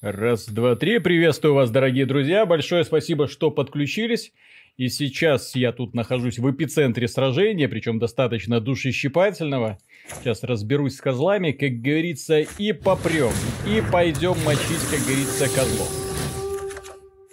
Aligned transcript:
Раз, 0.00 0.46
два, 0.46 0.76
три. 0.76 1.00
Приветствую 1.00 1.54
вас, 1.54 1.72
дорогие 1.72 2.06
друзья. 2.06 2.46
Большое 2.46 2.84
спасибо, 2.84 3.26
что 3.26 3.50
подключились. 3.50 4.32
И 4.76 4.90
сейчас 4.90 5.56
я 5.56 5.72
тут 5.72 5.92
нахожусь 5.92 6.38
в 6.38 6.48
эпицентре 6.48 7.08
сражения, 7.08 7.68
причем 7.68 7.98
достаточно 7.98 8.60
душещипательного. 8.60 9.78
Сейчас 10.20 10.44
разберусь 10.44 10.94
с 10.94 11.00
козлами, 11.00 11.50
как 11.50 11.80
говорится, 11.80 12.38
и 12.38 12.72
попрем. 12.72 13.32
И 13.66 13.82
пойдем 13.90 14.36
мочить, 14.44 14.86
как 14.88 15.00
говорится, 15.00 15.52
козлов. 15.52 15.90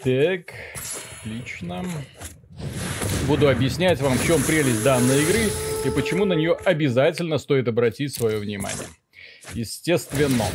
Так, 0.03 0.55
отлично. 1.21 1.83
Буду 3.27 3.47
объяснять 3.47 4.01
вам, 4.01 4.17
в 4.17 4.25
чем 4.25 4.41
прелесть 4.41 4.83
данной 4.83 5.21
игры 5.21 5.51
и 5.85 5.91
почему 5.91 6.25
на 6.25 6.33
нее 6.33 6.57
обязательно 6.65 7.37
стоит 7.37 7.67
обратить 7.67 8.11
свое 8.11 8.39
внимание. 8.39 8.87
Естественно. 9.53 10.45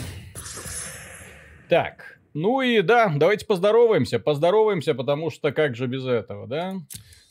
Так, 1.71 2.19
ну 2.35 2.63
и 2.63 2.83
да, 2.83 3.13
давайте 3.15 3.47
поздороваемся. 3.47 4.19
Поздороваемся, 4.19 4.93
потому 4.93 5.31
что 5.31 5.53
как 5.53 5.77
же 5.77 5.87
без 5.87 6.05
этого, 6.05 6.49
да? 6.49 6.75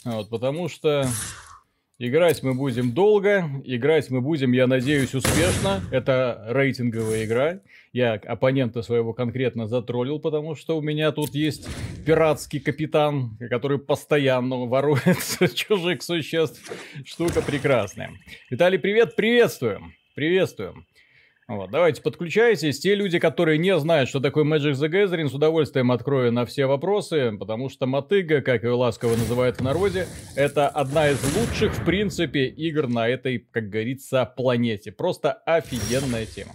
Вот, 0.05 0.29
потому 0.29 0.69
что 0.69 1.05
играть 1.97 2.41
мы 2.41 2.53
будем 2.53 2.93
долго, 2.93 3.43
играть 3.65 4.09
мы 4.09 4.21
будем, 4.21 4.53
я 4.53 4.65
надеюсь, 4.65 5.13
успешно. 5.13 5.81
Это 5.91 6.45
рейтинговая 6.47 7.25
игра. 7.25 7.59
Я 7.91 8.13
оппонента 8.13 8.81
своего 8.81 9.11
конкретно 9.11 9.67
затроллил, 9.67 10.19
потому 10.21 10.55
что 10.55 10.77
у 10.77 10.81
меня 10.81 11.11
тут 11.11 11.35
есть 11.35 11.67
пиратский 12.05 12.61
капитан, 12.61 13.37
который 13.49 13.77
постоянно 13.77 14.67
ворует 14.67 15.17
чужих 15.53 16.01
существ. 16.01 16.71
Штука 17.03 17.41
прекрасная. 17.41 18.11
Виталий, 18.49 18.79
привет, 18.79 19.17
приветствуем. 19.17 19.95
Приветствуем. 20.15 20.85
Вот, 21.49 21.71
давайте 21.71 22.03
подключайтесь. 22.03 22.79
Те 22.79 22.93
люди, 22.93 23.17
которые 23.17 23.57
не 23.57 23.75
знают, 23.79 24.07
что 24.07 24.19
такое 24.19 24.43
Magic 24.43 24.73
the 24.73 24.87
Gathering, 24.87 25.29
с 25.29 25.33
удовольствием 25.33 25.91
открою 25.91 26.31
на 26.31 26.45
все 26.45 26.67
вопросы, 26.67 27.35
потому 27.39 27.69
что 27.69 27.87
мотыга, 27.87 28.41
как 28.41 28.63
ее 28.63 28.73
ласково 28.73 29.15
называют 29.15 29.57
в 29.57 29.63
народе, 29.63 30.05
это 30.35 30.67
одна 30.67 31.09
из 31.09 31.17
лучших, 31.35 31.73
в 31.73 31.83
принципе, 31.85 32.45
игр 32.45 32.87
на 32.87 33.09
этой, 33.09 33.39
как 33.39 33.67
говорится, 33.67 34.31
планете. 34.37 34.91
Просто 34.91 35.31
офигенная 35.31 36.27
тема. 36.27 36.51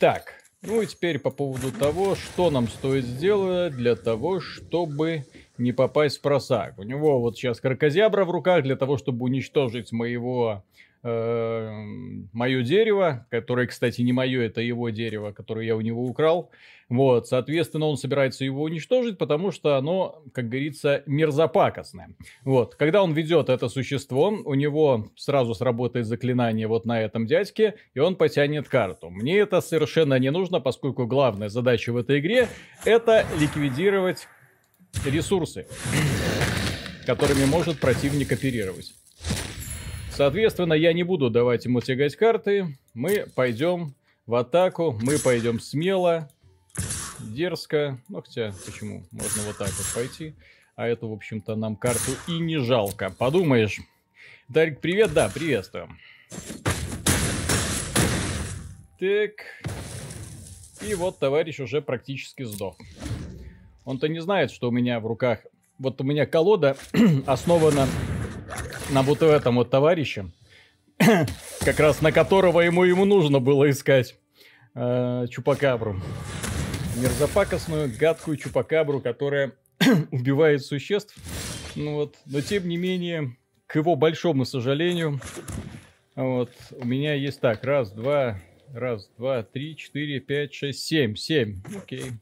Так, 0.00 0.32
ну 0.60 0.82
и 0.82 0.86
теперь 0.86 1.20
по 1.20 1.30
поводу 1.30 1.70
того, 1.70 2.16
что 2.16 2.50
нам 2.50 2.66
стоит 2.66 3.04
сделать 3.04 3.76
для 3.76 3.94
того, 3.94 4.40
чтобы 4.40 5.24
не 5.56 5.70
попасть 5.70 6.18
в 6.18 6.22
просак. 6.22 6.76
У 6.78 6.82
него 6.82 7.20
вот 7.20 7.36
сейчас 7.36 7.60
крокозябра 7.60 8.24
в 8.24 8.32
руках 8.32 8.64
для 8.64 8.74
того, 8.74 8.96
чтобы 8.98 9.26
уничтожить 9.26 9.92
моего 9.92 10.64
мое 11.06 12.62
дерево, 12.62 13.26
которое, 13.30 13.66
кстати, 13.66 14.00
не 14.02 14.12
мое, 14.12 14.42
это 14.42 14.60
его 14.60 14.90
дерево, 14.90 15.32
которое 15.32 15.66
я 15.66 15.76
у 15.76 15.80
него 15.80 16.04
украл. 16.04 16.50
Вот, 16.88 17.26
соответственно, 17.26 17.86
он 17.86 17.96
собирается 17.96 18.44
его 18.44 18.62
уничтожить, 18.62 19.18
потому 19.18 19.50
что 19.50 19.76
оно, 19.76 20.22
как 20.32 20.48
говорится, 20.48 21.02
мерзопакостное. 21.06 22.10
Вот, 22.44 22.76
когда 22.76 23.02
он 23.02 23.12
ведет 23.12 23.48
это 23.48 23.68
существо, 23.68 24.28
у 24.28 24.54
него 24.54 25.08
сразу 25.16 25.54
сработает 25.54 26.06
заклинание 26.06 26.68
вот 26.68 26.84
на 26.84 27.00
этом 27.00 27.26
дядьке, 27.26 27.74
и 27.94 27.98
он 27.98 28.14
потянет 28.14 28.68
карту. 28.68 29.10
Мне 29.10 29.38
это 29.38 29.60
совершенно 29.60 30.18
не 30.18 30.30
нужно, 30.30 30.60
поскольку 30.60 31.06
главная 31.06 31.48
задача 31.48 31.92
в 31.92 31.96
этой 31.96 32.20
игре 32.20 32.48
это 32.84 33.26
ликвидировать 33.40 34.28
ресурсы, 35.04 35.66
которыми 37.04 37.44
может 37.46 37.80
противник 37.80 38.30
оперировать. 38.32 38.94
Соответственно, 40.16 40.72
я 40.72 40.94
не 40.94 41.02
буду 41.02 41.28
давать 41.28 41.66
ему 41.66 41.82
тягать 41.82 42.16
карты. 42.16 42.78
Мы 42.94 43.26
пойдем 43.34 43.94
в 44.24 44.34
атаку, 44.34 44.98
мы 45.02 45.18
пойдем 45.18 45.60
смело, 45.60 46.30
дерзко. 47.20 47.98
Ну, 48.08 48.22
хотя, 48.22 48.54
почему? 48.64 49.04
Можно 49.10 49.42
вот 49.42 49.58
так 49.58 49.68
вот 49.68 49.86
пойти. 49.94 50.34
А 50.74 50.88
эту, 50.88 51.08
в 51.08 51.12
общем-то, 51.12 51.54
нам 51.54 51.76
карту 51.76 52.12
и 52.28 52.38
не 52.38 52.56
жалко. 52.56 53.10
Подумаешь. 53.10 53.78
Дарик, 54.48 54.80
привет, 54.80 55.12
да, 55.12 55.28
приветствую. 55.28 55.90
Так. 58.98 59.32
И 60.80 60.94
вот 60.94 61.18
товарищ 61.18 61.60
уже 61.60 61.82
практически 61.82 62.44
сдох. 62.44 62.78
Он-то 63.84 64.08
не 64.08 64.20
знает, 64.20 64.50
что 64.50 64.68
у 64.68 64.72
меня 64.72 64.98
в 64.98 65.06
руках... 65.06 65.40
Вот 65.78 66.00
у 66.00 66.04
меня 66.04 66.24
колода 66.24 66.78
основана 67.26 67.86
на 68.90 69.02
вот 69.02 69.22
этом 69.22 69.56
вот 69.56 69.70
товарище, 69.70 70.26
как 70.98 71.80
раз 71.80 72.00
на 72.00 72.12
которого 72.12 72.60
ему 72.60 72.84
ему 72.84 73.04
нужно 73.04 73.40
было 73.40 73.70
искать 73.70 74.16
э, 74.74 75.26
чупакабру. 75.30 76.00
Мерзопакостную, 76.96 77.92
гадкую 77.98 78.36
чупакабру, 78.36 79.00
которая 79.00 79.52
убивает 80.10 80.64
существ. 80.64 81.16
Ну 81.74 81.94
вот, 81.94 82.16
но 82.24 82.40
тем 82.40 82.68
не 82.68 82.76
менее, 82.76 83.36
к 83.66 83.76
его 83.76 83.96
большому 83.96 84.44
сожалению, 84.44 85.20
вот, 86.14 86.50
у 86.70 86.86
меня 86.86 87.14
есть 87.14 87.40
так, 87.40 87.62
раз, 87.64 87.90
два, 87.92 88.40
раз, 88.72 89.10
два, 89.18 89.42
три, 89.42 89.76
четыре, 89.76 90.20
пять, 90.20 90.54
шесть, 90.54 90.86
семь, 90.86 91.16
семь, 91.16 91.60
окей. 91.76 92.12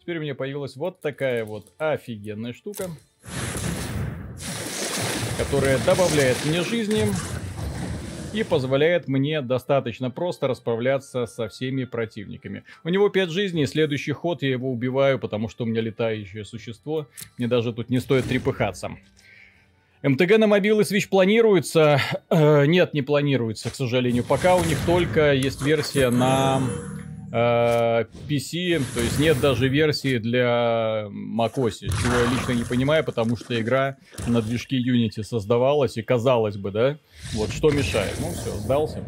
Теперь 0.00 0.18
у 0.18 0.22
меня 0.22 0.34
появилась 0.34 0.76
вот 0.76 1.02
такая 1.02 1.44
вот 1.44 1.70
офигенная 1.76 2.54
штука 2.54 2.88
которая 5.38 5.78
добавляет 5.86 6.36
мне 6.44 6.62
жизни 6.62 7.04
и 8.32 8.42
позволяет 8.42 9.06
мне 9.06 9.40
достаточно 9.40 10.10
просто 10.10 10.48
расправляться 10.48 11.26
со 11.26 11.48
всеми 11.48 11.84
противниками. 11.84 12.64
У 12.82 12.88
него 12.88 13.08
5 13.08 13.30
жизней, 13.30 13.66
следующий 13.66 14.12
ход 14.12 14.42
я 14.42 14.50
его 14.50 14.70
убиваю, 14.70 15.18
потому 15.20 15.48
что 15.48 15.62
у 15.64 15.66
меня 15.66 15.80
летающее 15.80 16.44
существо. 16.44 17.06
Мне 17.38 17.46
даже 17.46 17.72
тут 17.72 17.88
не 17.88 18.00
стоит 18.00 18.26
трепыхаться. 18.26 18.90
МТГ 20.02 20.38
на 20.38 20.46
мобилы 20.48 20.82
Switch 20.82 21.08
планируется? 21.08 22.00
Э, 22.30 22.66
нет, 22.66 22.92
не 22.92 23.02
планируется, 23.02 23.70
к 23.70 23.74
сожалению. 23.74 24.24
Пока 24.24 24.56
у 24.56 24.64
них 24.64 24.78
только 24.86 25.32
есть 25.34 25.62
версия 25.62 26.10
на 26.10 26.62
PC, 27.30 28.82
то 28.94 29.00
есть 29.00 29.18
нет 29.18 29.40
даже 29.40 29.68
версии 29.68 30.18
для 30.18 31.06
macOS, 31.10 31.80
чего 31.80 32.18
я 32.18 32.30
лично 32.30 32.52
не 32.52 32.64
понимаю, 32.64 33.04
потому 33.04 33.36
что 33.36 33.60
игра 33.60 33.96
на 34.26 34.40
движке 34.40 34.78
Unity 34.78 35.22
создавалась, 35.22 35.96
и 35.96 36.02
казалось 36.02 36.56
бы, 36.56 36.70
да, 36.70 36.96
вот 37.34 37.50
что 37.50 37.70
мешает. 37.70 38.14
Ну 38.20 38.30
все, 38.32 38.50
сдался. 38.52 39.04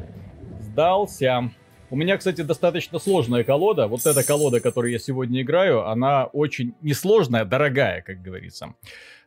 Сдался. 0.61 1.51
У 1.91 1.97
меня, 1.97 2.17
кстати, 2.19 2.43
достаточно 2.43 3.01
сложная 3.01 3.43
колода. 3.43 3.89
Вот 3.89 4.07
эта 4.07 4.23
колода, 4.23 4.61
которую 4.61 4.93
я 4.93 5.01
сегодня 5.01 5.43
играю, 5.43 5.89
она 5.89 6.27
очень 6.27 6.75
несложная, 6.83 7.45
дорогая, 7.45 8.03
как 8.03 8.23
говорится. 8.23 8.75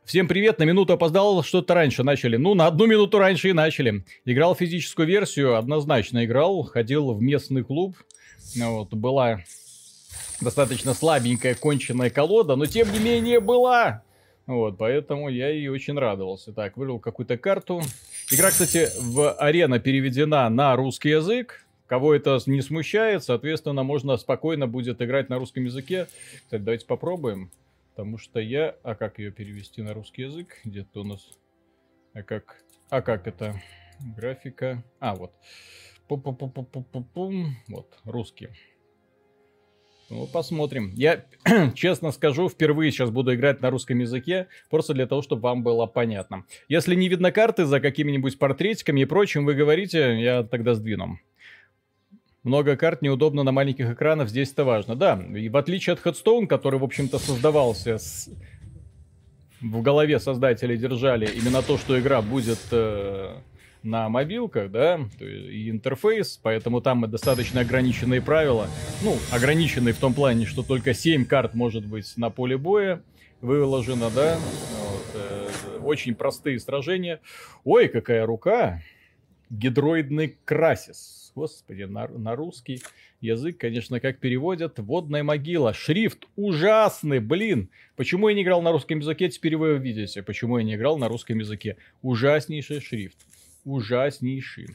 Всем 0.04 0.28
привет, 0.28 0.58
на 0.58 0.64
минуту 0.64 0.94
опоздал, 0.94 1.42
что-то 1.42 1.74
раньше 1.74 2.02
начали. 2.02 2.36
Ну, 2.36 2.54
на 2.54 2.66
одну 2.66 2.86
минуту 2.86 3.18
раньше 3.18 3.50
и 3.50 3.52
начали. 3.52 4.04
Играл 4.24 4.54
физическую 4.54 5.06
версию, 5.06 5.56
однозначно 5.56 6.24
играл, 6.24 6.62
ходил 6.62 7.12
в 7.12 7.20
местный 7.20 7.64
клуб, 7.64 7.96
вот, 8.56 8.94
была 8.94 9.40
достаточно 10.40 10.94
слабенькая 10.94 11.54
конченная 11.54 12.10
колода, 12.10 12.56
но 12.56 12.66
тем 12.66 12.92
не 12.92 12.98
менее 12.98 13.40
была. 13.40 14.02
Вот, 14.46 14.76
поэтому 14.76 15.28
я 15.28 15.48
ей 15.48 15.68
очень 15.68 15.98
радовался. 15.98 16.52
Так, 16.52 16.76
выбрал 16.76 16.98
какую-то 16.98 17.38
карту. 17.38 17.82
Игра, 18.30 18.50
кстати, 18.50 18.88
в 19.00 19.32
арена 19.32 19.78
переведена 19.78 20.48
на 20.50 20.76
русский 20.76 21.10
язык. 21.10 21.66
Кого 21.86 22.14
это 22.14 22.38
не 22.46 22.62
смущает, 22.62 23.24
соответственно, 23.24 23.82
можно 23.82 24.16
спокойно 24.16 24.66
будет 24.66 25.00
играть 25.02 25.28
на 25.28 25.38
русском 25.38 25.64
языке. 25.64 26.08
Кстати, 26.44 26.62
давайте 26.62 26.86
попробуем. 26.86 27.50
Потому 27.90 28.18
что 28.18 28.40
я... 28.40 28.74
А 28.82 28.94
как 28.94 29.18
ее 29.18 29.30
перевести 29.30 29.80
на 29.82 29.94
русский 29.94 30.22
язык? 30.22 30.60
Где-то 30.64 31.00
у 31.00 31.04
нас... 31.04 31.20
А 32.12 32.22
как... 32.22 32.56
А 32.90 33.02
как 33.02 33.26
это? 33.26 33.60
Графика... 34.16 34.82
А, 34.98 35.14
вот. 35.14 35.32
Пу-пу-пу-пу-пу-пум. 36.08 37.46
Вот, 37.68 37.98
русский. 38.04 38.48
Ну, 40.10 40.26
посмотрим. 40.26 40.92
Я, 40.94 41.24
честно 41.74 42.12
скажу, 42.12 42.48
впервые 42.48 42.92
сейчас 42.92 43.10
буду 43.10 43.34
играть 43.34 43.62
на 43.62 43.70
русском 43.70 43.98
языке, 43.98 44.48
просто 44.68 44.92
для 44.92 45.06
того, 45.06 45.22
чтобы 45.22 45.42
вам 45.42 45.62
было 45.62 45.86
понятно. 45.86 46.44
Если 46.68 46.94
не 46.94 47.08
видно 47.08 47.32
карты 47.32 47.64
за 47.64 47.80
какими-нибудь 47.80 48.38
портретиками 48.38 49.00
и 49.00 49.04
прочим, 49.06 49.46
вы 49.46 49.54
говорите, 49.54 50.20
я 50.20 50.42
тогда 50.42 50.74
сдвину. 50.74 51.18
Много 52.42 52.76
карт 52.76 53.00
неудобно 53.00 53.42
на 53.42 53.52
маленьких 53.52 53.90
экранах, 53.90 54.28
здесь 54.28 54.52
это 54.52 54.64
важно. 54.64 54.94
Да, 54.94 55.18
и 55.34 55.48
в 55.48 55.56
отличие 55.56 55.94
от 55.94 56.04
Headstone, 56.04 56.46
который, 56.46 56.78
в 56.78 56.84
общем-то, 56.84 57.18
создавался 57.18 57.96
с... 57.96 58.28
в 59.62 59.80
голове 59.80 60.20
создателей 60.20 60.76
держали 60.76 61.26
именно 61.26 61.62
то, 61.62 61.78
что 61.78 61.98
игра 61.98 62.20
будет 62.20 62.60
э, 62.70 63.38
на 63.84 64.08
мобилках, 64.08 64.70
да, 64.70 64.98
и 65.20 65.70
интерфейс, 65.70 66.40
поэтому 66.42 66.80
там 66.80 67.08
достаточно 67.10 67.60
ограниченные 67.60 68.22
правила. 68.22 68.68
Ну, 69.02 69.16
ограниченные 69.30 69.94
в 69.94 69.98
том 69.98 70.14
плане, 70.14 70.46
что 70.46 70.62
только 70.62 70.94
7 70.94 71.26
карт 71.26 71.54
может 71.54 71.86
быть 71.86 72.16
на 72.16 72.30
поле 72.30 72.56
боя 72.56 73.02
выложено, 73.40 74.10
да. 74.10 74.38
Вот, 74.80 75.06
э, 75.14 75.78
очень 75.82 76.14
простые 76.14 76.58
сражения. 76.58 77.20
Ой, 77.64 77.88
какая 77.88 78.24
рука! 78.26 78.80
Гидроидный 79.50 80.38
красис. 80.44 81.30
господи, 81.34 81.82
на, 81.82 82.08
на 82.08 82.34
русский 82.34 82.80
язык, 83.20 83.58
конечно, 83.58 84.00
как 84.00 84.18
переводят. 84.18 84.78
Водная 84.78 85.22
могила. 85.22 85.74
Шрифт 85.74 86.26
ужасный, 86.36 87.20
блин. 87.20 87.68
Почему 87.96 88.28
я 88.28 88.34
не 88.34 88.42
играл 88.42 88.62
на 88.62 88.72
русском 88.72 88.98
языке, 88.98 89.28
теперь 89.28 89.56
вы 89.56 89.76
видите. 89.78 90.22
Почему 90.22 90.58
я 90.58 90.64
не 90.64 90.74
играл 90.74 90.96
на 90.96 91.08
русском 91.08 91.38
языке. 91.38 91.76
Ужаснейший 92.02 92.80
шрифт. 92.80 93.18
Ужаснейший. 93.64 94.68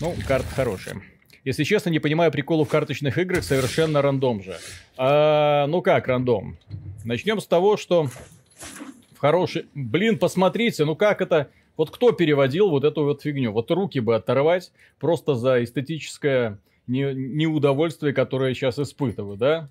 Ну, 0.00 0.14
карта 0.26 0.48
хорошая. 0.48 1.02
Если 1.44 1.64
честно, 1.64 1.90
не 1.90 1.98
понимаю 1.98 2.32
приколу 2.32 2.64
в 2.64 2.68
карточных 2.68 3.18
играх, 3.18 3.44
совершенно 3.44 4.00
рандом 4.00 4.42
же. 4.42 4.56
А, 4.96 5.66
ну 5.66 5.82
как 5.82 6.08
рандом? 6.08 6.56
Начнем 7.04 7.38
с 7.38 7.46
того, 7.46 7.76
что 7.76 8.04
в 8.04 9.18
хороший... 9.18 9.66
Блин, 9.74 10.18
посмотрите, 10.18 10.84
ну 10.84 10.96
как 10.96 11.20
это... 11.20 11.50
Вот 11.76 11.90
кто 11.90 12.12
переводил 12.12 12.70
вот 12.70 12.84
эту 12.84 13.02
вот 13.02 13.22
фигню? 13.22 13.52
Вот 13.52 13.70
руки 13.70 13.98
бы 13.98 14.14
оторвать 14.14 14.72
просто 15.00 15.34
за 15.34 15.62
эстетическое 15.62 16.58
не, 16.86 17.12
неудовольствие, 17.12 18.14
которое 18.14 18.50
я 18.50 18.54
сейчас 18.54 18.78
испытываю, 18.78 19.36
да? 19.36 19.68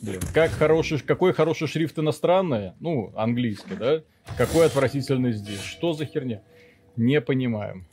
Блин, 0.00 0.20
как 0.34 0.50
хороший, 0.50 0.98
какой 0.98 1.34
хороший 1.34 1.68
шрифт 1.68 1.98
иностранный, 1.98 2.72
ну, 2.80 3.12
английский, 3.16 3.74
да? 3.78 4.02
Какой 4.36 4.66
отвратительный 4.66 5.32
здесь. 5.32 5.60
Что 5.60 5.92
за 5.92 6.04
херня? 6.04 6.42
Не 6.96 7.20
понимаю. 7.20 7.84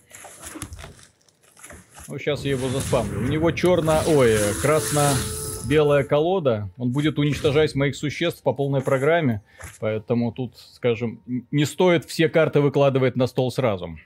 Ну, 2.08 2.18
сейчас 2.20 2.44
я 2.44 2.52
его 2.52 2.70
заспамлю. 2.70 3.20
У 3.20 3.24
него 3.24 3.52
черно... 3.52 4.02
Ой, 4.08 4.38
красно-белая 4.62 6.04
колода. 6.04 6.70
Он 6.78 6.92
будет 6.92 7.18
уничтожать 7.18 7.76
моих 7.76 7.96
существ 7.96 8.44
по 8.44 8.54
полной 8.54 8.82
программе. 8.82 9.42
Поэтому 9.80 10.32
тут, 10.32 10.58
скажем, 10.74 11.22
не 11.52 11.66
стоит 11.66 12.06
все 12.06 12.30
карты 12.30 12.60
выкладывать 12.62 13.16
на 13.16 13.28
стол 13.28 13.52
сразу. 13.52 13.98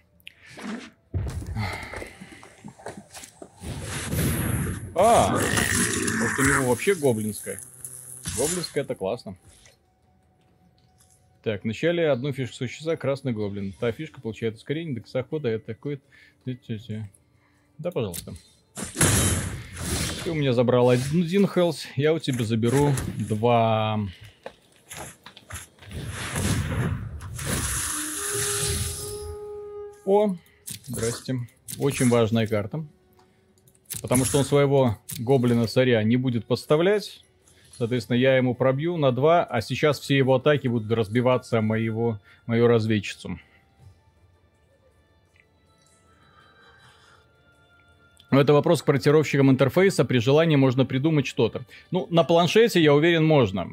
А, 4.95 5.29
может 5.31 6.39
у 6.39 6.43
него 6.43 6.69
вообще 6.69 6.95
гоблинская. 6.95 7.59
Гоблинская 8.35 8.83
это 8.83 8.95
классно. 8.95 9.35
Так, 11.47 11.63
вначале 11.63 12.09
одну 12.11 12.33
фишку 12.33 12.55
существа 12.55 12.97
красный 12.97 13.31
гоблин. 13.31 13.71
Та 13.79 13.93
фишка 13.93 14.19
получает 14.19 14.55
ускорение 14.55 14.95
до 14.95 14.99
косохода. 14.99 15.47
Это 15.47 15.67
такой... 15.67 16.01
Да, 17.77 17.89
пожалуйста. 17.89 18.33
Ты 20.25 20.31
у 20.31 20.33
меня 20.33 20.51
забрал 20.51 20.89
один 20.89 21.47
хелс, 21.47 21.85
я 21.95 22.13
у 22.13 22.19
тебя 22.19 22.43
заберу 22.43 22.91
два. 23.29 23.97
О, 30.05 30.35
здрасте. 30.85 31.47
Очень 31.79 32.09
важная 32.09 32.45
карта. 32.45 32.85
Потому 34.01 34.25
что 34.25 34.39
он 34.39 34.43
своего 34.43 34.97
гоблина-царя 35.17 36.03
не 36.03 36.17
будет 36.17 36.45
подставлять. 36.45 37.23
Соответственно, 37.77 38.17
я 38.17 38.37
ему 38.37 38.55
пробью 38.55 38.97
на 38.97 39.11
2, 39.11 39.43
а 39.43 39.61
сейчас 39.61 39.99
все 39.99 40.17
его 40.17 40.35
атаки 40.35 40.67
будут 40.67 40.91
разбиваться 40.91 41.61
моего, 41.61 42.19
мою 42.47 42.67
разведчицу. 42.67 43.39
Это 48.31 48.51
вопрос 48.53 48.81
к 48.81 48.85
проектировщикам 48.85 49.51
интерфейса. 49.51 50.05
При 50.05 50.17
желании 50.17 50.55
можно 50.55 50.85
придумать 50.85 51.27
что-то. 51.27 51.65
Ну, 51.91 52.07
на 52.09 52.23
планшете, 52.23 52.81
я 52.81 52.93
уверен, 52.95 53.23
можно. 53.23 53.69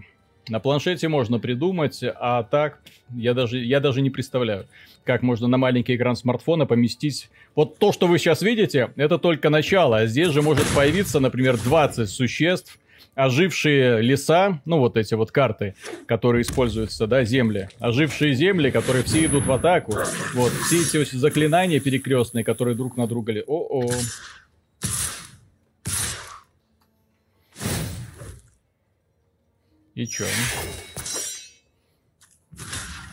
На 0.48 0.60
планшете 0.60 1.08
можно 1.08 1.38
придумать, 1.38 2.00
а 2.02 2.42
так 2.42 2.80
я 3.14 3.32
даже, 3.32 3.58
я 3.58 3.80
даже 3.80 4.02
не 4.02 4.10
представляю, 4.10 4.66
как 5.02 5.22
можно 5.22 5.48
на 5.48 5.56
маленький 5.56 5.96
экран 5.96 6.14
смартфона 6.14 6.66
поместить... 6.66 7.30
Вот 7.54 7.78
то, 7.78 7.92
что 7.92 8.06
вы 8.06 8.18
сейчас 8.18 8.42
видите, 8.42 8.90
это 8.96 9.16
только 9.16 9.48
начало. 9.48 9.98
А 9.98 10.06
здесь 10.06 10.28
же 10.28 10.42
может 10.42 10.66
появиться, 10.74 11.20
например, 11.20 11.56
20 11.56 12.10
существ, 12.10 12.78
ожившие 13.14 14.02
леса, 14.02 14.60
ну 14.64 14.78
вот 14.78 14.96
эти 14.96 15.14
вот 15.14 15.30
карты, 15.30 15.74
которые 16.06 16.42
используются, 16.42 17.06
да, 17.06 17.24
земли, 17.24 17.68
ожившие 17.78 18.34
земли, 18.34 18.70
которые 18.70 19.04
все 19.04 19.26
идут 19.26 19.46
в 19.46 19.52
атаку, 19.52 19.94
вот, 20.34 20.52
все 20.66 21.02
эти 21.02 21.16
заклинания 21.16 21.80
перекрестные, 21.80 22.44
которые 22.44 22.74
друг 22.74 22.96
на 22.96 23.06
друга... 23.06 23.34
О-о, 23.46 23.88
И 29.94 30.08
чё? 30.08 30.26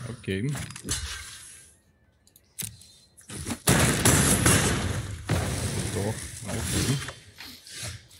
Окей. 0.08 0.50
Сдох. 5.92 6.14
Окей. 6.44 7.21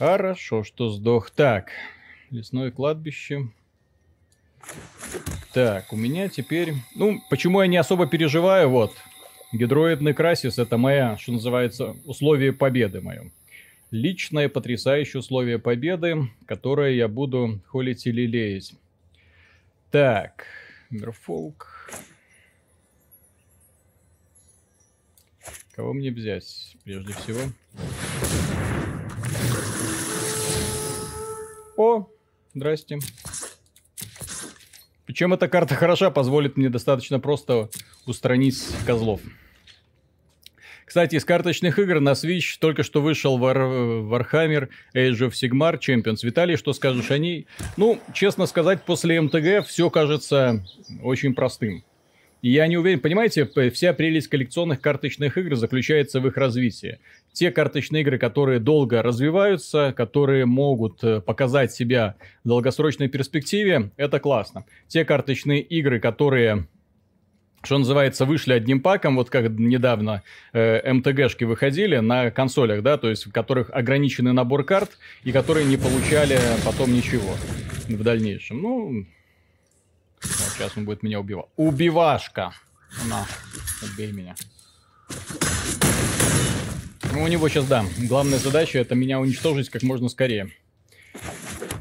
Хорошо, 0.02 0.64
что 0.64 0.90
сдох. 0.90 1.30
Так, 1.30 1.70
лесное 2.30 2.72
кладбище. 2.72 3.50
Так, 5.52 5.92
у 5.92 5.96
меня 5.96 6.28
теперь... 6.28 6.74
Ну, 6.96 7.20
почему 7.30 7.62
я 7.62 7.68
не 7.68 7.76
особо 7.76 8.08
переживаю, 8.08 8.68
вот. 8.68 8.96
Гидроидный 9.52 10.12
красис 10.12 10.58
это 10.58 10.76
моя, 10.76 11.16
что 11.18 11.30
называется, 11.30 11.94
условие 12.04 12.52
победы 12.52 13.00
мое 13.00 13.30
личное 13.92 14.48
потрясающее 14.48 15.20
условие 15.20 15.60
победы, 15.60 16.28
которое 16.46 16.94
я 16.94 17.06
буду 17.06 17.60
холить 17.68 18.04
и 18.04 18.10
лелеять. 18.10 18.74
Так, 19.92 20.46
Мирфолк. 20.90 21.92
Кого 25.76 25.92
мне 25.92 26.10
взять, 26.10 26.76
прежде 26.82 27.12
всего? 27.12 27.40
О, 31.76 32.06
здрасте. 32.54 32.98
Причем 35.06 35.34
эта 35.34 35.48
карта 35.48 35.74
хороша, 35.74 36.10
позволит 36.10 36.56
мне 36.56 36.68
достаточно 36.68 37.20
просто 37.20 37.68
устранить 38.06 38.62
козлов. 38.86 39.20
Кстати, 40.84 41.16
из 41.16 41.24
карточных 41.24 41.78
игр 41.78 42.00
на 42.00 42.10
Switch 42.10 42.58
только 42.60 42.82
что 42.82 43.00
вышел 43.00 43.38
War, 43.38 44.08
Warhammer 44.08 44.68
Age 44.94 45.20
of 45.20 45.30
Sigmar 45.30 45.78
Champions. 45.78 46.18
Виталий, 46.22 46.56
что 46.56 46.74
скажешь 46.74 47.10
о 47.10 47.18
ней? 47.18 47.46
Ну, 47.78 47.98
честно 48.12 48.46
сказать, 48.46 48.82
после 48.84 49.20
МТГ 49.20 49.66
все 49.66 49.88
кажется 49.88 50.64
очень 51.02 51.34
простым. 51.34 51.82
Я 52.42 52.66
не 52.66 52.76
уверен, 52.76 52.98
понимаете, 52.98 53.48
вся 53.70 53.92
прелесть 53.92 54.26
коллекционных 54.26 54.80
карточных 54.80 55.38
игр 55.38 55.54
заключается 55.54 56.20
в 56.20 56.26
их 56.26 56.36
развитии. 56.36 56.98
Те 57.32 57.52
карточные 57.52 58.02
игры, 58.02 58.18
которые 58.18 58.58
долго 58.58 59.00
развиваются, 59.00 59.94
которые 59.96 60.44
могут 60.44 61.04
э, 61.04 61.20
показать 61.20 61.72
себя 61.72 62.16
в 62.42 62.48
долгосрочной 62.48 63.06
перспективе, 63.06 63.92
это 63.96 64.18
классно. 64.18 64.64
Те 64.88 65.04
карточные 65.04 65.62
игры, 65.62 66.00
которые 66.00 66.66
что 67.62 67.78
называется, 67.78 68.24
вышли 68.24 68.54
одним 68.54 68.80
паком, 68.80 69.14
вот 69.14 69.30
как 69.30 69.48
недавно 69.50 70.24
э, 70.52 70.92
МТГшки 70.92 71.44
выходили 71.44 71.98
на 71.98 72.32
консолях, 72.32 72.82
да, 72.82 72.98
то 72.98 73.08
есть 73.08 73.24
в 73.26 73.30
которых 73.30 73.70
ограниченный 73.70 74.32
набор 74.32 74.64
карт 74.64 74.98
и 75.22 75.30
которые 75.30 75.64
не 75.66 75.76
получали 75.76 76.40
потом 76.64 76.92
ничего 76.92 77.36
в 77.86 78.02
дальнейшем. 78.02 78.62
Ну, 78.62 79.06
вот 80.22 80.52
сейчас 80.54 80.72
он 80.76 80.84
будет 80.84 81.02
меня 81.02 81.20
убивать. 81.20 81.46
Убивашка! 81.56 82.52
На, 83.08 83.26
убей 83.82 84.12
меня. 84.12 84.34
Ну, 87.12 87.22
у 87.22 87.26
него 87.26 87.48
сейчас, 87.48 87.66
да, 87.66 87.84
главная 87.98 88.38
задача 88.38 88.78
это 88.78 88.94
меня 88.94 89.20
уничтожить 89.20 89.70
как 89.70 89.82
можно 89.82 90.08
скорее. 90.08 90.50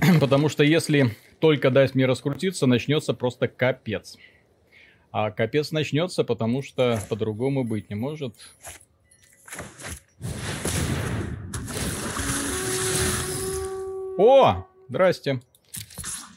Потому 0.20 0.50
что 0.50 0.64
если 0.64 1.16
только 1.40 1.70
дать 1.70 1.96
мне 1.96 2.06
раскрутиться, 2.06 2.68
начнется 2.68 3.14
просто 3.14 3.48
капец. 3.48 4.18
А 5.12 5.32
капец 5.32 5.72
начнется, 5.72 6.24
потому 6.24 6.64
что 6.64 7.02
по-другому 7.10 7.66
быть 7.66 7.90
не 7.90 7.96
может. 7.96 8.34
О, 14.18 14.66
здрасте. 14.88 15.42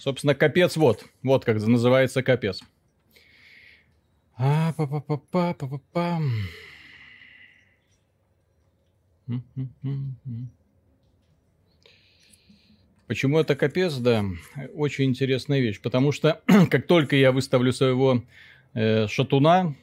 Собственно, 0.04 0.34
капец 0.34 0.76
вот. 0.76 1.06
Вот 1.22 1.46
как 1.46 1.56
называется 1.56 2.22
капец. 2.22 2.60
А, 4.36 4.74
па 4.74 4.86
па 4.86 5.00
па 5.00 5.16
па 5.16 5.54
па 5.54 5.66
па 5.66 5.80
па 5.94 6.20
Почему 13.06 13.38
это 13.38 13.56
капец? 13.56 13.94
Да, 13.94 14.26
очень 14.74 15.06
интересная 15.06 15.60
вещь. 15.60 15.80
Потому 15.80 16.12
что 16.12 16.42
как 16.70 16.86
только 16.86 17.16
я 17.16 17.32
выставлю 17.32 17.72
своего 17.72 18.22
э, 18.74 19.06
шатуна, 19.08 19.74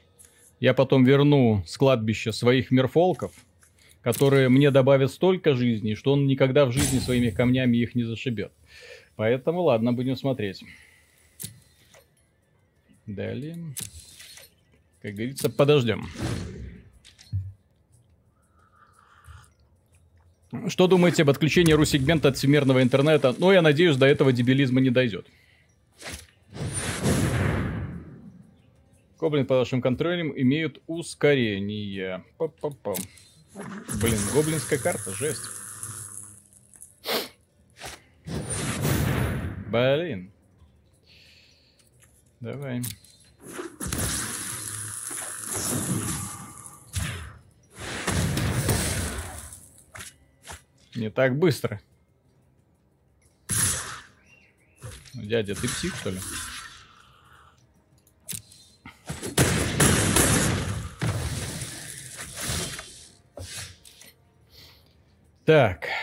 я 0.59 0.75
потом 0.75 1.03
верну 1.03 1.63
с 1.65 1.77
кладбища 1.77 2.31
своих 2.31 2.69
мерфолков, 2.69 3.31
которые 4.03 4.49
мне 4.49 4.69
добавят 4.69 5.11
столько 5.11 5.55
жизни, 5.55 5.95
что 5.95 6.13
он 6.13 6.27
никогда 6.27 6.67
в 6.67 6.71
жизни 6.71 6.99
своими 6.99 7.31
камнями 7.31 7.77
их 7.77 7.95
не 7.95 8.03
зашибет. 8.03 8.51
Поэтому 9.15 9.61
ладно, 9.61 9.93
будем 9.93 10.15
смотреть. 10.15 10.63
Далее. 13.05 13.57
Как 15.01 15.13
говорится, 15.13 15.49
подождем. 15.49 16.07
Что 20.67 20.87
думаете 20.87 21.23
об 21.23 21.29
отключении 21.29 21.73
ру-сегмента 21.73 22.27
от 22.27 22.37
всемирного 22.37 22.83
интернета? 22.83 23.33
Ну, 23.37 23.51
я 23.51 23.61
надеюсь, 23.61 23.95
до 23.95 24.05
этого 24.05 24.33
дебилизма 24.33 24.81
не 24.81 24.89
дойдет. 24.89 25.25
Гоблин 29.19 29.45
под 29.45 29.57
вашим 29.59 29.81
контролем 29.81 30.33
имеют 30.35 30.81
ускорение. 30.87 32.23
Па-па-па. 32.37 32.95
Блин, 34.01 34.17
гоблинская 34.33 34.79
карта, 34.79 35.11
жесть. 35.11 35.60
Блин. 39.71 40.33
Давай. 42.41 42.81
Не 50.93 51.09
так 51.09 51.39
быстро. 51.39 51.79
Дядя, 55.13 55.55
ты 55.55 55.69
псих, 55.69 55.95
что 55.95 56.09
ли? 56.09 56.19
Так. 65.45 66.00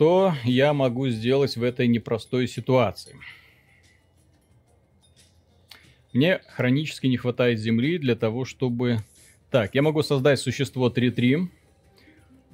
Что 0.00 0.32
я 0.44 0.72
могу 0.72 1.10
сделать 1.10 1.58
в 1.58 1.62
этой 1.62 1.86
непростой 1.86 2.48
ситуации? 2.48 3.16
Мне 6.14 6.40
хронически 6.48 7.06
не 7.06 7.18
хватает 7.18 7.58
земли 7.58 7.98
для 7.98 8.16
того, 8.16 8.46
чтобы... 8.46 9.00
Так, 9.50 9.74
я 9.74 9.82
могу 9.82 10.02
создать 10.02 10.40
существо 10.40 10.88
3-3. 10.88 11.48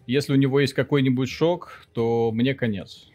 Если 0.08 0.32
у 0.32 0.36
него 0.36 0.58
есть 0.58 0.72
какой-нибудь 0.72 1.28
шок, 1.28 1.86
то 1.92 2.32
мне 2.32 2.52
конец. 2.52 3.10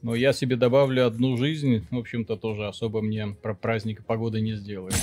Но 0.00 0.14
я 0.14 0.32
себе 0.32 0.56
добавлю 0.56 1.06
одну 1.06 1.36
жизнь. 1.36 1.86
В 1.90 1.98
общем-то, 1.98 2.36
тоже 2.36 2.66
особо 2.66 3.02
мне 3.02 3.26
про 3.42 3.54
праздник 3.54 4.06
погоды 4.06 4.40
не 4.40 4.54
сделает. 4.54 4.96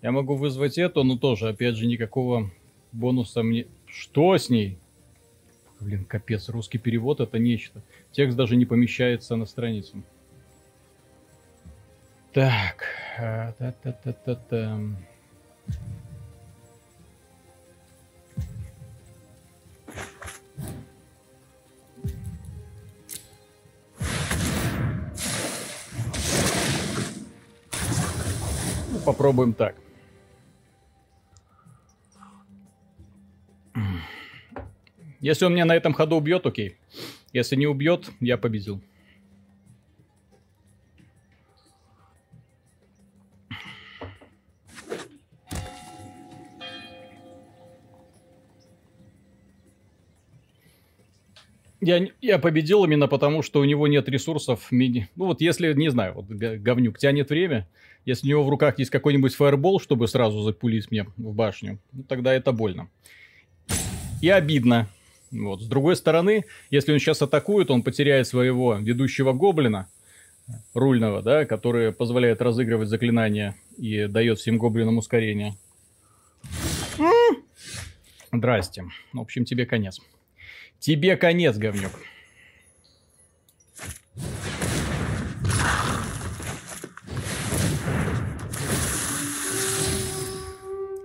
Я 0.00 0.12
могу 0.12 0.34
вызвать 0.34 0.78
эту, 0.78 1.04
но 1.04 1.18
тоже, 1.18 1.50
опять 1.50 1.76
же, 1.76 1.84
никакого 1.84 2.50
бонуса 2.92 3.42
мне... 3.42 3.66
Что 3.84 4.38
с 4.38 4.48
ней? 4.48 4.78
Блин, 5.80 6.04
капец, 6.04 6.48
русский 6.48 6.78
перевод 6.78 7.20
это 7.20 7.38
нечто. 7.38 7.80
Текст 8.10 8.36
даже 8.36 8.56
не 8.56 8.66
помещается 8.66 9.36
на 9.36 9.46
страницу. 9.46 10.02
Так. 12.32 12.84
Та-та-та-та-та. 13.16 14.78
Ну, 28.90 28.98
попробуем 29.04 29.52
так. 29.52 29.74
Если 35.20 35.44
он 35.44 35.54
меня 35.54 35.64
на 35.64 35.74
этом 35.74 35.92
ходу 35.92 36.16
убьет, 36.16 36.46
окей. 36.46 36.76
Если 37.32 37.56
не 37.56 37.66
убьет, 37.66 38.08
я 38.20 38.38
победил. 38.38 38.80
Я, 51.80 52.08
я 52.20 52.38
победил 52.38 52.84
именно 52.84 53.06
потому, 53.06 53.42
что 53.42 53.60
у 53.60 53.64
него 53.64 53.86
нет 53.86 54.08
ресурсов 54.08 54.70
мини. 54.72 55.08
Ну 55.16 55.26
вот 55.26 55.40
если, 55.40 55.72
не 55.74 55.90
знаю, 55.90 56.14
вот 56.14 56.26
говнюк 56.26 56.98
тянет 56.98 57.30
время, 57.30 57.68
если 58.04 58.26
у 58.26 58.30
него 58.30 58.44
в 58.44 58.48
руках 58.48 58.78
есть 58.78 58.90
какой-нибудь 58.90 59.34
фаербол, 59.34 59.80
чтобы 59.80 60.08
сразу 60.08 60.42
запулить 60.42 60.90
мне 60.90 61.04
в 61.16 61.34
башню, 61.34 61.78
ну, 61.92 62.02
тогда 62.02 62.34
это 62.34 62.52
больно. 62.52 62.90
И 64.20 64.28
обидно. 64.28 64.88
Вот. 65.30 65.62
С 65.62 65.66
другой 65.66 65.96
стороны, 65.96 66.44
если 66.70 66.92
он 66.92 66.98
сейчас 66.98 67.22
атакует, 67.22 67.70
он 67.70 67.82
потеряет 67.82 68.26
своего 68.26 68.74
ведущего 68.76 69.32
гоблина, 69.32 69.88
рульного, 70.74 71.22
да, 71.22 71.44
который 71.44 71.92
позволяет 71.92 72.40
разыгрывать 72.40 72.88
заклинания 72.88 73.56
и 73.76 74.06
дает 74.06 74.38
всем 74.38 74.58
гоблинам 74.58 74.98
ускорение. 74.98 75.54
Здрасте. 78.32 78.84
В 79.12 79.20
общем, 79.20 79.44
тебе 79.44 79.66
конец. 79.66 80.00
Тебе 80.78 81.16
конец, 81.16 81.56
говнюк. 81.56 81.92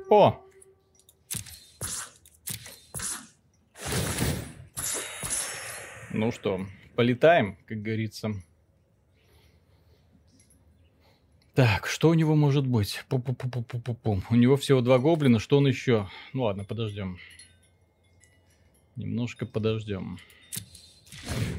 О, 0.09 0.42
Ну 6.13 6.31
что, 6.31 6.67
полетаем, 6.95 7.57
как 7.65 7.81
говорится. 7.81 8.33
Так, 11.55 11.87
что 11.87 12.09
у 12.09 12.13
него 12.13 12.35
может 12.35 12.67
быть? 12.67 13.03
Пу 13.09 13.17
-пу 13.17 13.35
-пу 13.35 13.49
-пу 13.49 13.81
-пу 13.81 13.97
-пу. 14.03 14.21
У 14.29 14.35
него 14.35 14.55
всего 14.55 14.81
два 14.81 14.99
гоблина, 14.99 15.39
что 15.39 15.57
он 15.57 15.67
еще? 15.67 16.07
Ну 16.33 16.43
ладно, 16.43 16.65
подождем. 16.65 17.17
Немножко 18.95 19.47
подождем. 19.47 20.19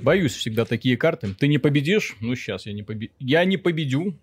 Боюсь 0.03 0.35
всегда 0.35 0.65
такие 0.65 0.97
карты. 0.97 1.35
Ты 1.35 1.49
не 1.49 1.59
победишь? 1.59 2.17
Ну 2.21 2.37
сейчас 2.37 2.67
я 2.67 2.73
не 2.73 2.85
победю. 2.85 3.13
Я 3.19 3.45
не 3.45 3.57
победю. 3.57 4.15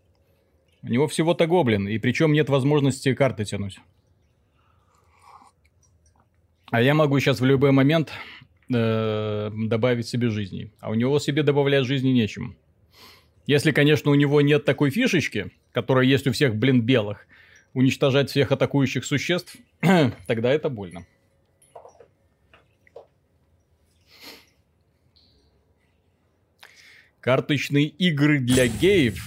У 0.82 0.88
него 0.88 1.08
всего-то 1.08 1.46
гоблин, 1.46 1.90
и 1.90 1.98
причем 2.00 2.32
нет 2.32 2.48
возможности 2.48 3.14
карты 3.14 3.44
тянуть. 3.44 3.80
А 6.72 6.82
я 6.82 6.94
могу 6.94 7.20
сейчас 7.20 7.42
в 7.42 7.46
любой 7.46 7.72
момент 7.72 8.14
э, 8.74 9.52
добавить 9.54 10.08
себе 10.08 10.30
жизни. 10.30 10.72
А 10.80 10.90
у 10.90 10.94
него 10.94 11.20
себе 11.20 11.44
добавлять 11.44 11.86
жизни 11.86 12.10
нечем. 12.10 12.56
Если, 13.48 13.72
конечно, 13.72 14.12
у 14.12 14.16
него 14.16 14.42
нет 14.42 14.66
такой 14.66 14.92
фишечки, 14.92 15.52
которая 15.72 16.06
есть 16.06 16.28
у 16.28 16.32
всех, 16.32 16.56
блин, 16.56 16.82
белых, 16.82 17.28
уничтожать 17.74 18.30
всех 18.30 18.52
атакующих 18.52 19.06
существ, 19.06 19.56
тогда 20.28 20.52
это 20.52 20.70
больно. 20.70 21.06
Карточные 27.20 27.86
игры 27.86 28.40
для 28.40 28.68
геев. 28.68 29.20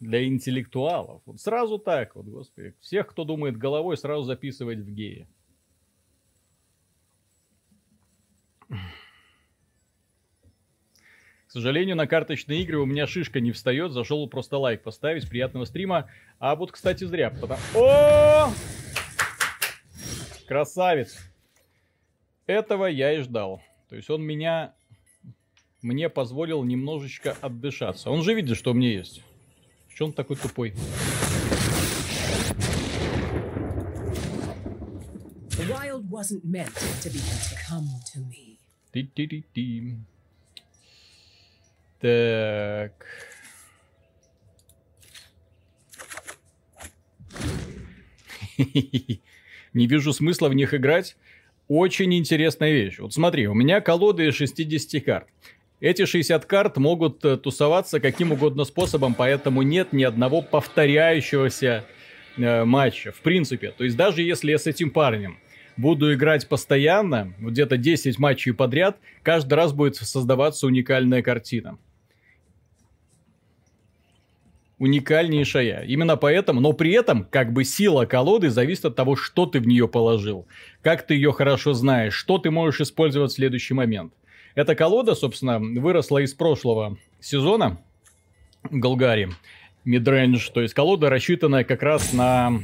Для 0.00 0.26
интеллектуалов. 0.26 1.22
Вот 1.26 1.40
сразу 1.40 1.78
так, 1.78 2.16
вот, 2.16 2.26
господи. 2.26 2.74
Всех, 2.80 3.06
кто 3.06 3.24
думает 3.24 3.56
головой, 3.56 3.96
сразу 3.96 4.24
записывать 4.24 4.78
в 4.78 4.90
геи. 4.90 5.28
К 8.68 8.78
сожалению, 11.48 11.96
на 11.96 12.06
карточные 12.06 12.62
игры 12.62 12.78
у 12.78 12.86
меня 12.86 13.06
шишка 13.06 13.40
не 13.40 13.52
встает. 13.52 13.92
Зашел 13.92 14.28
просто 14.28 14.58
лайк 14.58 14.82
поставить. 14.82 15.28
Приятного 15.28 15.64
стрима. 15.64 16.10
А 16.38 16.54
вот, 16.54 16.72
кстати, 16.72 17.04
зря. 17.04 17.30
Потому... 17.30 17.60
О! 17.74 18.52
Красавец. 20.46 21.18
Этого 22.46 22.86
я 22.86 23.12
и 23.14 23.20
ждал. 23.22 23.62
То 23.88 23.96
есть 23.96 24.10
он 24.10 24.22
меня... 24.22 24.74
Мне 25.82 26.08
позволил 26.08 26.64
немножечко 26.64 27.36
отдышаться. 27.40 28.10
Он 28.10 28.22
же 28.22 28.34
видит, 28.34 28.56
что 28.56 28.72
у 28.72 28.74
меня 28.74 28.90
есть. 28.90 29.22
Что 29.88 30.06
он 30.06 30.12
такой 30.12 30.36
тупой? 30.36 30.74
wasn't 36.16 36.44
meant 36.44 36.74
to 37.02 37.10
be 37.10 37.20
come 37.68 37.88
to 38.12 38.20
me. 38.20 38.55
Ти-ти-ти-ти. 38.96 39.96
Так. 42.00 42.92
Не 49.74 49.86
вижу 49.86 50.14
смысла 50.14 50.48
в 50.48 50.54
них 50.54 50.72
играть. 50.72 51.16
Очень 51.68 52.14
интересная 52.14 52.72
вещь. 52.72 52.98
Вот 52.98 53.12
смотри, 53.12 53.48
у 53.48 53.54
меня 53.54 53.82
колоды 53.82 54.32
60 54.32 55.04
карт. 55.04 55.28
Эти 55.80 56.06
60 56.06 56.46
карт 56.46 56.78
могут 56.78 57.22
э, 57.22 57.36
тусоваться 57.36 58.00
каким 58.00 58.32
угодно 58.32 58.64
способом, 58.64 59.14
поэтому 59.14 59.60
нет 59.60 59.92
ни 59.92 60.04
одного 60.04 60.40
повторяющегося 60.40 61.84
э, 62.38 62.64
матча, 62.64 63.12
в 63.12 63.20
принципе. 63.20 63.72
То 63.72 63.84
есть 63.84 63.96
даже 63.96 64.22
если 64.22 64.52
я 64.52 64.58
с 64.58 64.66
этим 64.66 64.90
парнем 64.90 65.38
буду 65.76 66.12
играть 66.14 66.48
постоянно, 66.48 67.34
где-то 67.38 67.76
10 67.76 68.18
матчей 68.18 68.52
подряд, 68.52 68.98
каждый 69.22 69.54
раз 69.54 69.72
будет 69.72 69.96
создаваться 69.96 70.66
уникальная 70.66 71.22
картина. 71.22 71.78
уникальнейшая. 74.78 75.84
Именно 75.84 76.16
поэтому, 76.16 76.60
но 76.60 76.72
при 76.72 76.92
этом, 76.92 77.24
как 77.24 77.52
бы 77.52 77.64
сила 77.64 78.04
колоды 78.04 78.50
зависит 78.50 78.84
от 78.84 78.96
того, 78.96 79.16
что 79.16 79.46
ты 79.46 79.60
в 79.60 79.66
нее 79.66 79.88
положил, 79.88 80.46
как 80.82 81.06
ты 81.06 81.14
ее 81.14 81.32
хорошо 81.32 81.72
знаешь, 81.72 82.14
что 82.14 82.38
ты 82.38 82.50
можешь 82.50 82.80
использовать 82.80 83.32
в 83.32 83.34
следующий 83.34 83.74
момент. 83.74 84.12
Эта 84.54 84.74
колода, 84.74 85.14
собственно, 85.14 85.58
выросла 85.58 86.18
из 86.18 86.34
прошлого 86.34 86.98
сезона 87.20 87.78
Голгари, 88.70 89.30
Мидрэндж, 89.84 90.50
то 90.52 90.60
есть 90.60 90.74
колода, 90.74 91.10
рассчитанная 91.10 91.64
как 91.64 91.82
раз 91.82 92.12
на 92.12 92.60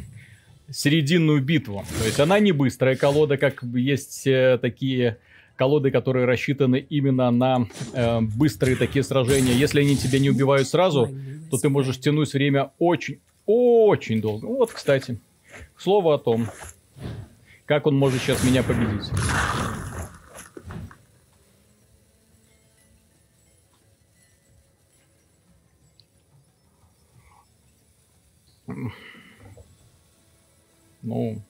серединную 0.72 1.42
битву. 1.42 1.84
То 1.98 2.06
есть 2.06 2.20
она 2.20 2.38
не 2.38 2.52
быстрая 2.52 2.96
колода, 2.96 3.36
как 3.36 3.62
есть 3.62 4.26
э, 4.26 4.58
такие 4.60 5.18
колоды, 5.56 5.90
которые 5.90 6.24
рассчитаны 6.24 6.84
именно 6.88 7.30
на 7.30 7.66
э, 7.92 8.20
быстрые 8.20 8.76
такие 8.76 9.02
сражения. 9.02 9.52
Если 9.52 9.80
они 9.80 9.96
тебя 9.96 10.18
не 10.18 10.30
убивают 10.30 10.66
сразу, 10.66 11.10
то 11.50 11.58
ты 11.58 11.68
можешь 11.68 11.98
тянуть 12.00 12.32
время 12.32 12.72
очень, 12.78 13.20
очень 13.46 14.20
долго. 14.20 14.46
Вот, 14.46 14.72
кстати, 14.72 15.20
к 15.74 15.80
слову 15.80 16.10
о 16.10 16.18
том, 16.18 16.48
как 17.66 17.86
он 17.86 17.96
может 17.96 18.22
сейчас 18.22 18.42
меня 18.44 18.62
победить. 18.62 19.10
Ну, 31.02 31.42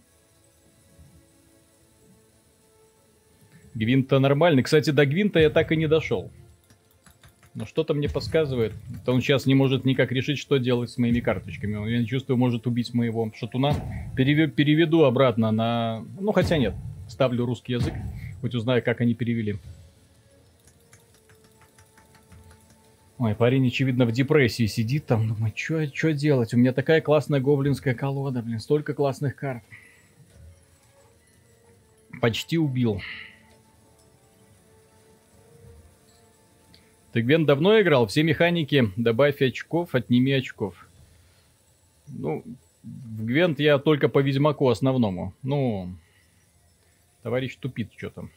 Гвинта 3.75 4.19
нормальный. 4.19 4.63
Кстати, 4.63 4.91
до 4.91 5.07
Гвинта 5.07 5.41
я 5.41 5.51
так 5.51 5.73
и 5.73 5.77
не 5.77 5.87
дошел. 5.87 6.31
Но 7.55 7.67
что-то 7.67 7.93
мне 7.93 8.09
подсказывает. 8.09 8.73
То 9.05 9.13
он 9.13 9.21
сейчас 9.21 9.45
не 9.45 9.55
может 9.55 9.85
никак 9.85 10.11
решить, 10.11 10.39
что 10.39 10.57
делать 10.57 10.91
с 10.91 10.99
моими 10.99 11.21
карточками. 11.21 11.75
Он, 11.75 11.87
я 11.87 12.05
чувствую, 12.05 12.39
может 12.39 12.67
убить 12.67 12.95
моего 12.95 13.31
шатуна. 13.37 13.75
Переведу, 14.17 14.53
переведу 14.53 15.05
обратно 15.05 15.51
на... 15.53 16.05
Ну, 16.19 16.33
хотя 16.33 16.57
нет. 16.57 16.75
Ставлю 17.09 17.45
русский 17.45 17.75
язык. 17.75 17.93
Хоть 18.41 18.55
узнаю, 18.55 18.83
как 18.83 19.03
они 19.03 19.15
перевели. 19.15 19.57
Ой, 23.23 23.37
парень, 23.37 23.69
очевидно, 23.69 24.05
в 24.05 24.11
депрессии 24.11 24.67
сидит 24.67 25.07
там. 25.07 25.29
Думает, 25.29 25.57
что 25.57 26.13
делать? 26.13 26.53
У 26.55 26.57
меня 26.57 26.73
такая 26.73 27.01
классная 27.01 27.39
гоблинская 27.39 27.95
колода, 27.95 28.43
блин. 28.43 28.59
Столько 28.59 28.95
классных 28.95 29.37
карт. 29.37 29.63
Почти 32.21 32.59
убил. 32.59 33.01
Ты 37.13 37.23
Гвен 37.23 37.47
давно 37.47 37.81
играл? 37.81 38.09
Все 38.09 38.25
механики, 38.25 38.91
добавь 38.97 39.41
очков, 39.41 39.95
отними 39.95 40.33
очков. 40.33 40.75
Ну, 42.09 42.43
в 42.83 43.25
Гвент 43.25 43.61
я 43.61 43.79
только 43.79 44.09
по 44.09 44.19
Ведьмаку 44.19 44.69
основному. 44.69 45.33
Ну, 45.45 45.95
товарищ 47.23 47.55
тупит 47.55 47.93
что-то. 47.97 48.29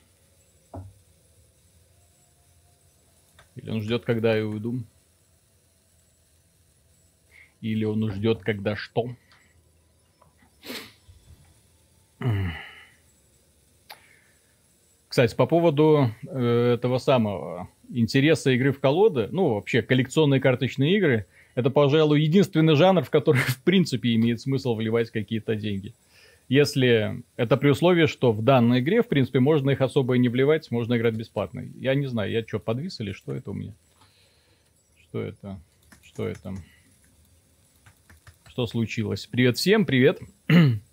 Или 3.55 3.69
он 3.69 3.81
ждет, 3.81 4.05
когда 4.05 4.35
я 4.35 4.45
уйду. 4.45 4.79
Или 7.61 7.85
он 7.85 8.11
ждет, 8.11 8.41
когда 8.41 8.75
что. 8.75 9.09
Кстати, 15.07 15.33
по 15.33 15.45
поводу 15.45 16.11
э, 16.27 16.73
этого 16.73 16.97
самого 16.97 17.69
интереса 17.89 18.51
игры 18.51 18.73
в 18.73 18.81
колоды, 18.81 19.29
ну, 19.31 19.53
вообще, 19.53 19.81
коллекционные 19.81 20.41
карточные 20.41 20.97
игры, 20.97 21.25
это, 21.55 21.69
пожалуй, 21.69 22.21
единственный 22.21 22.75
жанр, 22.75 23.03
в 23.03 23.09
который, 23.09 23.37
в 23.47 23.63
принципе, 23.63 24.13
имеет 24.15 24.41
смысл 24.41 24.75
вливать 24.75 25.11
какие-то 25.11 25.55
деньги. 25.55 25.93
Если 26.47 27.23
это 27.37 27.57
при 27.57 27.69
условии, 27.69 28.05
что 28.05 28.31
в 28.31 28.43
данной 28.43 28.79
игре, 28.79 29.01
в 29.01 29.07
принципе, 29.07 29.39
можно 29.39 29.71
их 29.71 29.81
особо 29.81 30.15
и 30.15 30.19
не 30.19 30.29
вливать, 30.29 30.69
можно 30.69 30.95
играть 30.95 31.15
бесплатно. 31.15 31.61
Я 31.75 31.95
не 31.95 32.05
знаю, 32.05 32.31
я 32.31 32.43
что, 32.45 32.59
подвис 32.59 32.99
или 32.99 33.13
что 33.13 33.33
это 33.33 33.49
у 33.51 33.53
меня? 33.53 33.73
Что 35.01 35.21
это? 35.21 35.59
Что 36.03 36.27
это? 36.27 36.55
Что 38.47 38.67
случилось? 38.67 39.25
Привет 39.25 39.57
всем, 39.57 39.85
привет. 39.85 40.19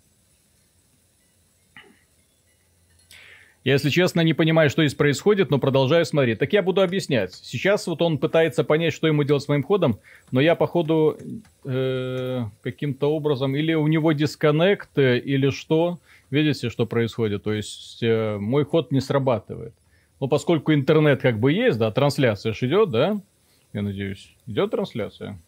Я, 3.63 3.73
если 3.73 3.89
честно, 3.89 4.19
не 4.21 4.33
понимаю, 4.33 4.69
что 4.69 4.83
здесь 4.83 4.95
происходит, 4.95 5.49
но 5.49 5.57
продолжаю 5.57 6.05
смотреть. 6.05 6.39
Так 6.39 6.51
я 6.51 6.61
буду 6.61 6.81
объяснять. 6.81 7.33
Сейчас 7.33 7.87
вот 7.87 8.01
он 8.01 8.17
пытается 8.17 8.65
понять, 8.65 8.93
что 8.93 9.07
ему 9.07 9.23
делать 9.23 9.43
с 9.43 9.47
моим 9.47 9.63
ходом, 9.63 9.99
но 10.31 10.41
я, 10.41 10.55
походу, 10.55 11.17
э, 11.63 12.43
каким-то 12.61 13.07
образом... 13.07 13.55
Или 13.55 13.73
у 13.73 13.87
него 13.87 14.11
дисконнект, 14.11 14.97
э, 14.97 15.17
или 15.17 15.49
что. 15.49 15.99
Видите, 16.29 16.69
что 16.69 16.85
происходит? 16.85 17.43
То 17.43 17.53
есть 17.53 18.03
э, 18.03 18.37
мой 18.37 18.65
ход 18.65 18.91
не 18.91 18.99
срабатывает. 18.99 19.73
Но 20.19 20.27
поскольку 20.27 20.73
интернет 20.73 21.21
как 21.21 21.39
бы 21.39 21.53
есть, 21.53 21.77
да, 21.79 21.89
трансляция 21.89 22.51
же 22.51 22.67
идет, 22.67 22.89
да? 22.89 23.21
Я 23.71 23.81
надеюсь. 23.81 24.35
Идет 24.45 24.71
трансляция? 24.71 25.39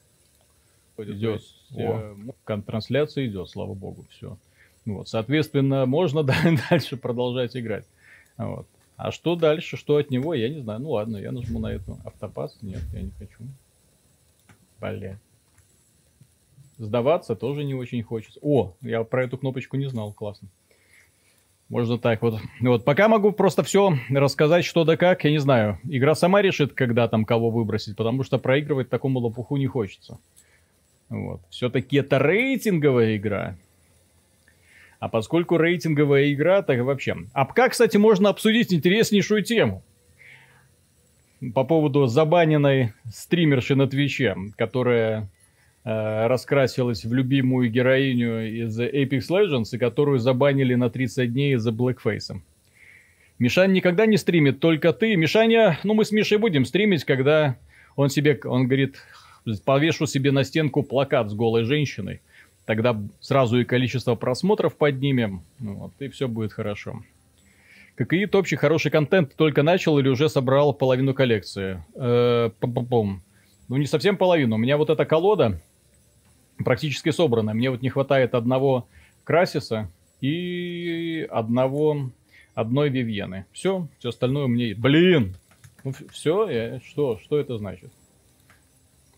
Идет. 0.97 1.41
О. 1.78 2.15
Трансляция 2.65 3.25
идет, 3.25 3.49
слава 3.49 3.73
богу, 3.73 4.06
все. 4.10 4.38
Вот, 4.86 5.10
соответственно, 5.10 5.86
можно 5.86 6.23
дальше 6.69 6.95
продолжать 6.95 7.58
играть. 7.58 7.86
Вот. 8.38 8.67
А 8.98 9.12
что 9.12 9.36
дальше, 9.36 9.78
что 9.78 9.98
от 9.98 10.10
него, 10.10 10.34
я 10.34 10.50
не 10.50 10.62
знаю. 10.62 10.80
Ну 10.80 10.91
ладно, 10.91 11.17
я 11.17 11.32
нажму 11.32 11.60
на 11.60 11.74
эту 11.74 11.98
автопас. 12.06 12.58
Нет, 12.62 12.82
я 12.93 13.02
не 13.02 13.12
хочу. 13.12 13.43
Бля. 14.80 15.19
Сдаваться 16.78 17.36
тоже 17.36 17.63
не 17.63 17.74
очень 17.74 18.04
хочется. 18.04 18.39
О, 18.41 18.74
я 18.82 19.04
про 19.04 19.24
эту 19.24 19.38
кнопочку 19.38 19.78
не 19.78 19.89
знал, 19.89 20.12
классно. 20.13 20.48
Можно 21.69 21.98
так 21.98 22.21
вот. 22.21 22.39
Вот, 22.62 22.86
пока 22.86 23.08
могу 23.08 23.32
просто 23.32 23.63
все 23.63 23.93
рассказать, 24.10 24.65
что 24.65 24.84
да 24.84 24.98
как, 24.98 25.24
я 25.24 25.32
не 25.32 25.39
знаю. 25.39 25.80
Игра 25.84 26.13
сама 26.13 26.41
решит, 26.41 26.74
когда 26.74 27.08
там 27.08 27.26
кого 27.26 27.50
выбросить, 27.50 27.95
потому 27.95 28.24
что 28.24 28.38
проигрывать 28.38 28.89
такому 28.89 29.19
лопуху 29.19 29.58
не 29.58 29.65
хочется. 29.65 30.19
Вот. 31.10 31.41
Все-таки 31.50 31.98
это 31.98 32.19
рейтинговая 32.19 33.17
игра. 33.17 33.58
А 35.06 35.08
поскольку 35.08 35.58
рейтинговая 35.58 36.34
игра, 36.34 36.63
так 36.63 36.80
вообще. 36.80 37.15
А 37.34 37.46
как, 37.46 37.74
кстати, 37.74 37.96
можно 37.96 38.30
обсудить 38.30 38.74
интереснейшую 38.74 39.44
тему? 39.44 39.84
По 41.54 41.63
поводу 41.63 42.08
забаненной 42.08 42.94
стримерши 43.13 43.76
на 43.76 43.86
Твиче, 43.86 44.36
которая 44.58 45.30
э, 45.84 46.26
раскрасилась 46.26 47.06
в 47.06 47.13
любимую 47.13 47.70
героиню 47.70 48.50
из 48.63 48.80
Apex 48.80 49.28
Legends, 49.30 49.65
и 49.74 49.78
которую 49.78 50.18
забанили 50.18 50.74
на 50.74 50.89
30 50.89 51.32
дней 51.32 51.54
из-за 51.54 51.72
блэкфейса. 51.72 52.41
Мишань 53.38 53.74
никогда 53.74 54.08
не 54.08 54.18
стримит, 54.18 54.60
только 54.60 54.91
ты. 54.91 55.15
Мишаня, 55.15 55.78
ну 55.84 55.94
мы 55.94 56.04
с 56.04 56.12
Мишей 56.12 56.39
будем 56.39 56.65
стримить, 56.65 57.04
когда 57.04 57.58
он 57.96 58.10
себе, 58.10 58.39
он 58.44 58.65
говорит, 58.65 58.96
повешу 59.65 60.08
себе 60.08 60.32
на 60.32 60.44
стенку 60.44 60.82
плакат 60.82 61.30
с 61.30 61.36
голой 61.36 61.63
женщиной. 61.63 62.22
Тогда 62.65 62.99
сразу 63.19 63.60
и 63.60 63.63
количество 63.63 64.15
просмотров 64.15 64.75
поднимем, 64.75 65.43
ну 65.60 65.75
вот, 65.75 65.93
и 65.99 66.08
все 66.10 66.28
будет 66.28 66.51
хорошо. 66.51 67.04
ККИ 67.95 68.25
топчик, 68.25 68.60
хороший 68.60 68.91
контент 68.91 69.36
только 69.36 69.63
начал 69.63 69.97
или 69.99 70.10
уже 70.10 70.28
собрал 70.28 70.73
половину 70.73 71.13
коллекции? 71.13 71.84
Э, 71.95 72.49
ну, 72.62 73.78
не 73.78 73.86
совсем 73.86 74.17
половину. 74.17 74.56
У 74.56 74.58
меня 74.58 74.78
вот 74.78 74.89
эта 74.89 75.06
колода 75.06 75.62
практически 76.58 77.12
собрана. 77.12 77.54
Мне 77.54 77.69
вот 77.69 77.82
не 77.82 77.89
хватает 77.89 78.36
одного 78.36 78.88
Красиса 79.23 79.89
и 80.19 81.28
одного, 81.32 82.12
одной 82.54 82.89
Вивьены. 82.89 83.45
Все, 83.54 83.88
все 83.99 84.10
остальное 84.10 84.47
мне... 84.47 84.75
Блин! 84.75 85.36
Ну, 85.84 85.93
все, 86.12 86.49
я... 86.49 86.80
что, 86.82 87.19
что 87.19 87.39
это 87.39 87.58
значит? 87.58 87.91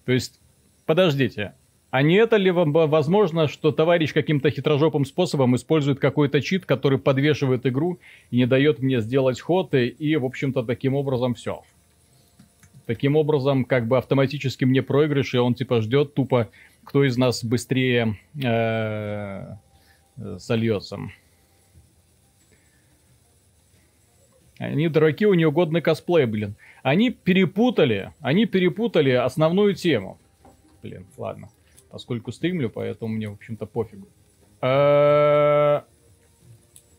То 0.05 0.11
есть, 0.11 0.39
подождите, 0.85 1.53
а 1.97 2.03
не 2.03 2.13
это 2.13 2.35
ли 2.35 2.51
возможно, 2.51 3.47
что 3.47 3.71
товарищ 3.71 4.13
каким-то 4.13 4.51
хитрожопым 4.51 5.03
способом 5.03 5.55
использует 5.55 5.99
какой-то 5.99 6.41
чит, 6.41 6.63
который 6.63 6.99
подвешивает 6.99 7.65
игру 7.65 7.97
и 8.29 8.37
не 8.37 8.45
дает 8.45 8.77
мне 8.83 9.01
сделать 9.01 9.41
ход, 9.41 9.73
и, 9.73 9.87
и 9.87 10.15
в 10.15 10.23
общем-то, 10.23 10.61
таким 10.61 10.93
образом 10.93 11.33
все. 11.33 11.63
Таким 12.85 13.15
образом, 13.15 13.65
как 13.65 13.87
бы 13.87 13.97
автоматически 13.97 14.63
мне 14.63 14.83
проигрыш, 14.83 15.33
и 15.33 15.39
он 15.39 15.55
типа 15.55 15.81
ждет 15.81 16.13
тупо, 16.13 16.49
кто 16.83 17.03
из 17.03 17.17
нас 17.17 17.43
быстрее 17.43 18.19
э, 18.45 19.55
сольется. 20.37 20.99
Они 24.59 24.87
дураки, 24.87 25.25
у 25.25 25.33
нее 25.33 25.51
годный 25.51 25.81
косплей, 25.81 26.27
блин. 26.27 26.57
Они 26.83 27.09
перепутали, 27.09 28.13
они 28.19 28.45
перепутали 28.45 29.09
основную 29.09 29.73
тему. 29.73 30.19
Блин, 30.83 31.07
ладно 31.17 31.49
поскольку 31.89 32.31
стримлю, 32.31 32.69
поэтому 32.69 33.13
мне, 33.13 33.29
в 33.29 33.33
общем-то, 33.33 33.65
пофигу. 33.65 34.07
Э, 34.61 35.81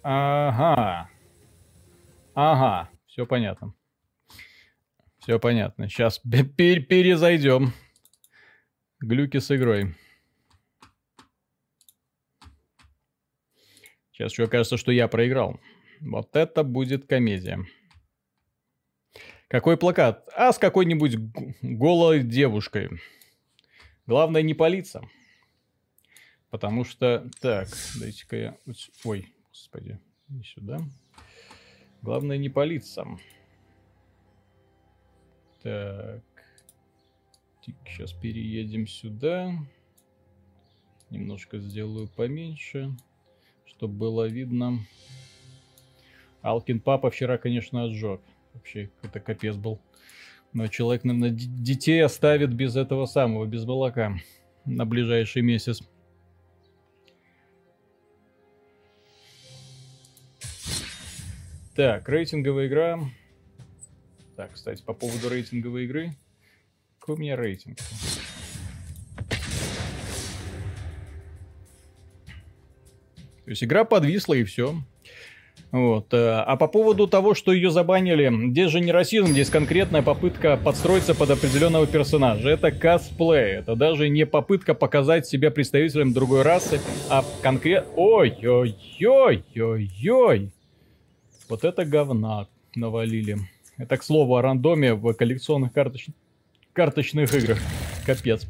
ага. 0.03 1.11
Ага, 2.35 2.91
все 3.07 3.27
понятно. 3.27 3.75
Все 5.19 5.39
понятно. 5.39 5.89
Сейчас 5.89 6.19
перезайдем. 6.21 7.73
Глюки 9.01 9.39
с 9.39 9.55
игрой. 9.55 9.95
Сейчас 14.13 14.33
еще 14.33 14.49
кажется, 14.49 14.77
что 14.77 14.91
я 14.91 15.07
проиграл. 15.07 15.61
Вот 16.01 16.35
это 16.35 16.65
будет 16.65 17.07
комедия. 17.07 17.65
Какой 19.49 19.77
плакат? 19.77 20.29
А 20.37 20.53
с 20.53 20.59
какой-нибудь 20.59 21.17
голой 21.63 22.23
девушкой. 22.23 23.01
Главное 24.09 24.41
не 24.41 24.55
палиться. 24.55 25.03
Потому 26.49 26.85
что... 26.85 27.29
Так, 27.43 27.69
дайте-ка 28.01 28.37
я... 28.37 28.59
Ой, 29.05 29.31
господи. 29.51 30.01
Не 30.31 30.43
сюда. 30.45 30.81
Главное 32.01 32.39
не 32.39 32.49
палиться. 32.49 33.05
Так. 35.63 36.23
Сейчас 37.61 38.15
переедем 38.15 38.87
сюда. 38.87 39.53
Немножко 41.11 41.59
сделаю 41.59 42.09
поменьше, 42.09 42.97
чтобы 43.67 43.93
было 43.93 44.27
видно. 44.27 44.79
Алкин 46.41 46.81
папа 46.81 47.11
вчера, 47.11 47.37
конечно, 47.37 47.93
сжег. 47.93 48.23
Вообще, 48.55 48.91
это 49.03 49.21
капец 49.21 49.57
был. 49.57 49.79
Но 50.53 50.67
человек, 50.69 51.05
наверное, 51.05 51.31
детей 51.31 52.03
оставит 52.03 52.53
без 52.53 52.77
этого 52.77 53.07
самого, 53.07 53.47
без 53.47 53.65
молока 53.65 54.17
на 54.65 54.85
ближайший 54.85 55.43
месяц. 55.43 55.83
Так, 61.75 62.09
рейтинговая 62.09 62.67
игра. 62.67 62.99
Так, 64.37 64.53
кстати, 64.55 64.83
по 64.83 64.95
поводу 64.95 65.29
рейтинговой 65.29 65.85
игры. 65.85 66.17
Какой 66.99 67.15
у 67.15 67.19
меня 67.19 67.37
рейтинг? 67.37 67.79
То 73.45 73.51
есть 73.51 73.65
игра 73.65 73.85
подвисла 73.85 74.35
и 74.35 74.45
все. 74.45 74.75
Вот. 75.71 76.15
Э, 76.15 76.43
а 76.47 76.57
по 76.57 76.67
поводу 76.67 77.07
того, 77.07 77.35
что 77.35 77.53
ее 77.53 77.71
забанили, 77.71 78.51
здесь 78.51 78.71
же 78.71 78.81
не 78.81 78.91
расизм, 78.91 79.27
здесь 79.27 79.51
конкретная 79.51 80.01
попытка 80.01 80.57
подстроиться 80.57 81.15
под 81.15 81.31
определенного 81.31 81.87
персонажа. 81.87 82.49
Это 82.49 82.71
косплей. 82.71 83.59
Это 83.59 83.77
даже 83.77 84.09
не 84.09 84.25
попытка 84.25 84.73
показать 84.73 85.27
себя 85.27 85.51
представителем 85.51 86.15
другой 86.15 86.41
расы, 86.43 86.81
а 87.11 87.23
конкретно... 87.43 87.91
Ой-ой-ой-ой-ой. 87.97 88.73
Вот 91.49 91.65
это 91.65 91.85
говна 91.85 92.47
навалили. 92.75 93.37
Это, 93.77 93.97
к 93.97 94.03
слову, 94.03 94.37
о 94.37 94.43
рандоме 94.43 94.95
в 94.95 95.13
коллекционных 95.13 95.73
карточ... 95.73 96.07
карточных 96.73 97.35
играх. 97.35 97.59
Капец. 98.07 98.47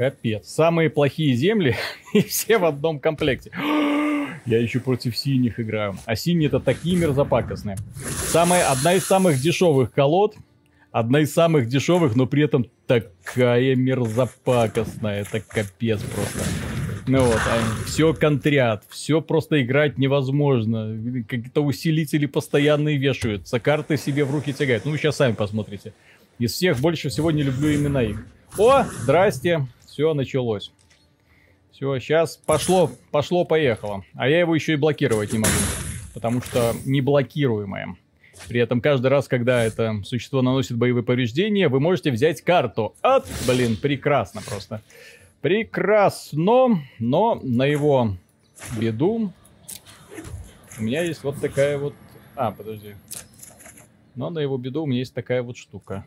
Капец. 0.00 0.48
Самые 0.48 0.88
плохие 0.88 1.34
земли 1.34 1.76
и 2.14 2.22
все 2.22 2.56
в 2.56 2.64
одном 2.64 2.98
комплекте. 3.00 3.50
Я 4.46 4.58
еще 4.58 4.80
против 4.80 5.14
синих 5.14 5.60
играю. 5.60 5.94
А 6.06 6.16
синие 6.16 6.46
это 6.46 6.58
такие 6.58 6.96
мерзопакостные. 6.96 7.76
Самая, 8.28 8.70
одна 8.70 8.94
из 8.94 9.04
самых 9.04 9.38
дешевых 9.38 9.92
колод. 9.92 10.36
Одна 10.90 11.20
из 11.20 11.34
самых 11.34 11.68
дешевых, 11.68 12.16
но 12.16 12.24
при 12.24 12.44
этом 12.44 12.66
такая 12.86 13.76
мерзопакостная. 13.76 15.20
Это 15.20 15.40
капец 15.40 16.00
просто. 16.00 16.38
Ну 17.06 17.22
вот, 17.22 17.36
а 17.36 17.84
все 17.84 18.14
контрят, 18.14 18.84
все 18.88 19.20
просто 19.20 19.60
играть 19.60 19.98
невозможно. 19.98 20.96
Какие-то 21.28 21.60
усилители 21.60 22.24
постоянные 22.24 22.96
вешаются, 22.96 23.60
карты 23.60 23.98
себе 23.98 24.24
в 24.24 24.30
руки 24.30 24.54
тягают. 24.54 24.86
Ну, 24.86 24.92
вы 24.92 24.96
сейчас 24.96 25.16
сами 25.16 25.34
посмотрите. 25.34 25.92
Из 26.38 26.54
всех 26.54 26.78
больше 26.80 27.10
всего 27.10 27.30
не 27.30 27.42
люблю 27.42 27.68
именно 27.68 27.98
их. 27.98 28.24
О, 28.56 28.84
здрасте. 29.02 29.66
Все 29.90 30.14
началось. 30.14 30.70
Все, 31.72 31.98
сейчас 31.98 32.36
пошло, 32.36 32.92
пошло, 33.10 33.44
поехало. 33.44 34.04
А 34.14 34.28
я 34.28 34.38
его 34.38 34.54
еще 34.54 34.74
и 34.74 34.76
блокировать 34.76 35.32
не 35.32 35.40
могу. 35.40 35.52
Потому 36.14 36.40
что 36.42 36.74
неблокируемое. 36.84 37.96
При 38.48 38.60
этом 38.60 38.80
каждый 38.80 39.08
раз, 39.08 39.26
когда 39.26 39.64
это 39.64 40.00
существо 40.04 40.42
наносит 40.42 40.76
боевые 40.76 41.02
повреждения, 41.02 41.68
вы 41.68 41.80
можете 41.80 42.12
взять 42.12 42.40
карту. 42.40 42.94
От, 43.02 43.26
блин, 43.48 43.76
прекрасно 43.76 44.42
просто. 44.42 44.80
Прекрасно, 45.40 46.84
но 47.00 47.40
на 47.42 47.64
его 47.64 48.16
беду 48.78 49.32
у 50.78 50.82
меня 50.82 51.02
есть 51.02 51.24
вот 51.24 51.40
такая 51.40 51.78
вот... 51.78 51.94
А, 52.36 52.52
подожди. 52.52 52.94
Но 54.14 54.30
на 54.30 54.38
его 54.38 54.56
беду 54.56 54.84
у 54.84 54.86
меня 54.86 55.00
есть 55.00 55.14
такая 55.14 55.42
вот 55.42 55.56
штука. 55.56 56.06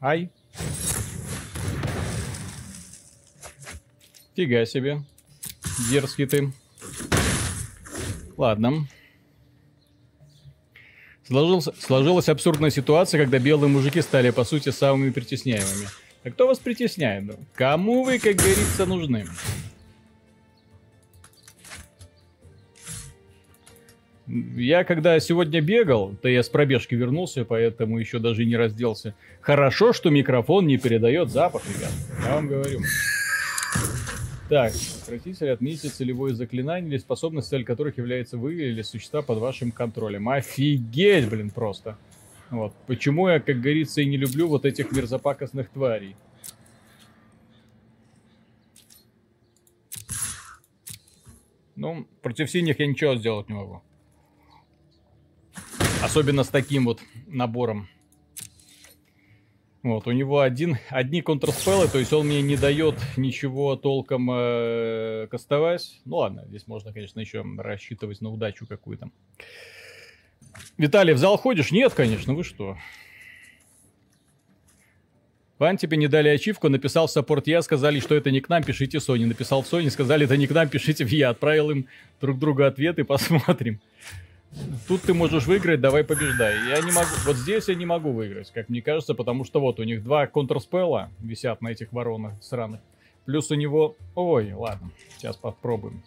Ай. 0.00 0.30
Фига 4.36 4.66
себе. 4.66 5.02
Дерзкий 5.90 6.26
ты. 6.26 6.52
Ладно. 8.36 8.86
Сложился, 11.26 11.72
сложилась 11.78 12.28
абсурдная 12.28 12.70
ситуация, 12.70 13.18
когда 13.18 13.38
белые 13.38 13.70
мужики 13.70 14.02
стали, 14.02 14.30
по 14.30 14.44
сути, 14.44 14.68
самыми 14.68 15.10
притесняемыми. 15.10 15.88
А 16.22 16.30
кто 16.30 16.46
вас 16.46 16.58
притесняет? 16.58 17.38
Кому 17.54 18.04
вы, 18.04 18.18
как 18.18 18.36
говорится, 18.36 18.86
нужны? 18.86 19.24
Я 24.34 24.82
когда 24.82 25.20
сегодня 25.20 25.60
бегал, 25.60 26.16
то 26.20 26.28
я 26.28 26.42
с 26.42 26.48
пробежки 26.48 26.96
вернулся, 26.96 27.44
поэтому 27.44 28.00
еще 28.00 28.18
даже 28.18 28.44
не 28.44 28.56
разделся. 28.56 29.14
Хорошо, 29.40 29.92
что 29.92 30.10
микрофон 30.10 30.66
не 30.66 30.76
передает 30.76 31.30
запах, 31.30 31.62
ребят. 31.68 31.92
Я 32.24 32.34
вам 32.34 32.48
говорю. 32.48 32.80
Так, 34.48 34.72
сократитель 34.72 35.50
отметьте 35.50 35.88
целевое 35.88 36.34
заклинание 36.34 36.90
или 36.90 36.98
способность, 36.98 37.48
цель 37.48 37.64
которых 37.64 37.96
является 37.96 38.36
вы 38.36 38.54
или 38.54 38.82
существа 38.82 39.22
под 39.22 39.38
вашим 39.38 39.70
контролем. 39.70 40.28
Офигеть, 40.28 41.28
блин, 41.28 41.50
просто. 41.50 41.96
Вот. 42.50 42.74
Почему 42.88 43.28
я, 43.28 43.38
как 43.38 43.60
говорится, 43.60 44.00
и 44.00 44.06
не 44.06 44.16
люблю 44.16 44.48
вот 44.48 44.64
этих 44.64 44.90
мерзопакостных 44.90 45.68
тварей. 45.68 46.16
Ну, 51.76 52.08
против 52.20 52.50
синих 52.50 52.80
я 52.80 52.88
ничего 52.88 53.14
сделать 53.14 53.48
не 53.48 53.54
могу. 53.54 53.80
Особенно 56.04 56.44
с 56.44 56.48
таким 56.48 56.84
вот 56.84 57.00
набором. 57.26 57.88
Вот, 59.82 60.06
у 60.06 60.12
него 60.12 60.40
один, 60.40 60.76
одни 60.90 61.22
контрспеллы, 61.22 61.88
то 61.88 61.98
есть 61.98 62.12
он 62.12 62.26
мне 62.26 62.42
не 62.42 62.56
дает 62.56 62.94
ничего 63.16 63.74
толком 63.76 64.30
э, 64.30 65.28
кастовать. 65.30 66.00
Ну 66.04 66.16
ладно, 66.16 66.44
здесь 66.46 66.66
можно, 66.66 66.92
конечно, 66.92 67.20
еще 67.20 67.42
рассчитывать 67.56 68.20
на 68.20 68.30
удачу 68.30 68.66
какую-то. 68.66 69.10
Виталий, 70.76 71.14
в 71.14 71.18
зал 71.18 71.38
ходишь? 71.38 71.70
Нет, 71.70 71.94
конечно, 71.94 72.34
вы 72.34 72.44
что? 72.44 72.76
Ван 75.58 75.78
тебе 75.78 75.96
не 75.96 76.08
дали 76.08 76.28
ачивку, 76.28 76.68
написал 76.68 77.06
в 77.06 77.10
саппорт 77.10 77.46
я, 77.46 77.62
сказали, 77.62 78.00
что 78.00 78.14
это 78.14 78.30
не 78.30 78.42
к 78.42 78.50
нам, 78.50 78.62
пишите 78.62 78.98
Sony. 78.98 79.24
Написал 79.24 79.62
в 79.62 79.72
Sony, 79.72 79.88
сказали, 79.88 80.26
это 80.26 80.36
не 80.36 80.46
к 80.46 80.50
нам, 80.50 80.68
пишите 80.68 81.06
в 81.06 81.08
я. 81.08 81.30
Отправил 81.30 81.70
им 81.70 81.86
друг 82.20 82.38
другу 82.38 82.64
ответы, 82.64 83.04
посмотрим. 83.04 83.80
Тут 84.86 85.02
ты 85.02 85.14
можешь 85.14 85.46
выиграть, 85.46 85.80
давай 85.80 86.04
побеждай. 86.04 86.54
Я 86.68 86.80
не 86.80 86.92
могу, 86.92 87.08
вот 87.24 87.36
здесь 87.36 87.68
я 87.68 87.74
не 87.74 87.86
могу 87.86 88.12
выиграть, 88.12 88.50
как 88.52 88.68
мне 88.68 88.82
кажется, 88.82 89.14
потому 89.14 89.44
что 89.44 89.60
вот 89.60 89.80
у 89.80 89.82
них 89.82 90.04
два 90.04 90.26
контрспелла 90.26 91.10
висят 91.20 91.62
на 91.62 91.68
этих 91.68 91.92
воронах 91.92 92.34
сраных. 92.42 92.80
Плюс 93.24 93.50
у 93.50 93.54
него... 93.54 93.96
Ой, 94.14 94.52
ладно, 94.52 94.90
сейчас 95.16 95.36
попробуем. 95.36 96.02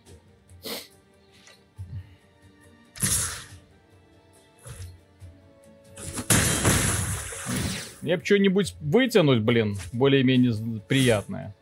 Мне 8.02 8.16
бы 8.16 8.24
что-нибудь 8.24 8.76
вытянуть, 8.80 9.42
блин, 9.42 9.78
более-менее 9.92 10.54
приятное. 10.88 11.56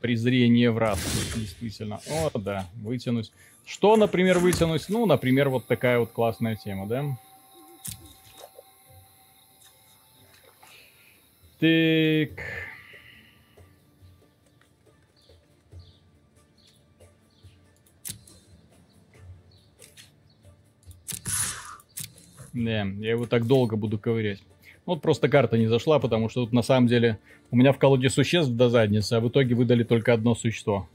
Презрение 0.00 0.70
в 0.70 0.78
раз, 0.78 0.98
действительно. 1.36 2.00
О, 2.10 2.36
да, 2.38 2.66
вытянуть. 2.74 3.30
Что, 3.68 3.96
например, 3.96 4.38
вытянуть? 4.38 4.86
Ну, 4.88 5.04
например, 5.04 5.50
вот 5.50 5.66
такая 5.66 5.98
вот 5.98 6.10
классная 6.10 6.56
тема, 6.56 6.86
да? 6.86 7.04
Так. 11.60 12.30
Да, 22.54 22.84
я 22.84 23.10
его 23.10 23.26
так 23.26 23.46
долго 23.46 23.76
буду 23.76 23.98
ковырять. 23.98 24.42
Вот 24.86 25.02
просто 25.02 25.28
карта 25.28 25.58
не 25.58 25.66
зашла, 25.66 25.98
потому 25.98 26.30
что 26.30 26.44
тут 26.44 26.54
на 26.54 26.62
самом 26.62 26.86
деле 26.86 27.18
у 27.50 27.56
меня 27.56 27.74
в 27.74 27.78
колоде 27.78 28.08
существ 28.08 28.50
до 28.50 28.70
задницы, 28.70 29.12
а 29.12 29.20
в 29.20 29.28
итоге 29.28 29.54
выдали 29.54 29.84
только 29.84 30.14
одно 30.14 30.34
существо. 30.34 30.88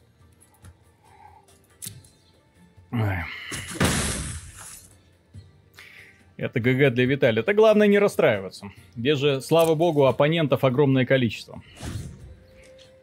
Это 6.38 6.60
ГГ 6.60 6.94
для 6.94 7.06
Виталия. 7.06 7.42
Это 7.42 7.54
главное 7.54 7.88
не 7.88 8.00
расстраиваться. 8.00 8.72
Где 8.96 9.16
же, 9.16 9.42
слава 9.42 9.76
богу, 9.76 10.06
оппонентов 10.06 10.64
огромное 10.64 11.06
количество. 11.06 11.62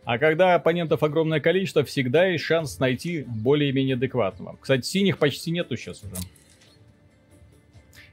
А 0.04 0.18
когда 0.18 0.54
оппонентов 0.54 1.02
огромное 1.02 1.40
количество, 1.40 1.84
всегда 1.84 2.26
есть 2.26 2.44
шанс 2.44 2.78
найти 2.80 3.24
более-менее 3.26 3.94
адекватного. 3.94 4.58
Кстати, 4.60 4.84
синих 4.84 5.18
почти 5.18 5.50
нету 5.50 5.76
сейчас 5.76 6.02
уже. 6.02 6.14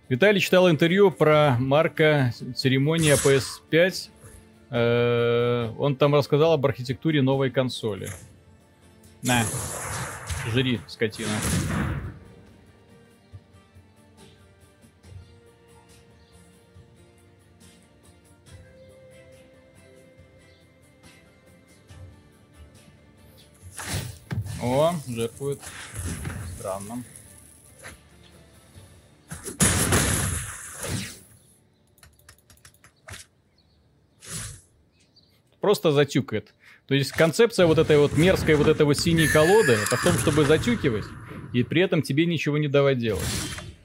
Виталий 0.10 0.40
читал 0.40 0.70
интервью 0.70 1.12
про 1.12 1.58
Марка 1.60 2.32
церемония 2.56 3.16
PS5. 3.16 4.10
Э, 4.70 5.74
он 5.78 5.96
там 5.96 6.16
рассказал 6.16 6.54
об 6.54 6.66
архитектуре 6.66 7.22
новой 7.22 7.50
консоли. 7.50 8.10
На, 9.24 9.44
жри, 10.52 10.80
скотина. 10.88 11.30
О, 24.62 24.96
жертвует. 25.08 25.60
Странно. 26.58 27.04
Просто 35.62 35.92
затюкает. 35.92 36.54
То 36.88 36.95
есть 36.95 37.12
концепция 37.12 37.65
вот 37.65 37.78
этой 37.80 37.97
вот 37.97 38.17
мерзкой 38.17 38.56
вот 38.56 38.67
этой 38.67 38.86
вот 38.86 38.97
синей 38.97 39.28
колоды, 39.28 39.73
это 39.73 39.97
в 39.97 40.04
том, 40.04 40.13
чтобы 40.13 40.45
затюкивать, 40.45 41.04
и 41.52 41.63
при 41.63 41.82
этом 41.82 42.02
тебе 42.02 42.26
ничего 42.26 42.58
не 42.58 42.69
давать 42.69 42.97
делать. 42.97 43.26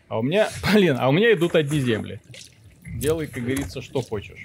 А 0.08 0.20
у 0.20 0.22
меня, 0.22 0.48
блин, 0.72 0.96
а 0.98 1.08
у 1.08 1.12
меня 1.12 1.32
идут 1.32 1.56
одни 1.56 1.80
земли. 1.80 2.20
Делай, 2.86 3.26
как 3.26 3.42
говорится, 3.42 3.82
что 3.82 4.02
хочешь. 4.02 4.38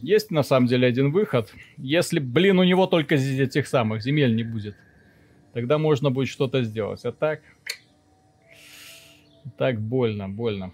Есть 0.00 0.30
на 0.30 0.42
самом 0.42 0.66
деле 0.68 0.86
один 0.86 1.10
выход. 1.10 1.52
Если, 1.76 2.20
блин, 2.20 2.58
у 2.58 2.64
него 2.64 2.86
только 2.86 3.16
этих 3.16 3.66
самых 3.66 4.02
земель 4.02 4.36
не 4.36 4.44
будет, 4.44 4.76
тогда 5.52 5.78
можно 5.78 6.10
будет 6.10 6.28
что-то 6.28 6.62
сделать. 6.62 7.04
А 7.04 7.12
так... 7.12 7.40
Так 9.58 9.80
больно, 9.80 10.28
больно. 10.28 10.72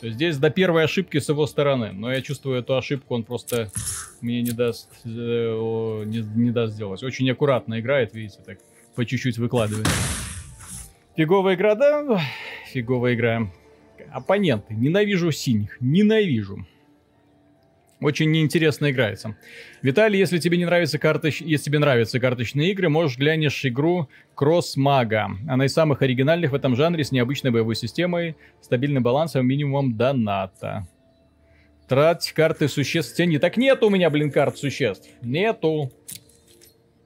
То 0.00 0.06
есть 0.06 0.16
здесь 0.16 0.38
до 0.38 0.50
первой 0.50 0.84
ошибки 0.84 1.18
с 1.18 1.28
его 1.28 1.46
стороны. 1.46 1.92
Но 1.92 2.12
я 2.12 2.22
чувствую 2.22 2.58
эту 2.58 2.76
ошибку, 2.76 3.14
он 3.14 3.24
просто 3.24 3.70
мне 4.20 4.42
не 4.42 4.52
даст, 4.52 4.90
э, 5.04 5.08
не, 5.08 6.18
не 6.18 6.50
даст 6.50 6.74
сделать. 6.74 7.02
Очень 7.02 7.30
аккуратно 7.30 7.80
играет, 7.80 8.14
видите, 8.14 8.38
так 8.44 8.58
по 8.94 9.04
чуть-чуть 9.04 9.38
выкладывает. 9.38 9.88
Фиговая 11.16 11.54
игра, 11.54 11.74
да? 11.74 12.20
Фиговая 12.72 13.14
игра. 13.14 13.50
Оппоненты. 14.12 14.74
Ненавижу 14.74 15.32
синих. 15.32 15.76
Ненавижу. 15.80 16.66
Очень 18.00 18.30
неинтересно 18.30 18.90
играется. 18.90 19.36
Виталий, 19.80 20.18
если 20.18 20.38
тебе 20.38 20.58
не 20.58 20.66
нравятся 20.66 20.98
карточ... 20.98 21.40
если 21.40 21.64
тебе 21.64 21.78
нравятся 21.78 22.20
карточные 22.20 22.70
игры, 22.72 22.90
можешь 22.90 23.16
глянешь 23.16 23.64
игру 23.64 24.08
Cross 24.36 24.76
Maga. 24.76 25.28
Она 25.48 25.64
из 25.64 25.72
самых 25.72 26.02
оригинальных 26.02 26.52
в 26.52 26.54
этом 26.54 26.76
жанре 26.76 27.04
с 27.04 27.12
необычной 27.12 27.50
боевой 27.50 27.74
системой, 27.74 28.36
стабильным 28.60 29.02
балансом, 29.02 29.46
минимумом 29.46 29.96
доната. 29.96 30.86
Трать 31.88 32.32
карты 32.32 32.68
существ 32.68 33.16
тени. 33.16 33.38
Так 33.38 33.56
нет 33.56 33.82
у 33.82 33.88
меня, 33.88 34.10
блин, 34.10 34.30
карт 34.30 34.58
существ. 34.58 35.08
Нету. 35.22 35.90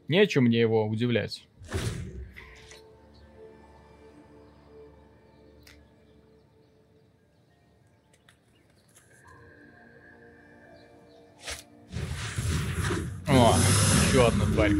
Нечем 0.08 0.44
мне 0.44 0.58
его 0.58 0.86
удивлять. 0.86 1.46
О, 13.32 13.54
еще 14.08 14.26
одна 14.26 14.44
тварь. 14.44 14.72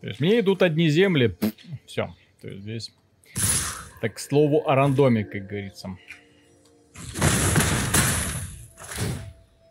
То 0.00 0.06
есть 0.08 0.20
мне 0.20 0.40
идут 0.40 0.62
одни 0.62 0.88
земли. 0.88 1.36
Все. 1.86 2.14
То 2.40 2.48
есть 2.48 2.62
здесь... 2.62 2.94
Так, 4.00 4.14
к 4.14 4.18
слову 4.18 4.66
о 4.66 4.74
рандоме, 4.74 5.24
как 5.24 5.46
говорится. 5.46 5.96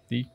Тик. 0.10 0.28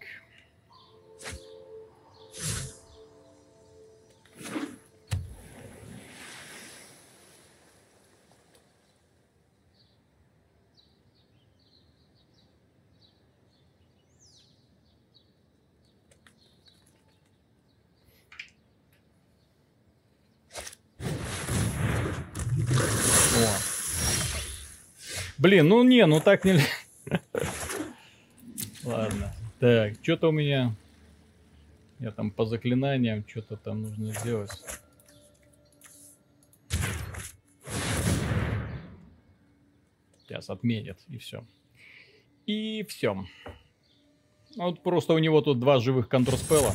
Блин, 25.38 25.68
ну 25.68 25.85
не, 25.85 26.05
ну 26.07 26.20
так 26.20 26.44
нельзя. 26.44 26.66
Ладно. 28.85 29.33
Так, 29.61 29.94
что-то 30.03 30.29
у 30.29 30.33
меня... 30.33 30.74
Я 32.01 32.12
там 32.12 32.31
по 32.31 32.44
заклинаниям 32.44 33.24
что-то 33.27 33.57
там 33.57 33.83
нужно 33.83 34.12
сделать. 34.14 34.51
Сейчас 40.20 40.51
отменят, 40.51 40.98
и 41.09 41.18
все. 41.18 41.44
И 42.46 42.85
все. 42.88 43.24
Вот 44.57 44.83
просто 44.83 45.14
у 45.14 45.18
него 45.18 45.40
тут 45.40 45.59
два 45.61 45.81
живых 45.81 46.09
контрспела. 46.09 46.74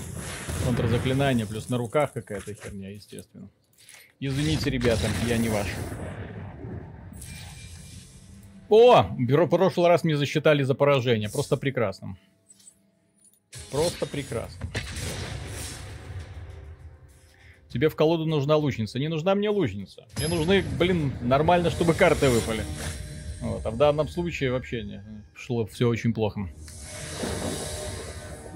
Контрзаклинания, 0.65 1.45
плюс 1.45 1.69
на 1.69 1.77
руках 1.77 2.13
какая-то 2.13 2.53
херня, 2.53 2.89
естественно. 2.89 3.49
Извините, 4.19 4.69
ребята, 4.69 5.07
я 5.27 5.37
не 5.37 5.49
ваш. 5.49 5.67
О, 8.75 9.03
в 9.03 9.47
прошлый 9.49 9.87
раз 9.87 10.03
мне 10.03 10.17
засчитали 10.17 10.63
за 10.63 10.73
поражение. 10.73 11.29
Просто 11.29 11.57
прекрасно. 11.57 12.17
Просто 13.69 14.07
прекрасно. 14.07 14.65
Тебе 17.69 17.89
в 17.89 17.95
колоду 17.95 18.25
нужна 18.25 18.55
лучница. 18.55 18.97
Не 18.97 19.09
нужна 19.09 19.35
мне 19.35 19.49
лучница. 19.49 20.07
Мне 20.17 20.27
нужны, 20.27 20.63
блин, 20.79 21.13
нормально, 21.21 21.69
чтобы 21.69 21.93
карты 21.93 22.29
выпали. 22.29 22.63
Вот. 23.41 23.63
А 23.63 23.69
в 23.69 23.77
данном 23.77 24.07
случае 24.07 24.51
вообще 24.51 24.81
не 24.81 25.03
шло 25.35 25.67
все 25.67 25.87
очень 25.87 26.11
плохо. 26.11 26.49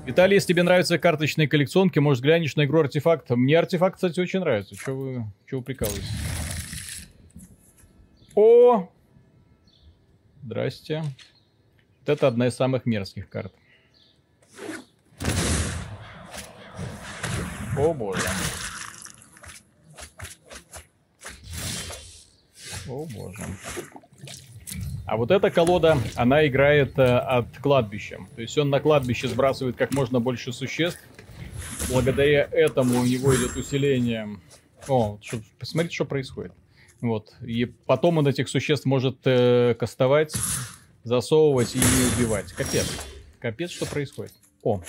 Виталий, 0.08 0.34
если 0.34 0.47
тебе 0.47 0.63
нравятся 0.63 0.97
карточные 0.97 1.47
коллекционки, 1.47 1.99
может 1.99 2.23
глянешь 2.23 2.56
на 2.56 2.65
игру 2.65 2.80
артефакт. 2.80 3.30
Мне 3.30 3.60
артефакт, 3.60 3.97
кстати, 3.97 4.19
очень 4.19 4.39
нравится. 4.39 4.75
Че 4.75 4.93
вы, 4.93 5.25
че 5.47 5.58
вы 5.58 5.62
прикалываетесь? 5.62 6.10
О, 8.34 8.89
Здрасте. 10.47 11.03
Вот 11.99 12.07
это 12.07 12.25
одна 12.25 12.47
из 12.47 12.55
самых 12.55 12.86
мерзких 12.86 13.27
карт. 13.27 13.53
О 17.77 17.93
боже. 17.93 18.21
О 22.88 23.05
боже. 23.13 23.43
А 25.05 25.17
вот 25.17 25.31
эта 25.31 25.51
колода, 25.51 25.97
она 26.15 26.47
играет 26.47 26.97
э, 26.97 27.03
от 27.03 27.57
кладбища. 27.57 28.19
То 28.38 28.41
есть 28.41 28.57
он 28.57 28.69
на 28.69 28.79
кладбище 28.79 29.27
сбрасывает 29.27 29.75
как 29.75 29.93
можно 29.93 30.21
больше 30.21 30.53
существ. 30.53 31.03
Благодаря 31.89 32.47
этому 32.49 33.01
у 33.01 33.03
него 33.03 33.36
идет 33.36 33.57
усиление. 33.57 34.39
О, 34.88 35.19
что, 35.21 35.41
посмотрите, 35.60 35.95
что 35.95 36.05
происходит. 36.05 36.53
Вот. 37.01 37.33
И 37.41 37.65
потом 37.65 38.17
он 38.17 38.27
этих 38.27 38.49
существ 38.49 38.86
может 38.86 39.19
э, 39.25 39.75
кастовать, 39.79 40.33
засовывать 41.03 41.75
и 41.75 41.79
убивать. 41.79 42.51
Капец. 42.53 42.88
Капец, 43.39 43.71
что 43.71 43.86
происходит. 43.86 44.33
О. 44.63 44.81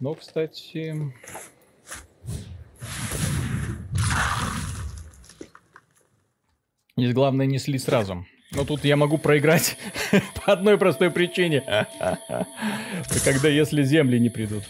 Но, 0.00 0.14
кстати... 0.14 1.12
Здесь 6.96 7.12
главное 7.12 7.46
не 7.46 7.58
слить 7.58 7.82
сразу. 7.82 8.24
Но 8.52 8.64
тут 8.64 8.84
я 8.84 8.96
могу 8.96 9.18
проиграть 9.18 9.76
по 10.46 10.52
одной 10.52 10.78
простой 10.78 11.10
причине. 11.10 11.62
Когда 13.24 13.48
если 13.48 13.82
земли 13.82 14.18
не 14.18 14.30
придут. 14.30 14.62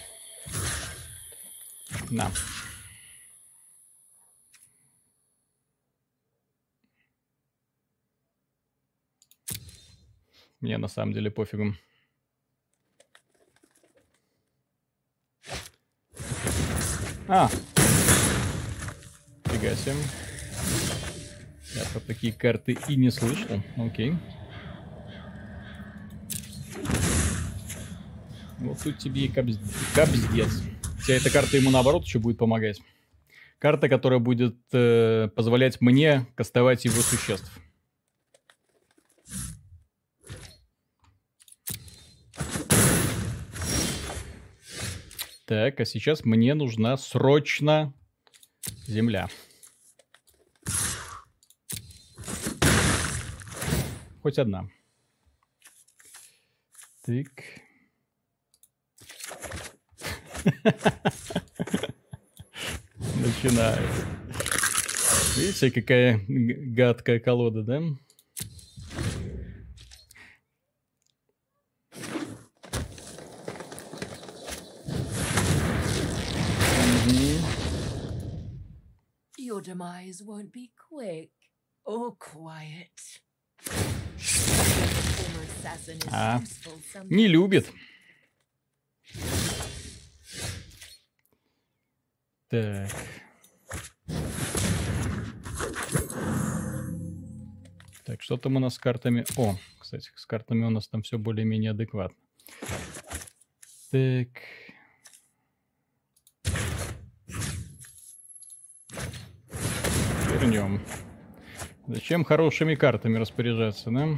На. 2.11 2.31
Мне 10.65 10.79
на 10.79 10.89
самом 10.89 11.13
деле 11.13 11.31
пофигу. 11.31 11.75
А. 17.29 17.51
Фига 19.45 19.75
себе. 19.75 19.93
Я 21.75 21.85
про 21.93 22.01
такие 22.01 22.33
карты 22.33 22.79
и 22.89 22.97
не 22.97 23.11
слышал. 23.11 23.63
Окей. 23.77 24.15
Вот 28.61 28.79
тут 28.83 28.97
тебе 28.97 29.27
и 29.27 29.29
капз... 29.29 29.59
капздец. 29.95 30.63
Вся 31.03 31.13
эта 31.13 31.29
карта 31.29 31.59
ему 31.59 31.71
наоборот 31.71 32.07
еще 32.07 32.21
будет 32.21 32.39
помогать. 32.39 32.81
Карта, 33.59 33.91
которая 33.91 34.19
будет 34.19 34.57
э, 34.73 35.29
позволять 35.37 35.83
мне 35.83 36.27
кастовать 36.35 36.87
его 36.87 37.03
существ. 37.03 37.53
Так, 45.55 45.79
а 45.79 45.85
сейчас 45.85 46.25
мне 46.25 46.53
нужна 46.55 46.97
срочно 46.97 47.95
земля. 48.89 49.29
Хоть 54.21 54.41
одна. 54.41 54.69
Так. 57.07 57.29
Начинает. 63.15 63.91
Видите, 65.37 65.71
какая 65.71 66.21
гадкая 66.27 67.21
колода, 67.21 67.63
да? 67.63 67.81
Demise 79.75 80.23
won't 80.23 80.53
be 80.53 80.71
quick 80.77 81.31
or 81.85 82.13
quiet. 82.19 83.23
А, 86.11 86.41
не 87.05 87.27
любит. 87.27 87.73
Так. 92.49 92.91
Так, 98.05 98.23
что 98.23 98.37
там 98.37 98.57
у 98.57 98.59
нас 98.61 98.75
с 98.75 98.79
картами? 98.79 99.25
О, 99.37 99.57
кстати, 99.81 100.11
с 100.15 100.27
картами 100.27 100.65
у 100.65 100.71
нас 100.71 100.87
там 100.89 101.03
все 101.03 101.19
более-менее 101.19 101.73
адекватно. 101.73 102.17
Так. 103.91 104.29
Вернем. 110.45 110.81
Зачем 111.87 112.23
хорошими 112.23 112.75
картами 112.75 113.19
распоряжаться, 113.19 113.91
да? 113.91 114.09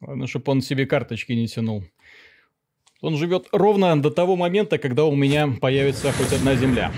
Главное, 0.00 0.26
чтобы 0.28 0.52
он 0.52 0.62
себе 0.62 0.86
карточки 0.86 1.32
не 1.32 1.46
тянул. 1.46 1.84
Он 3.02 3.16
живет 3.16 3.48
ровно 3.52 4.00
до 4.00 4.10
того 4.10 4.36
момента, 4.36 4.78
когда 4.78 5.04
у 5.04 5.14
меня 5.14 5.48
появится 5.60 6.12
хоть 6.12 6.32
одна 6.32 6.54
земля. 6.54 6.92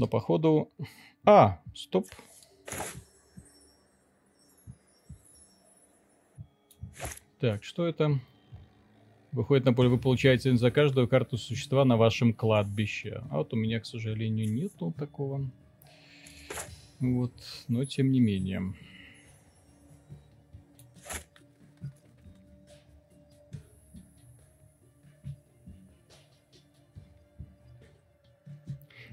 Но 0.00 0.06
походу... 0.06 0.72
А, 1.26 1.60
стоп. 1.74 2.06
Так, 7.38 7.62
что 7.62 7.86
это? 7.86 8.18
Выходит 9.32 9.66
на 9.66 9.74
поле, 9.74 9.90
вы 9.90 9.98
получаете 9.98 10.56
за 10.56 10.70
каждую 10.70 11.06
карту 11.06 11.36
существа 11.36 11.84
на 11.84 11.98
вашем 11.98 12.32
кладбище. 12.32 13.22
А 13.30 13.36
вот 13.36 13.52
у 13.52 13.56
меня, 13.56 13.78
к 13.78 13.84
сожалению, 13.84 14.50
нету 14.50 14.94
такого. 14.96 15.50
Вот, 16.98 17.34
но 17.68 17.84
тем 17.84 18.10
не 18.10 18.20
менее. 18.20 18.72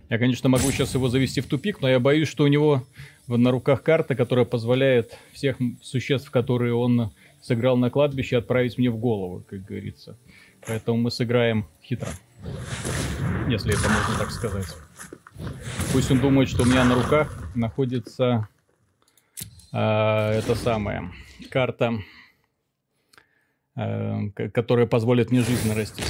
Я, 0.10 0.18
конечно, 0.18 0.48
могу 0.48 0.72
сейчас 0.72 0.94
его 0.94 1.10
завести 1.10 1.42
в 1.42 1.48
тупик, 1.48 1.82
но 1.82 1.90
я 1.90 2.00
боюсь, 2.00 2.30
что 2.30 2.46
у 2.46 2.48
него 2.48 2.84
на 3.28 3.52
руках 3.52 3.84
карта, 3.84 4.16
которая 4.16 4.46
позволяет 4.46 5.18
всех 5.34 5.58
существ, 5.82 6.32
которые 6.32 6.74
он 6.74 7.12
сыграл 7.42 7.76
на 7.78 7.90
кладбище, 7.90 8.38
отправить 8.38 8.78
мне 8.78 8.90
в 8.90 8.98
голову, 8.98 9.44
как 9.50 9.66
говорится. 9.66 10.18
Поэтому 10.66 10.98
мы 10.98 11.12
сыграем 11.12 11.68
хитро. 11.84 12.10
Если 13.50 13.74
это 13.74 13.90
можно 13.90 14.18
так 14.18 14.32
сказать. 14.32 14.68
Пусть 15.92 16.10
он 16.10 16.20
думает, 16.20 16.50
что 16.50 16.64
у 16.64 16.66
меня 16.66 16.84
на 16.86 16.96
руках 16.96 17.52
находится 17.56 18.48
э, 19.72 19.78
это 19.78 20.56
самая 20.56 21.12
карта, 21.50 22.00
э, 23.76 24.30
которая 24.30 24.88
позволит 24.88 25.32
мне 25.32 25.42
жизнь 25.42 25.68
нарастить. 25.68 26.06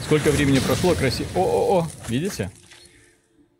Сколько 0.00 0.30
времени 0.30 0.58
прошло, 0.58 0.94
красиво. 0.94 1.28
О-о-о, 1.34 1.88
видите? 2.08 2.50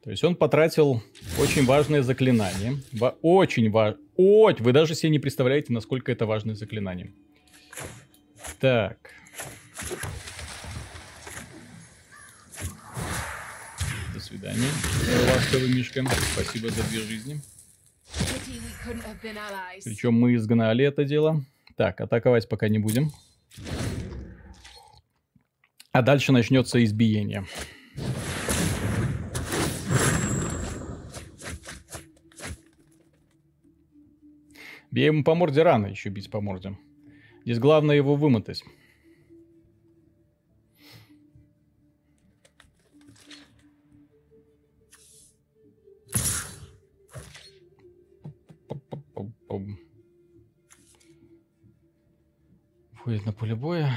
То 0.02 0.10
есть 0.10 0.24
он 0.24 0.34
потратил 0.34 1.02
очень 1.38 1.64
важное 1.64 2.02
заклинание. 2.02 2.82
Во- 2.92 3.16
очень 3.22 3.70
важное. 3.70 4.00
Ой, 4.16 4.56
вы 4.58 4.72
даже 4.72 4.94
себе 4.94 5.10
не 5.10 5.18
представляете, 5.18 5.72
насколько 5.72 6.10
это 6.10 6.26
важное 6.26 6.54
заклинание. 6.54 7.12
Так. 8.60 8.98
До 14.12 14.20
свидания. 14.20 14.68
Ласковый 15.32 15.72
Мишка. 15.72 16.04
Спасибо 16.34 16.68
за 16.70 16.82
две 16.84 17.00
жизни. 17.00 17.40
Причем 19.84 20.14
мы 20.14 20.34
изгнали 20.34 20.84
это 20.84 21.04
дело. 21.04 21.44
Так, 21.76 22.00
атаковать 22.00 22.48
пока 22.48 22.68
не 22.68 22.78
будем. 22.78 23.12
А 25.94 26.00
дальше 26.00 26.32
начнется 26.32 26.82
избиение. 26.82 27.44
Бей 34.90 35.06
ему 35.06 35.22
по 35.22 35.34
морде 35.34 35.62
рано 35.62 35.86
еще 35.86 36.08
бить 36.08 36.30
по 36.30 36.40
морде. 36.40 36.78
Здесь 37.44 37.58
главное 37.58 37.94
его 37.94 38.16
вымотать. 38.16 38.64
Входит 52.94 53.26
на 53.26 53.32
поле 53.34 53.54
боя. 53.54 53.92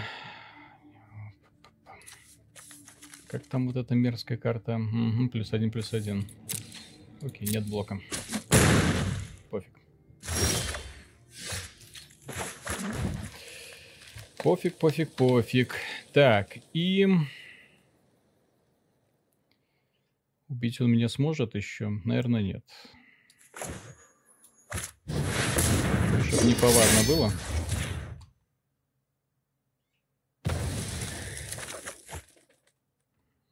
Как 3.36 3.48
там 3.48 3.68
вот 3.68 3.76
эта 3.76 3.96
мерзкая 3.96 4.38
карта? 4.38 4.78
Угу, 4.78 5.28
плюс 5.28 5.52
один, 5.52 5.70
плюс 5.70 5.94
один. 5.94 6.26
Окей, 7.22 7.50
нет 7.50 7.68
блока. 7.68 8.00
Пофиг. 9.50 9.74
Пофиг, 14.38 14.76
пофиг, 14.76 15.12
пофиг. 15.12 15.76
Так, 16.14 16.60
и... 16.72 17.06
Убить 20.48 20.80
он 20.80 20.92
меня 20.94 21.10
сможет 21.10 21.56
еще? 21.56 21.90
Наверное, 22.06 22.42
нет. 22.42 22.64
Чтобы 26.24 26.48
неповадно 26.48 27.04
было. 27.06 27.34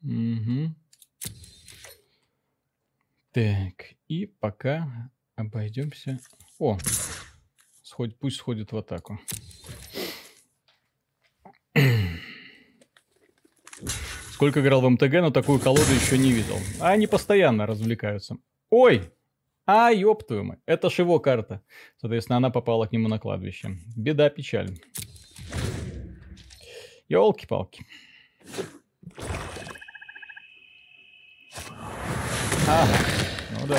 Угу. 0.03 0.75
Так, 3.31 3.95
и 4.07 4.25
пока 4.25 5.11
обойдемся. 5.35 6.19
О, 6.59 6.77
сходит, 7.81 8.19
пусть 8.19 8.37
сходит 8.37 8.71
в 8.71 8.77
атаку. 8.77 9.19
Сколько 14.31 14.61
играл 14.61 14.81
в 14.81 14.89
МТГ, 14.89 15.13
но 15.13 15.31
такую 15.31 15.59
колоду 15.59 15.91
еще 15.93 16.17
не 16.17 16.31
видел. 16.31 16.57
А 16.79 16.91
они 16.91 17.07
постоянно 17.07 17.65
развлекаются. 17.65 18.37
Ой! 18.69 19.11
А, 19.65 19.89
ёб 19.91 20.27
твою 20.27 20.43
мать. 20.43 20.59
Это 20.65 20.89
ж 20.89 20.99
его 20.99 21.19
карта. 21.19 21.63
Соответственно, 21.97 22.37
она 22.37 22.49
попала 22.49 22.85
к 22.85 22.91
нему 22.91 23.07
на 23.07 23.19
кладбище. 23.19 23.77
Беда, 23.95 24.29
печаль. 24.29 24.77
Ёлки-палки. 27.07 27.85
Ага. 32.67 32.87
Ну 33.51 33.67
да, 33.67 33.75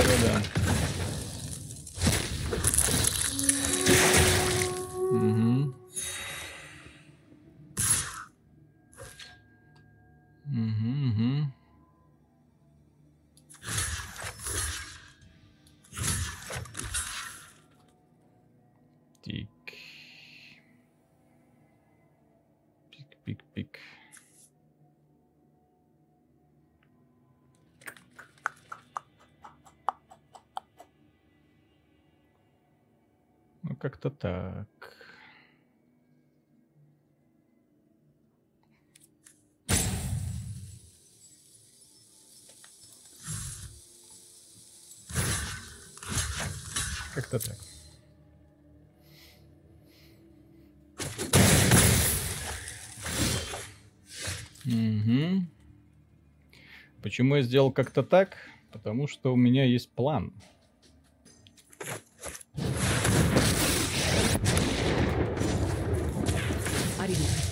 Почему 57.14 57.36
я 57.36 57.42
сделал 57.42 57.70
как-то 57.70 58.02
так? 58.02 58.38
Потому 58.72 59.06
что 59.06 59.32
у 59.32 59.36
меня 59.36 59.62
есть 59.62 59.88
план. 59.88 60.32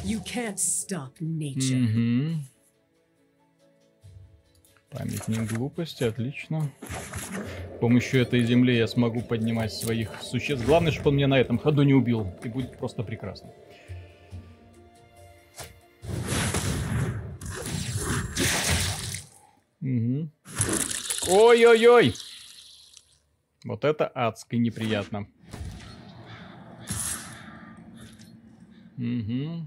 You 0.05 0.21
can't 0.25 0.57
stop 0.57 1.13
nature. 1.21 1.79
Угу. 1.85 2.43
Памятник 4.91 5.53
глупости, 5.53 6.03
отлично. 6.03 6.69
С 7.77 7.79
помощью 7.79 8.23
этой 8.23 8.43
земли 8.43 8.77
я 8.77 8.89
смогу 8.89 9.21
поднимать 9.21 9.73
своих 9.73 10.21
существ. 10.23 10.67
Главное, 10.67 10.91
чтобы 10.91 11.11
он 11.11 11.17
меня 11.19 11.29
на 11.29 11.39
этом 11.39 11.61
ходу 11.61 11.85
не 11.85 11.95
убил. 11.95 12.27
И 12.43 12.49
будет 12.49 12.77
просто 12.79 13.05
прекрасно. 13.05 13.53
Ой-ой-ой! 21.35 22.15
Вот 23.65 23.85
это 23.87 24.11
адски 24.15 24.57
неприятно. 24.57 25.27
Угу. 28.99 29.67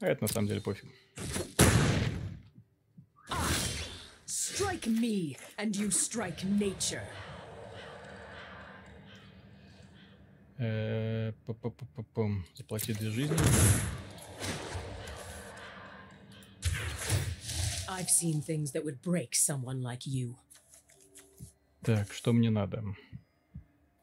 А 0.00 0.06
это 0.06 0.22
на 0.24 0.28
самом 0.28 0.48
деле 0.48 0.62
пофиг. 0.62 0.88
Strike 4.26 4.86
me, 4.86 5.36
and 5.58 5.72
you 5.76 5.90
strike 5.90 6.42
nature. 6.58 7.04
Э, 10.56 11.32
Заплати 12.54 12.94
две 12.94 13.10
жизни. 13.10 13.36
I've 17.98 18.08
seen 18.08 18.40
things 18.40 18.70
that 18.72 18.84
would 18.84 19.02
break 19.02 19.34
someone 19.34 19.82
like 19.82 20.06
you. 20.06 20.36
Так, 21.82 22.12
что 22.12 22.32
мне 22.32 22.48
надо? 22.48 22.84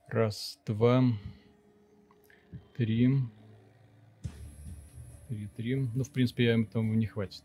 Раз, 0.10 0.60
два, 0.66 1.02
три. 2.76 3.10
Три, 5.30 5.48
три. 5.56 5.76
Ну, 5.76 6.04
в 6.04 6.12
принципе, 6.12 6.44
я 6.44 6.60
этого 6.60 6.84
не 6.84 7.06
хватит. 7.06 7.44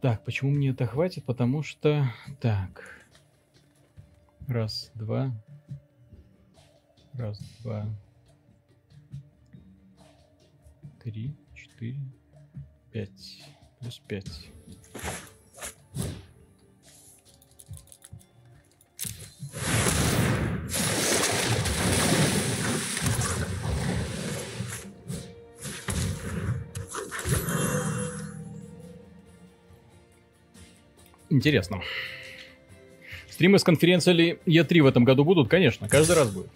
Так, 0.00 0.24
почему 0.24 0.52
мне 0.52 0.70
это 0.70 0.86
хватит? 0.86 1.24
Потому 1.24 1.64
что... 1.64 2.06
Так. 2.40 2.84
Раз, 4.46 4.92
два. 4.94 5.32
Раз, 7.16 7.38
два. 7.62 7.86
Три, 11.00 11.32
четыре, 11.54 12.00
пять. 12.90 13.44
Плюс 13.78 14.00
пять. 14.08 14.50
Интересно. 31.30 31.80
Стримы 33.28 33.60
с 33.60 33.64
конференции 33.64 34.38
E3 34.46 34.82
в 34.82 34.86
этом 34.86 35.04
году 35.04 35.24
будут? 35.24 35.48
Конечно, 35.48 35.88
каждый 35.88 36.16
раз 36.16 36.30
будет. 36.32 36.50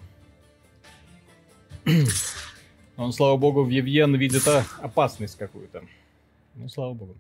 Он, 2.99 3.13
слава 3.13 3.37
богу, 3.37 3.63
в 3.63 3.69
Евген 3.69 4.17
видит 4.17 4.43
опасность 4.83 5.39
какую-то. 5.39 5.85
Ну, 6.57 6.69
слава 6.69 6.95
богу. 6.95 7.17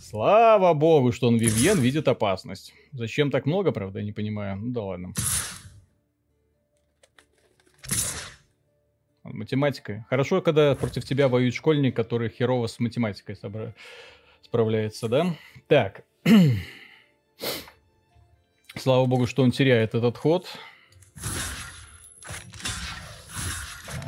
Слава 0.00 0.72
богу, 0.72 1.12
что 1.12 1.28
он 1.28 1.36
Вивьен 1.36 1.78
видит 1.78 2.08
опасность. 2.08 2.72
Зачем 2.92 3.30
так 3.30 3.44
много, 3.44 3.70
правда, 3.70 3.98
я 3.98 4.04
не 4.04 4.12
понимаю. 4.12 4.56
Ну 4.56 4.72
да 4.72 4.82
ладно. 4.82 5.12
Математика. 9.24 10.06
Хорошо, 10.08 10.40
когда 10.40 10.74
против 10.74 11.04
тебя 11.04 11.28
воюет 11.28 11.54
школьник, 11.54 11.94
который 11.94 12.30
херово 12.30 12.66
с 12.66 12.80
математикой 12.80 13.36
собра... 13.36 13.74
справляется, 14.42 15.06
да? 15.08 15.36
Так. 15.68 16.04
Слава 18.76 19.04
богу, 19.04 19.26
что 19.26 19.42
он 19.42 19.50
теряет 19.50 19.94
этот 19.94 20.16
ход. 20.16 20.48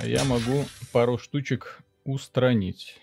Я 0.06 0.22
могу 0.24 0.66
пару 0.92 1.16
штучек 1.16 1.80
устранить. 2.04 3.00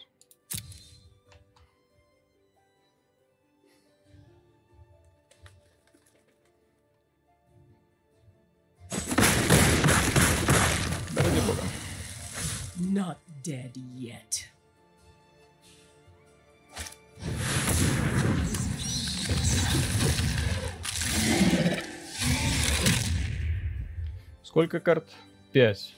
Ради 11.15 11.39
бога. 11.47 11.61
Not 12.79 13.17
dead 13.43 13.73
yet. 13.95 14.45
Сколько 24.43 24.79
карт? 24.79 25.09
Пять. 25.51 25.95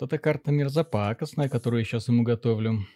Вот 0.00 0.06
эта 0.06 0.18
карта 0.18 0.50
мерзопакостная, 0.50 1.50
которую 1.50 1.80
я 1.80 1.84
сейчас 1.84 2.08
ему 2.08 2.22
готовлю. 2.22 2.86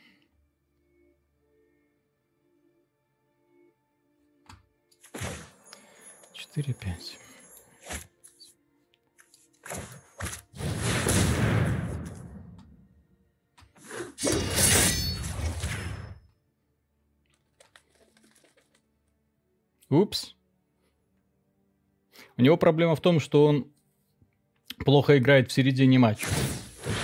Четыре, 6.33 6.73
пять. 6.73 7.19
Упс. 19.91 20.35
У 22.37 22.43
него 22.43 22.57
проблема 22.57 22.97
в 22.97 23.01
том, 23.01 23.21
что 23.21 23.45
он 23.47 23.71
плохо 24.79 25.19
играет 25.19 25.51
в 25.51 25.53
середине 25.53 25.99
матча. 25.99 26.27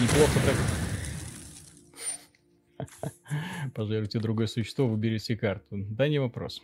Неплохо 0.01 0.40
так... 0.46 0.57
Пожалуйте 3.74 4.18
другое 4.18 4.46
существо, 4.46 4.88
выберите 4.88 5.36
карту. 5.36 5.84
Да, 5.90 6.09
не 6.09 6.18
вопрос. 6.18 6.62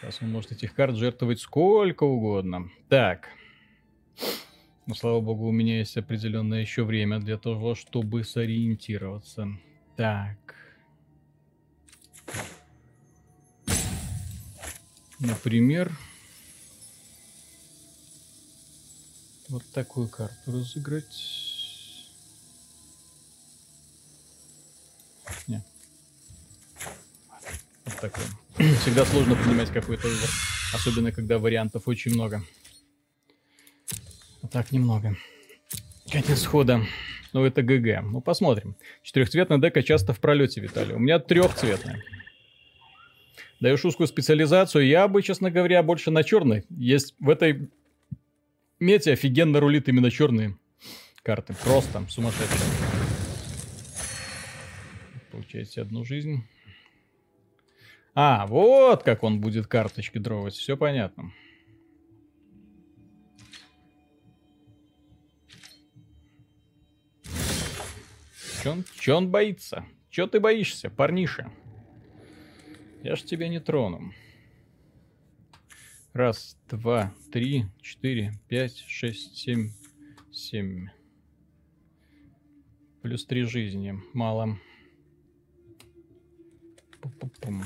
Сейчас 0.00 0.22
он 0.22 0.30
может 0.30 0.52
этих 0.52 0.74
карт 0.74 0.94
жертвовать 0.96 1.40
сколько 1.40 2.04
угодно. 2.04 2.70
Так. 2.88 3.30
Ну, 4.86 4.94
слава 4.94 5.20
богу, 5.20 5.48
у 5.48 5.52
меня 5.52 5.78
есть 5.78 5.96
определенное 5.96 6.60
еще 6.60 6.84
время 6.84 7.18
для 7.18 7.38
того, 7.38 7.74
чтобы 7.74 8.22
сориентироваться. 8.22 9.48
Так. 9.96 10.54
Например, 15.18 15.90
вот 19.48 19.62
такую 19.72 20.08
карту 20.08 20.52
разыграть. 20.52 21.04
Не. 25.46 25.62
Вот 27.84 28.00
такой. 28.00 28.24
Всегда 28.80 29.04
сложно 29.04 29.36
принимать 29.36 29.70
какой-то 29.70 30.06
выбор. 30.08 30.28
Особенно, 30.72 31.12
когда 31.12 31.38
вариантов 31.38 31.86
очень 31.86 32.14
много. 32.14 32.42
А 34.42 34.48
так 34.48 34.72
немного. 34.72 35.16
Конец 36.10 36.44
хода. 36.44 36.82
Ну, 37.32 37.44
это 37.44 37.62
ГГ. 37.62 38.02
Ну, 38.02 38.20
посмотрим. 38.20 38.76
Четырехцветная 39.02 39.58
дека 39.58 39.82
часто 39.82 40.12
в 40.12 40.20
пролете, 40.20 40.60
Виталий. 40.60 40.94
У 40.94 40.98
меня 40.98 41.18
трехцветная. 41.18 42.02
Даешь 43.60 43.84
узкую 43.84 44.06
специализацию. 44.06 44.86
Я 44.86 45.08
бы, 45.08 45.22
честно 45.22 45.50
говоря, 45.50 45.82
больше 45.82 46.10
на 46.10 46.22
черный. 46.22 46.64
Есть 46.70 47.14
в 47.18 47.28
этой 47.28 47.70
мете 48.84 49.12
офигенно 49.12 49.60
рулит 49.60 49.88
именно 49.88 50.10
черные 50.10 50.56
карты. 51.22 51.54
Просто 51.64 52.04
сумасшедшие. 52.08 52.60
Получаете 55.32 55.80
одну 55.80 56.04
жизнь. 56.04 56.44
А, 58.14 58.46
вот 58.46 59.02
как 59.02 59.24
он 59.24 59.40
будет 59.40 59.66
карточки 59.66 60.18
дровать. 60.18 60.54
Все 60.54 60.76
понятно. 60.76 61.32
Че 68.62 68.70
он, 68.70 68.84
че 68.98 69.12
он 69.14 69.30
боится? 69.30 69.84
Че 70.10 70.26
ты 70.26 70.40
боишься, 70.40 70.90
парниша? 70.90 71.50
Я 73.02 73.16
ж 73.16 73.22
тебя 73.22 73.48
не 73.48 73.60
трону. 73.60 74.12
Раз, 76.14 76.56
два, 76.68 77.12
три, 77.32 77.64
четыре, 77.82 78.38
пять, 78.46 78.76
шесть, 78.76 79.36
семь, 79.36 79.72
семь. 80.30 80.86
Плюс 83.02 83.26
три 83.26 83.42
жизни. 83.42 84.00
Мало. 84.12 84.56
Пу-пу-пум. 87.00 87.64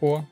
О, 0.00 0.24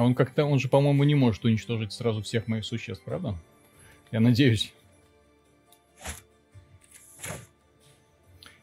А 0.00 0.02
он 0.02 0.14
как-то, 0.14 0.46
он 0.46 0.58
же, 0.58 0.68
по-моему, 0.68 1.04
не 1.04 1.14
может 1.14 1.44
уничтожить 1.44 1.92
сразу 1.92 2.22
всех 2.22 2.48
моих 2.48 2.64
существ, 2.64 3.04
правда? 3.04 3.36
Я 4.10 4.20
надеюсь. 4.20 4.72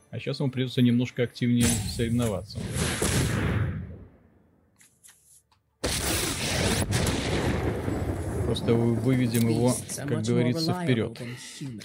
А 0.09 0.17
сейчас 0.17 0.39
ему 0.39 0.49
придется 0.49 0.81
немножко 0.81 1.21
активнее 1.21 1.67
соревноваться. 1.95 2.57
Просто 8.47 8.73
выведем 8.73 9.47
его, 9.47 9.75
как 9.95 10.23
говорится, 10.23 10.73
вперед. 10.73 11.21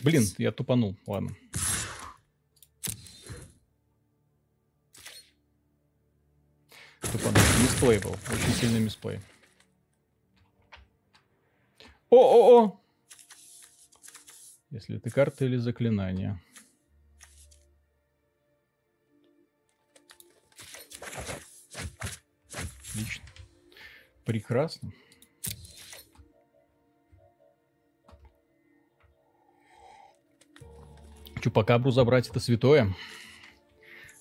Блин, 0.03 0.25
я 0.39 0.51
тупанул. 0.51 0.97
Ладно. 1.07 1.37
Тупанул. 7.03 7.43
Мисплей 7.63 7.99
был. 7.99 8.17
Очень 8.33 8.55
сильный 8.59 8.81
мисплей. 8.81 9.21
О-о-о! 12.13 12.79
Если 14.71 14.99
это 14.99 15.09
карта 15.09 15.47
или 15.47 15.57
заклинание. 15.57 16.39
Отлично. 22.91 23.25
Прекрасно. 24.27 24.93
Чупакабру 31.41 31.93
забрать 31.93 32.29
это 32.29 32.41
святое. 32.41 32.95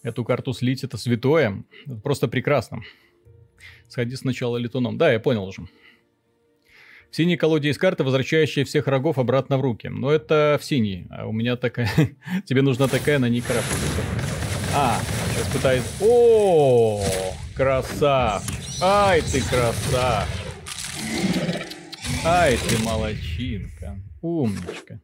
Эту 0.01 0.23
карту 0.23 0.53
слить 0.53 0.85
это 0.85 0.95
святое. 0.95 1.65
Это 1.85 1.97
просто 1.97 2.29
прекрасно. 2.29 2.83
Сходи 3.89 4.15
сначала 4.15 4.55
летуном. 4.55 4.97
Да, 4.97 5.11
я 5.11 5.19
понял 5.19 5.43
уже. 5.43 5.67
В 7.11 7.15
синей 7.17 7.35
колоде 7.35 7.67
есть 7.67 7.79
карта, 7.79 8.05
возвращающая 8.05 8.63
всех 8.63 8.85
врагов 8.85 9.17
обратно 9.17 9.57
в 9.57 9.61
руки. 9.61 9.89
Но 9.89 10.09
это 10.09 10.57
в 10.59 10.63
синий. 10.63 11.07
А 11.09 11.25
у 11.27 11.33
меня 11.33 11.57
такая... 11.57 11.89
Тебе 12.45 12.61
нужна 12.61 12.87
такая, 12.87 13.19
на 13.19 13.27
ней 13.27 13.41
крафт. 13.41 13.67
А, 14.73 14.97
сейчас 15.33 15.47
пытаюсь... 15.51 15.83
О, 15.99 17.03
красавчик. 17.53 18.81
Ай 18.81 19.21
ты 19.23 19.41
красавчик. 19.41 20.37
Ай 22.23 22.57
ты 22.57 22.81
молочинка. 22.81 23.99
Умничка. 24.21 25.01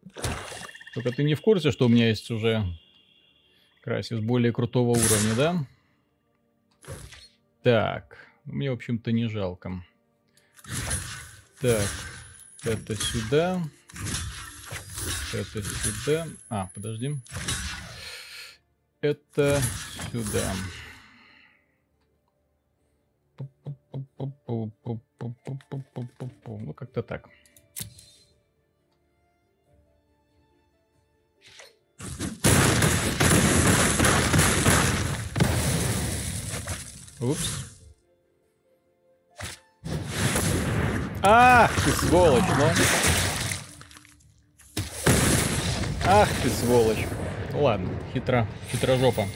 Только 0.94 1.12
ты 1.12 1.24
не 1.24 1.36
в 1.36 1.42
курсе, 1.42 1.72
что 1.72 1.88
у 1.88 1.90
меня 1.90 2.08
есть 2.08 2.32
уже 2.32 2.64
красис 3.84 4.20
более 4.20 4.54
крутого 4.54 4.92
уровня, 4.92 5.36
да? 5.36 5.66
Так. 7.64 8.18
Мне, 8.46 8.72
в 8.72 8.76
общем-то, 8.76 9.12
не 9.12 9.28
жалко. 9.28 9.84
Так, 11.60 11.90
это 12.66 12.96
сюда. 12.96 13.60
Это 15.34 15.64
сюда. 15.64 16.28
А, 16.50 16.70
подожди. 16.76 17.16
Это 19.02 19.60
сюда. 20.12 20.54
Ну, 26.46 26.74
как-то 26.76 27.02
так. 27.02 27.28
Упс. 37.20 37.77
Ах 41.24 41.72
ты 41.84 41.92
сволочь, 41.92 42.44
ну. 42.58 42.70
Ах 46.06 46.30
ты 46.44 46.50
сволочь. 46.50 47.06
Ладно, 47.54 47.90
хитро, 48.14 48.48
хитрожопа. 48.72 49.28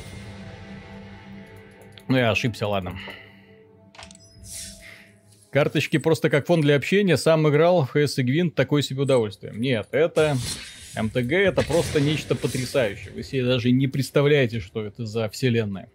Ну 2.07 2.17
я 2.17 2.31
ошибся, 2.31 2.67
ладно. 2.67 2.97
Карточки 5.51 5.97
просто 5.97 6.29
как 6.29 6.47
фон 6.47 6.61
для 6.61 6.75
общения. 6.75 7.17
Сам 7.17 7.47
играл 7.49 7.85
в 7.85 7.95
CS 7.95 8.13
и 8.17 8.23
Gwent, 8.23 8.51
такое 8.51 8.81
себе 8.81 9.01
удовольствие. 9.01 9.53
Нет, 9.55 9.87
это... 9.91 10.37
МТГ 10.95 11.31
это 11.31 11.61
просто 11.61 12.01
нечто 12.01 12.35
потрясающее. 12.35 13.11
Вы 13.13 13.23
себе 13.23 13.45
даже 13.45 13.71
не 13.71 13.87
представляете, 13.87 14.59
что 14.59 14.83
это 14.83 15.05
за 15.05 15.29
вселенная. 15.29 15.89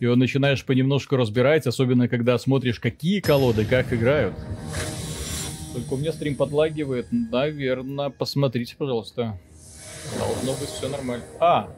И 0.00 0.06
начинаешь 0.06 0.64
понемножку 0.64 1.16
разбирать, 1.16 1.66
особенно 1.66 2.08
когда 2.08 2.36
смотришь, 2.38 2.80
какие 2.80 3.20
колоды 3.20 3.64
как 3.64 3.92
играют. 3.92 4.34
Только 5.72 5.94
у 5.94 5.96
меня 5.96 6.12
стрим 6.12 6.36
подлагивает. 6.36 7.08
Наверное, 7.10 8.10
посмотрите, 8.10 8.76
пожалуйста. 8.76 9.38
Должно 10.18 10.52
быть 10.52 10.68
все 10.68 10.88
нормально. 10.88 11.24
А! 11.40 11.74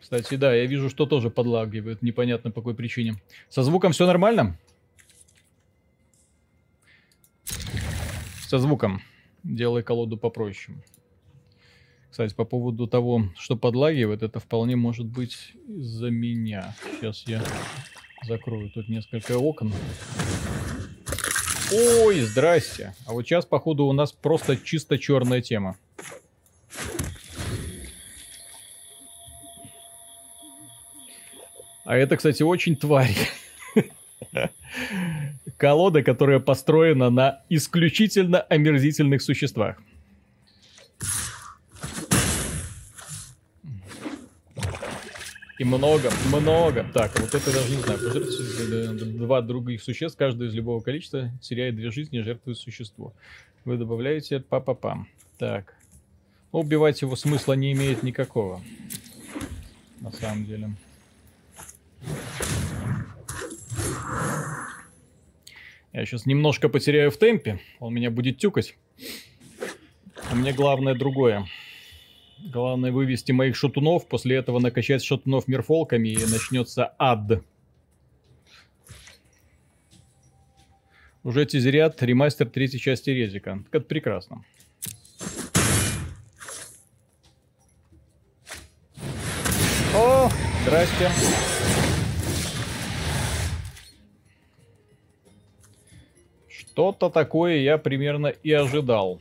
Кстати, 0.00 0.36
да, 0.36 0.54
я 0.54 0.66
вижу, 0.66 0.88
что 0.90 1.06
тоже 1.06 1.30
подлагивает. 1.30 2.02
Непонятно 2.02 2.50
по 2.50 2.60
какой 2.60 2.74
причине. 2.74 3.16
Со 3.48 3.62
звуком 3.62 3.92
все 3.92 4.06
нормально? 4.06 4.58
Со 8.46 8.58
звуком. 8.58 9.02
Делай 9.42 9.82
колоду 9.82 10.16
попроще. 10.16 10.78
Кстати, 12.10 12.34
по 12.34 12.44
поводу 12.44 12.86
того, 12.86 13.24
что 13.36 13.56
подлагивает, 13.56 14.22
это 14.22 14.40
вполне 14.40 14.76
может 14.76 15.06
быть 15.06 15.52
из-за 15.68 16.10
меня. 16.10 16.74
Сейчас 16.92 17.24
я 17.26 17.42
закрою 18.26 18.70
тут 18.70 18.88
несколько 18.88 19.38
окон. 19.38 19.72
Ой, 21.76 22.20
здрасте. 22.20 22.94
А 23.06 23.12
вот 23.12 23.26
сейчас, 23.26 23.44
походу, 23.44 23.84
у 23.84 23.92
нас 23.92 24.10
просто 24.12 24.56
чисто 24.56 24.98
черная 24.98 25.42
тема. 25.42 25.76
А 31.84 31.96
это, 31.96 32.16
кстати, 32.16 32.42
очень 32.42 32.76
тварь. 32.76 33.14
Колода, 35.58 36.02
которая 36.02 36.40
построена 36.40 37.10
на 37.10 37.42
исключительно 37.48 38.40
омерзительных 38.40 39.22
существах. 39.22 39.76
И 45.58 45.64
много, 45.64 46.10
много. 46.26 46.86
Так, 46.92 47.18
вот 47.18 47.34
это 47.34 47.52
даже 47.52 47.74
не 47.74 47.80
знаю. 47.82 49.18
Два 49.18 49.40
других 49.40 49.82
существ, 49.82 50.18
каждое 50.18 50.48
из 50.48 50.54
любого 50.54 50.80
количества 50.80 51.30
теряет 51.40 51.76
две 51.76 51.90
жизни 51.90 52.20
жертвует 52.20 52.58
существо. 52.58 53.14
Вы 53.64 53.78
добавляете 53.78 54.40
па-па-пам. 54.40 55.08
Так. 55.38 55.74
Ну, 56.52 56.60
убивать 56.60 57.00
его 57.02 57.16
смысла 57.16 57.54
не 57.54 57.72
имеет 57.72 58.02
никакого. 58.02 58.62
На 60.00 60.12
самом 60.12 60.44
деле. 60.44 60.70
Я 65.92 66.04
сейчас 66.04 66.26
немножко 66.26 66.68
потеряю 66.68 67.10
в 67.10 67.16
темпе. 67.16 67.60
Он 67.80 67.94
меня 67.94 68.10
будет 68.10 68.36
тюкать. 68.38 68.76
А 70.30 70.34
мне 70.34 70.52
главное 70.52 70.94
другое. 70.94 71.46
Главное 72.38 72.92
вывести 72.92 73.32
моих 73.32 73.56
шатунов, 73.56 74.06
после 74.06 74.36
этого 74.36 74.58
накачать 74.58 75.02
шатунов 75.02 75.48
мирфолками 75.48 76.08
и 76.10 76.18
начнется 76.18 76.94
ад. 76.98 77.42
Уже 81.24 81.46
тизерят 81.46 82.00
ремастер 82.02 82.48
третьей 82.48 82.78
части 82.78 83.10
Резика. 83.10 83.58
Так 83.64 83.80
это 83.80 83.86
прекрасно. 83.86 84.44
О, 89.94 90.30
здрасте. 90.62 91.10
Что-то 96.48 97.08
такое 97.08 97.56
я 97.56 97.78
примерно 97.78 98.26
и 98.26 98.52
ожидал. 98.52 99.20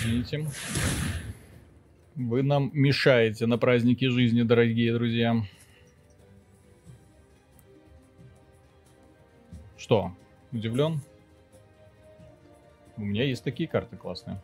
Извините. 0.00 0.46
Вы 2.16 2.42
нам 2.42 2.70
мешаете 2.72 3.44
на 3.44 3.58
празднике 3.58 4.08
жизни, 4.08 4.42
дорогие 4.42 4.94
друзья. 4.94 5.42
Что, 9.76 10.12
удивлен? 10.52 11.02
У 12.96 13.02
меня 13.02 13.24
есть 13.24 13.44
такие 13.44 13.68
карты 13.68 13.98
классные. 13.98 14.40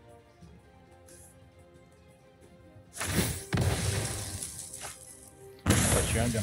Почага. 5.64 6.42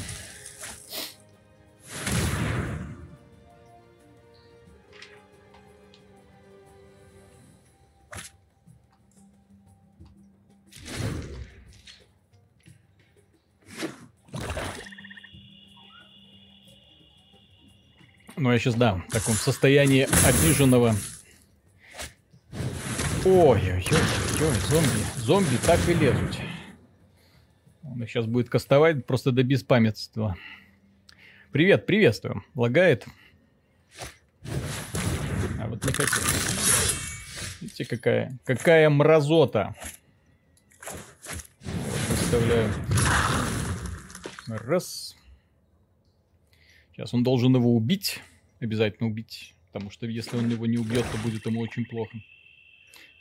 Я 18.54 18.60
сейчас, 18.60 18.76
да, 18.76 18.94
в 19.08 19.12
таком 19.12 19.34
состоянии 19.34 20.06
обиженного. 20.26 20.94
Ой-ой-ой, 23.24 23.82
зомби. 24.68 25.04
Зомби 25.16 25.56
так 25.66 25.80
и 25.88 25.94
лезут. 25.94 26.36
Он 27.82 28.06
сейчас 28.06 28.26
будет 28.26 28.48
кастовать 28.48 29.06
просто 29.06 29.32
до 29.32 29.42
беспамятства. 29.42 30.36
Привет, 31.50 31.86
приветствую. 31.86 32.44
Лагает. 32.54 33.06
А 35.60 35.66
вот 35.66 35.84
не 35.84 35.92
хотел. 35.92 36.22
Видите, 37.60 37.84
какая, 37.84 38.38
какая 38.44 38.88
мразота. 38.88 39.74
Представляю. 42.08 42.72
Раз. 44.46 45.16
Сейчас 46.92 47.14
он 47.14 47.24
должен 47.24 47.56
его 47.56 47.74
убить. 47.74 48.20
Обязательно 48.64 49.10
убить. 49.10 49.54
Потому 49.70 49.90
что 49.90 50.06
если 50.06 50.38
он 50.38 50.48
его 50.48 50.64
не 50.64 50.78
убьет, 50.78 51.04
то 51.12 51.18
будет 51.18 51.44
ему 51.44 51.60
очень 51.60 51.84
плохо. 51.84 52.16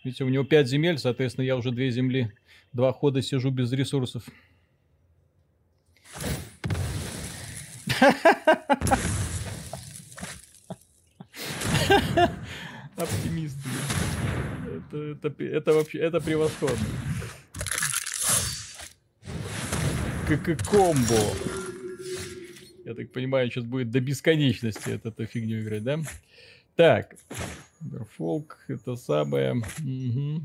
Видите, 0.06 0.24
у 0.24 0.30
него 0.30 0.46
5 0.46 0.68
земель, 0.70 0.98
соответственно, 0.98 1.44
я 1.44 1.58
уже 1.58 1.72
2 1.72 1.89
земли, 1.89 2.32
два 2.72 2.94
хода 2.94 3.22
сижу 3.22 3.52
без 3.52 3.70
ресурсов. 3.74 4.24
Оптимист. 12.96 13.58
Это, 14.66 14.98
это, 14.98 15.44
это 15.44 15.74
вообще, 15.74 15.98
это 16.00 16.22
превосходно. 16.22 16.86
Как 20.26 20.66
комбо. 20.66 21.53
Я 22.86 22.96
так 22.96 23.12
понимаю, 23.12 23.50
сейчас 23.50 23.64
будет 23.64 23.92
до 23.92 24.02
бесконечности 24.02 24.90
эту, 24.90 25.10
эту 25.10 25.26
фигню 25.26 25.62
играть, 25.62 25.84
да? 25.84 26.00
Так. 26.76 27.16
Фолк, 28.18 28.58
это 28.68 28.96
самое. 28.96 29.54
Угу. 29.54 30.42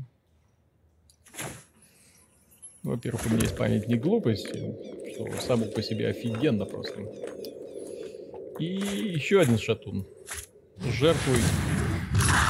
Во-первых, 2.83 3.25
у 3.25 3.29
меня 3.29 3.41
есть 3.41 3.57
памятник 3.57 4.01
глупости, 4.01 4.73
что 5.13 5.41
само 5.41 5.65
по 5.65 5.81
себе 5.81 6.07
офигенно 6.07 6.65
просто. 6.65 7.01
И 8.59 8.65
еще 8.65 9.41
один 9.41 9.57
шатун. 9.57 10.05
Жертвуй. 10.77 11.39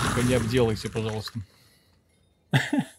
Только 0.06 0.28
не 0.28 0.36
обделайся, 0.36 0.90
пожалуйста. 0.90 1.40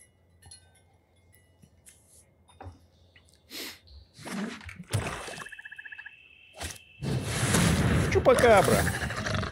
Чупакабра. 8.20 8.76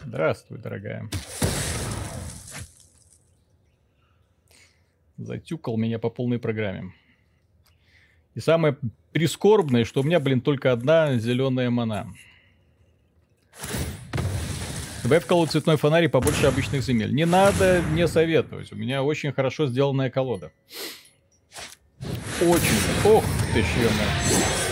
Здравствуй, 0.05 0.59
дорогая. 0.59 1.09
Затюкал 5.17 5.75
меня 5.75 5.97
по 5.97 6.11
полной 6.11 6.37
программе. 6.37 6.93
И 8.35 8.39
самое 8.39 8.77
прискорбное, 9.11 9.85
что 9.85 10.01
у 10.01 10.03
меня, 10.03 10.19
блин, 10.19 10.39
только 10.41 10.71
одна 10.71 11.17
зеленая 11.17 11.71
мана. 11.71 12.13
Добавь 15.01 15.25
колоду 15.25 15.51
цветной 15.51 15.77
фонарь 15.77 16.07
побольше 16.07 16.45
обычных 16.45 16.83
земель. 16.83 17.11
Не 17.11 17.25
надо 17.25 17.81
не 17.93 18.07
советовать. 18.07 18.71
У 18.71 18.75
меня 18.75 19.01
очень 19.01 19.31
хорошо 19.31 19.65
сделанная 19.65 20.11
колода. 20.11 20.51
Очень. 22.39 22.77
Ох 23.03 23.25
ты, 23.51 23.61
ё 23.61 24.68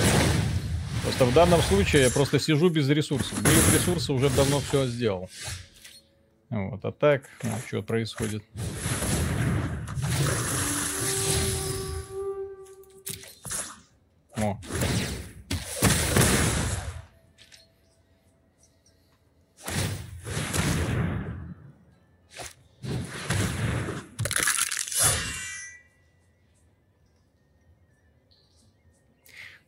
Просто 1.08 1.24
в 1.24 1.34
данном 1.34 1.62
случае 1.62 2.02
я 2.02 2.10
просто 2.10 2.38
сижу 2.38 2.68
без 2.68 2.90
ресурсов. 2.90 3.42
Были 3.42 3.56
ресурсы, 3.74 4.12
уже 4.12 4.30
давно 4.30 4.60
все 4.60 4.86
сделал. 4.88 5.30
Вот, 6.50 6.84
а 6.84 6.92
так, 6.92 7.22
ну, 7.44 7.52
что 7.66 7.82
происходит? 7.82 8.44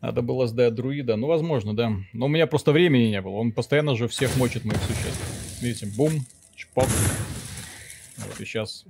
Надо 0.02 0.22
было 0.22 0.48
сдать 0.48 0.74
друида. 0.76 1.18
Ну, 1.18 1.28
возможно, 1.28 1.76
да. 1.76 1.92
Но 2.14 2.28
у 2.28 2.30
меня 2.30 2.48
просто 2.48 2.72
времени 2.72 3.10
не 3.10 3.22
было. 3.22 3.34
Он 3.34 3.52
постоянно 3.52 3.96
же 3.96 4.08
всех 4.08 4.36
мочит 4.38 4.64
моих 4.64 4.82
существ. 4.84 5.62
Видите, 5.62 5.88
бум, 5.88 6.26
чпок. 6.56 6.88
Вот, 8.18 8.40
и 8.40 8.46
сейчас... 8.46 8.86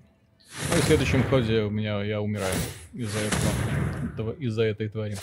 Ну, 0.70 0.78
и 0.78 0.82
в 0.82 0.84
следующем 0.86 1.24
ходе 1.24 1.62
у 1.62 1.70
меня 1.70 2.04
я 2.04 2.22
умираю 2.22 2.54
из-за 2.94 3.20
этого, 3.20 4.34
из-за 4.34 4.64
этой 4.64 4.90
твари. 4.90 5.18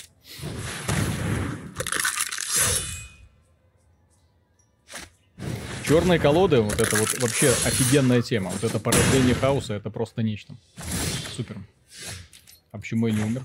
Черные 5.86 6.18
колоды, 6.18 6.62
вот 6.62 6.80
это 6.80 6.96
вот 6.96 7.16
вообще 7.20 7.48
офигенная 7.64 8.22
тема. 8.22 8.50
Вот 8.50 8.64
это 8.64 8.80
порождение 8.80 9.34
хаоса, 9.34 9.74
это 9.74 9.88
просто 9.88 10.22
нечто. 10.22 10.56
Супер. 11.36 11.58
А 12.72 12.78
почему 12.78 13.06
я 13.06 13.14
не 13.14 13.22
умер? 13.22 13.42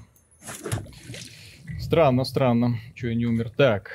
Странно, 1.92 2.24
странно. 2.24 2.80
Че 2.96 3.10
я 3.10 3.16
не 3.16 3.26
умер? 3.26 3.50
Так. 3.50 3.92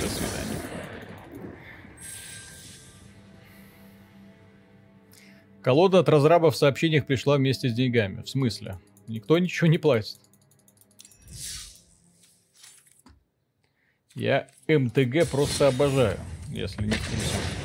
До 0.00 0.08
свидания. 0.08 0.60
Колода 5.62 5.98
от 5.98 6.08
разраба 6.08 6.52
в 6.52 6.56
сообщениях 6.56 7.06
пришла 7.06 7.38
вместе 7.38 7.70
с 7.70 7.74
деньгами. 7.74 8.22
В 8.22 8.28
смысле? 8.28 8.78
Никто 9.08 9.36
ничего 9.36 9.66
не 9.66 9.78
платит. 9.78 10.20
Я 14.14 14.46
МТГ 14.68 15.28
просто 15.28 15.66
обожаю, 15.66 16.20
если 16.52 16.84
не 16.84 16.92
в 16.92 17.10
курсе. 17.10 17.61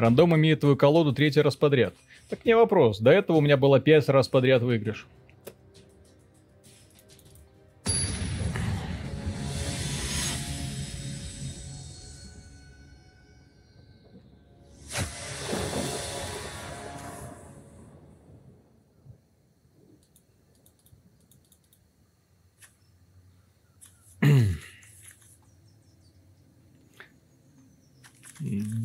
Рандом 0.00 0.34
имеет 0.34 0.60
твою 0.60 0.76
колоду 0.76 1.12
третий 1.12 1.40
раз 1.40 1.56
подряд. 1.56 1.94
Так 2.28 2.44
не 2.44 2.56
вопрос. 2.56 2.98
До 3.00 3.10
этого 3.10 3.36
у 3.36 3.40
меня 3.40 3.56
было 3.56 3.80
пять 3.80 4.08
раз 4.08 4.28
подряд 4.28 4.62
выигрыш. 4.62 5.06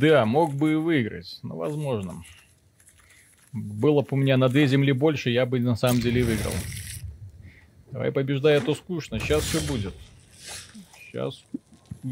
Да, 0.07 0.23
мог 0.23 0.53
бы 0.53 0.73
и 0.73 0.75
выиграть, 0.75 1.39
но 1.41 1.55
возможно. 1.55 2.23
Было 3.51 4.03
бы 4.03 4.07
у 4.11 4.15
меня 4.15 4.37
на 4.37 4.49
две 4.49 4.67
земли 4.67 4.91
больше, 4.91 5.31
я 5.31 5.47
бы 5.47 5.59
на 5.59 5.75
самом 5.75 5.99
деле 5.99 6.23
выиграл. 6.23 6.53
Давай 7.91 8.11
побеждай, 8.11 8.57
а 8.57 8.61
то 8.61 8.75
скучно. 8.75 9.19
Сейчас 9.19 9.43
все 9.43 9.59
будет. 9.61 9.95
Сейчас 10.99 11.43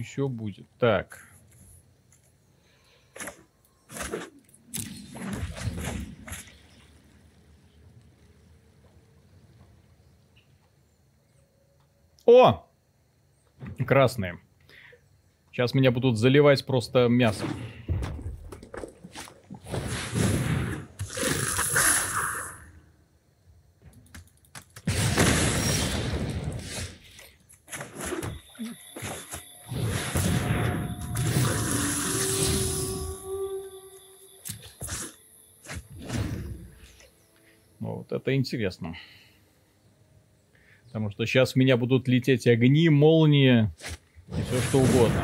все 0.03 0.27
будет. 0.27 0.65
Так. 0.79 1.19
О! 12.25 12.67
Красные. 13.85 14.39
Сейчас 15.53 15.75
меня 15.75 15.91
будут 15.91 16.17
заливать 16.17 16.65
просто 16.65 17.07
мясом. 17.07 17.47
Вот 37.79 38.11
это 38.11 38.32
интересно. 38.43 38.95
Потому 40.87 41.09
что 41.11 41.25
сейчас 41.25 41.53
в 41.53 41.55
меня 41.55 41.77
будут 41.77 42.09
лететь 42.09 42.45
огни, 42.45 42.89
молнии 42.89 43.71
и 44.27 44.41
все 44.41 44.61
что 44.67 44.79
угодно. 44.79 45.23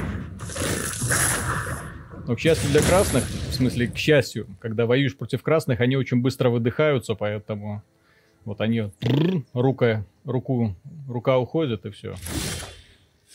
Но, 2.25 2.35
к 2.35 2.39
счастью 2.39 2.69
для 2.71 2.81
красных, 2.81 3.25
в 3.25 3.53
смысле, 3.53 3.87
к 3.87 3.97
счастью, 3.97 4.47
когда 4.61 4.85
воюешь 4.85 5.17
против 5.17 5.43
красных, 5.43 5.81
они 5.81 5.97
очень 5.97 6.21
быстро 6.21 6.49
выдыхаются, 6.49 7.15
поэтому 7.15 7.83
вот 8.45 8.61
они 8.61 8.89
рука, 9.53 10.05
руку, 10.23 10.75
рука 11.07 11.37
уходит 11.37 11.85
и 11.85 11.89
все. 11.89 12.15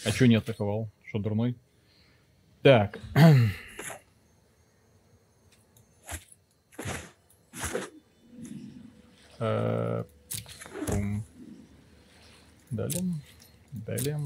А 0.07 0.11
что 0.11 0.27
не 0.27 0.37
атаковал? 0.37 0.89
Что, 1.05 1.19
дурной? 1.19 1.57
Так. 2.63 2.99
Э, 9.45 10.05
Далее. 12.71 13.03
Далее. 13.73 14.19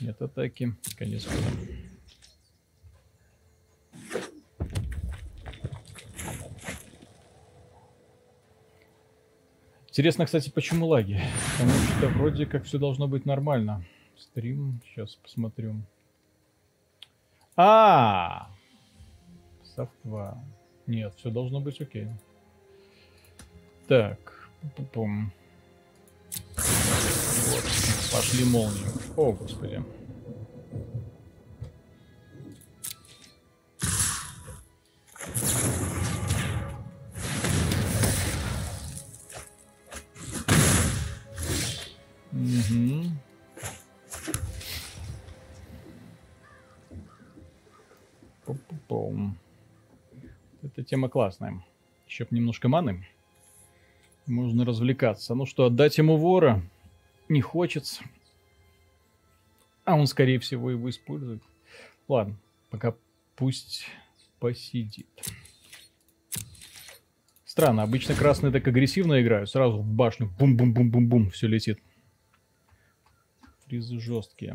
Нет 0.00 0.20
атаки. 0.22 0.74
Конец. 0.96 1.26
Интересно, 9.88 10.26
кстати, 10.26 10.50
почему 10.50 10.86
лаги? 10.86 11.20
Потому 11.58 11.72
что 11.72 12.08
вроде 12.08 12.46
как 12.46 12.64
все 12.64 12.78
должно 12.78 13.08
быть 13.08 13.26
нормально. 13.26 13.84
Стрим, 14.16 14.80
сейчас 14.84 15.16
посмотрю. 15.16 15.74
А, 17.56 18.50
софтва. 19.64 20.38
Нет, 20.86 21.14
все 21.16 21.30
должно 21.30 21.60
быть 21.60 21.80
окей. 21.80 22.08
Так, 23.90 24.48
пум. 24.92 25.32
Пошли 28.12 28.44
молнии. 28.44 28.86
О, 29.16 29.32
господи. 29.32 29.82
Угу. 42.30 43.06
Пум-пум. 48.44 49.36
Эта 50.62 50.84
тема 50.84 51.08
классная. 51.08 51.64
Еще 52.06 52.24
немножко 52.30 52.68
маны. 52.68 53.04
Можно 54.30 54.64
развлекаться. 54.64 55.34
Ну 55.34 55.44
что, 55.44 55.64
отдать 55.64 55.98
ему 55.98 56.16
вора 56.16 56.62
не 57.28 57.40
хочется. 57.40 58.04
А 59.84 59.96
он, 59.96 60.06
скорее 60.06 60.38
всего, 60.38 60.70
его 60.70 60.88
использует. 60.88 61.42
Ладно, 62.06 62.38
пока 62.70 62.94
пусть 63.34 63.86
посидит. 64.38 65.08
Странно, 67.44 67.82
обычно 67.82 68.14
красные 68.14 68.52
так 68.52 68.68
агрессивно 68.68 69.20
играют. 69.20 69.50
Сразу 69.50 69.78
в 69.78 69.84
башню 69.84 70.30
бум-бум-бум-бум-бум 70.38 71.30
все 71.30 71.48
летит. 71.48 71.80
Фризы 73.66 73.98
жесткие. 73.98 74.54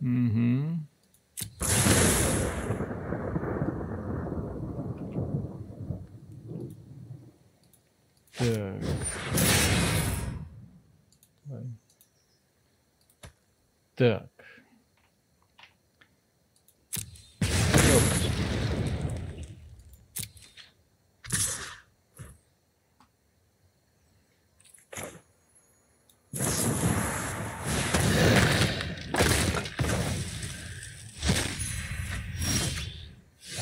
Угу. 0.00 0.93
Так. 8.44 8.74
Так. 13.96 14.28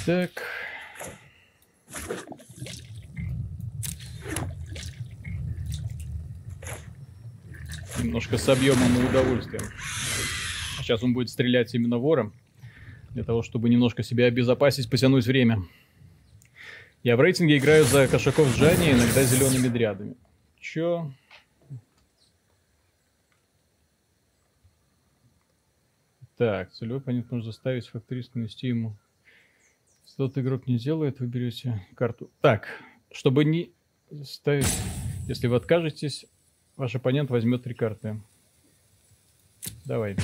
Так. 0.04 0.51
Немножко 8.12 8.36
собьем 8.36 8.74
ему 8.74 9.08
удовольствием. 9.08 9.62
Сейчас 10.82 11.02
он 11.02 11.14
будет 11.14 11.30
стрелять 11.30 11.74
именно 11.74 11.96
вором. 11.96 12.34
Для 13.12 13.24
того, 13.24 13.42
чтобы 13.42 13.70
немножко 13.70 14.02
себя 14.02 14.26
обезопасить, 14.26 14.90
потянуть 14.90 15.24
время. 15.24 15.62
Я 17.02 17.16
в 17.16 17.22
рейтинге 17.22 17.56
играю 17.56 17.86
за 17.86 18.06
кошаков 18.08 18.48
с 18.48 18.58
Джани, 18.58 18.92
иногда 18.92 19.22
зелеными 19.22 19.68
дрядами. 19.68 20.16
Чё? 20.60 21.10
Так, 26.36 26.70
целевой 26.72 26.98
оппонент 26.98 27.30
можно 27.30 27.50
заставить 27.50 27.88
фактористку 27.88 28.40
нести 28.40 28.66
ему. 28.68 28.94
Если 30.04 30.16
тот 30.18 30.36
игрок 30.36 30.66
не 30.66 30.76
делает, 30.76 31.18
вы 31.20 31.28
берете 31.28 31.86
карту. 31.94 32.30
Так, 32.42 32.66
чтобы 33.10 33.46
не 33.46 33.72
ставить... 34.22 34.68
Если 35.28 35.46
вы 35.46 35.56
откажетесь, 35.56 36.26
ваш 36.82 36.96
оппонент 36.96 37.30
возьмет 37.30 37.62
три 37.62 37.74
карты. 37.74 38.20
Давай. 39.84 40.16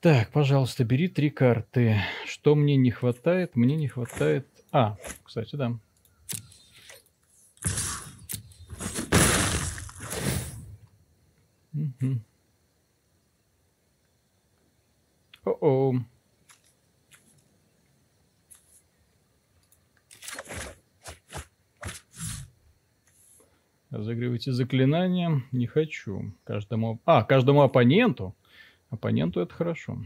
Так, 0.00 0.32
пожалуйста, 0.32 0.82
бери 0.82 1.08
три 1.08 1.28
карты. 1.28 2.00
Что 2.24 2.54
мне 2.54 2.76
не 2.76 2.90
хватает? 2.90 3.56
Мне 3.56 3.76
не 3.76 3.88
хватает... 3.88 4.48
А, 4.72 4.96
кстати, 5.22 5.54
да. 5.54 5.78
Угу. 11.74 12.20
О-о. 15.44 15.94
Разыгрывайте 23.90 24.52
заклинания. 24.52 25.42
Не 25.52 25.66
хочу. 25.66 26.32
Каждому... 26.44 27.00
А, 27.04 27.22
каждому 27.22 27.62
оппоненту. 27.62 28.34
Оппоненту 28.90 29.40
это 29.40 29.54
хорошо. 29.54 29.98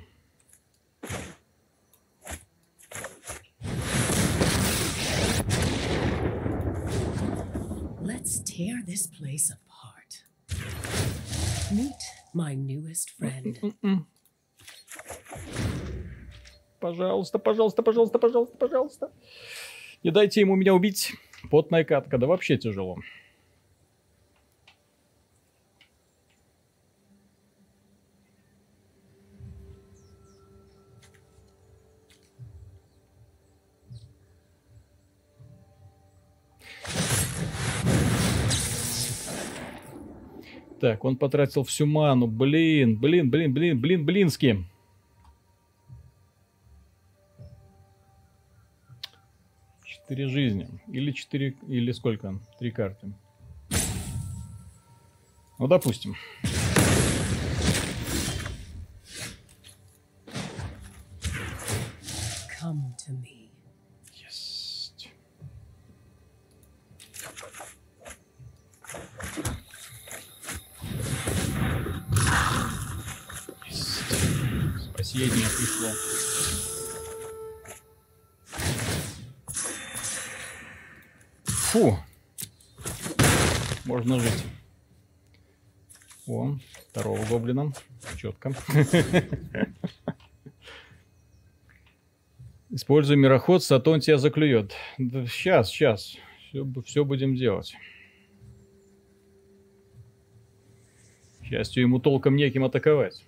Let's 8.03 8.43
tear 8.45 8.85
this 8.87 9.09
place 9.09 9.51
apart. 9.51 10.25
Meet 11.73 12.01
my 12.35 12.55
newest 12.55 13.09
friend. 13.19 14.05
Пожалуйста, 16.81 17.39
пожалуйста, 17.39 17.83
пожалуйста, 17.83 18.19
пожалуйста, 18.19 18.57
пожалуйста. 18.57 19.13
Не 20.03 20.11
дайте 20.11 20.41
ему 20.41 20.57
меня 20.57 20.75
убить. 20.75 21.13
Потная 21.51 21.85
катка, 21.85 22.19
да 22.19 22.27
вообще 22.27 22.59
тяжело. 22.59 22.99
Так, 40.81 41.05
он 41.05 41.17
потратил 41.17 41.63
всю 41.63 41.85
ману. 41.85 42.27
Блин, 42.27 42.99
блин, 42.99 43.29
блин, 43.31 43.53
блин, 43.53 43.79
блин, 43.79 44.07
блински. 44.07 44.65
Четыре 49.85 50.27
жизни. 50.29 50.69
Или 50.89 51.13
четыре, 51.13 51.55
или 51.69 51.93
сколько? 51.93 52.41
Три 52.59 52.71
карты. 52.71 53.13
Ну, 55.59 55.69
допустим. 55.69 56.17
Come 62.59 62.95
to 63.07 63.13
me. 63.13 63.40
Последнее 75.13 75.49
пришло. 75.59 75.91
Фу. 81.47 81.99
Можно 83.87 84.21
жить. 84.21 84.45
О, 86.29 86.57
второго 86.91 87.25
гоблина. 87.27 87.73
Четко. 88.19 88.55
Используй 92.71 93.17
мироход, 93.17 93.65
Сатон 93.65 93.99
тебя 93.99 94.17
заклюет. 94.17 94.75
Да, 94.97 95.27
сейчас, 95.27 95.71
сейчас. 95.71 96.17
Все, 96.39 96.65
все 96.87 97.05
будем 97.05 97.35
делать. 97.35 97.75
К 101.41 101.47
счастью, 101.47 101.83
ему 101.83 101.99
толком 101.99 102.37
неким 102.37 102.63
атаковать. 102.63 103.25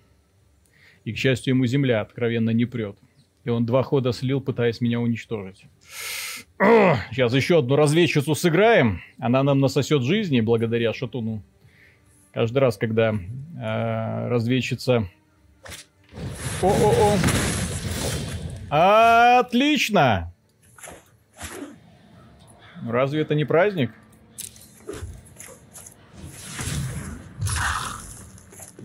И, 1.05 1.13
к 1.13 1.17
счастью, 1.17 1.53
ему 1.53 1.65
земля 1.65 2.01
откровенно 2.01 2.51
не 2.51 2.65
прет. 2.65 2.97
И 3.43 3.49
он 3.49 3.65
два 3.65 3.83
хода 3.83 4.13
слил, 4.13 4.39
пытаясь 4.39 4.79
меня 4.79 4.99
уничтожить. 4.99 5.65
Сейчас 6.59 7.33
еще 7.33 7.59
одну 7.59 7.75
разведчицу 7.75 8.35
сыграем. 8.35 9.01
Она 9.19 9.43
нам 9.43 9.59
насосет 9.59 10.03
жизни 10.03 10.39
благодаря 10.39 10.93
шатуну. 10.93 11.43
Каждый 12.31 12.59
раз, 12.59 12.77
когда 12.77 13.13
э, 13.13 14.27
разведчица... 14.27 15.07
О-о-о! 16.61 17.17
Отлично! 19.39 20.33
Разве 22.87 23.21
это 23.21 23.35
не 23.35 23.45
праздник? 23.45 23.91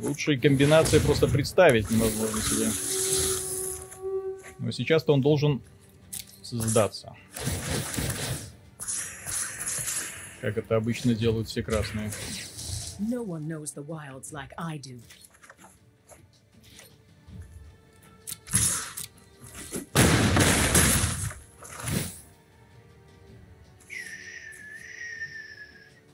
Лучшие 0.02 0.38
комбинации 0.38 0.98
просто 1.00 1.26
представить 1.26 1.90
невозможно 1.90 2.40
себе. 2.40 2.70
Но 4.58 4.70
сейчас-то 4.70 5.12
он 5.12 5.20
должен 5.20 5.60
сдаться. 6.42 7.16
Как 10.40 10.56
это 10.56 10.76
обычно 10.76 11.14
делают 11.14 11.48
все 11.48 11.62
красные. 11.62 12.10
No 13.00 13.24
one 13.24 13.46
knows 13.46 13.74
the 13.74 13.84
wilds 13.84 14.32
like 14.32 14.50
I 14.56 14.78
do. 14.78 15.00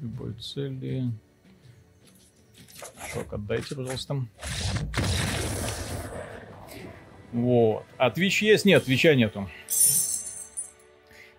Любой 0.01 0.35
цели. 0.35 1.11
Шок 3.15 3.33
отдайте, 3.33 3.77
пожалуйста. 3.77 4.27
Вот. 7.33 7.85
А 7.97 8.11
Twitch 8.11 8.45
есть? 8.45 8.65
Нет, 8.65 8.85
Твича 8.85 9.15
нету. 9.15 9.49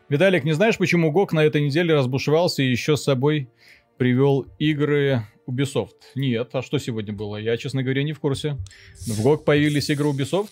Виталик, 0.07 0.45
не 0.45 0.53
знаешь, 0.53 0.77
почему 0.77 1.11
ГОК 1.11 1.33
на 1.33 1.43
этой 1.43 1.61
неделе 1.61 1.93
разбушевался 1.93 2.63
и 2.63 2.69
еще 2.71 2.95
с 2.95 3.03
собой 3.03 3.49
привел 3.97 4.45
игры 4.57 5.23
Ubisoft? 5.47 5.95
Нет, 6.15 6.49
а 6.53 6.61
что 6.61 6.77
сегодня 6.77 7.11
было? 7.11 7.37
Я, 7.37 7.57
честно 7.57 7.83
говоря, 7.83 8.03
не 8.03 8.13
в 8.13 8.19
курсе. 8.19 8.57
В 9.07 9.21
ГОК 9.21 9.43
появились 9.43 9.89
игры 9.89 10.09
Ubisoft? 10.09 10.51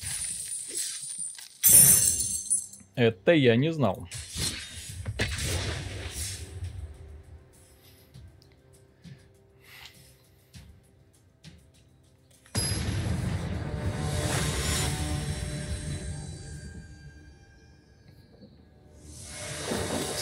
Это 2.95 3.31
я 3.31 3.55
не 3.55 3.71
знал. 3.71 4.09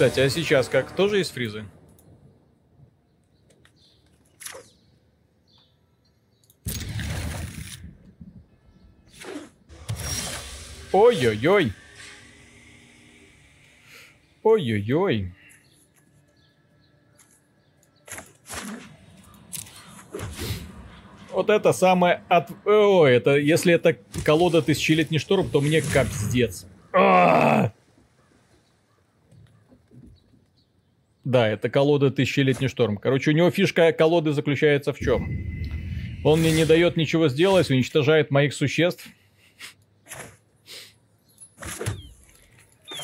Кстати, 0.01 0.19
а 0.19 0.29
сейчас 0.29 0.67
как? 0.67 0.95
Тоже 0.95 1.19
есть 1.19 1.31
фризы? 1.31 1.63
Ой-ой-ой. 10.91 11.73
Ой-ой-ой. 14.41 15.35
Вот 21.31 21.51
это 21.51 21.73
самое 21.73 22.23
от... 22.27 22.49
О, 22.65 23.05
это... 23.05 23.37
Если 23.37 23.71
это 23.71 23.95
колода 24.25 24.63
тысячелетний 24.63 25.19
шторм, 25.19 25.47
то 25.47 25.61
мне 25.61 25.83
капздец. 25.83 26.65
А-а-а! 26.91 27.71
Да, 31.23 31.47
это 31.47 31.69
колода 31.69 32.09
Тысячелетний 32.09 32.67
шторм. 32.67 32.97
Короче, 32.97 33.31
у 33.31 33.33
него 33.33 33.51
фишка 33.51 33.91
колоды 33.91 34.31
заключается 34.31 34.91
в 34.91 34.99
чем? 34.99 35.29
Он 36.23 36.39
мне 36.39 36.51
не 36.51 36.65
дает 36.65 36.97
ничего 36.97 37.29
сделать, 37.29 37.69
уничтожает 37.69 38.31
моих 38.31 38.53
существ. 38.53 39.07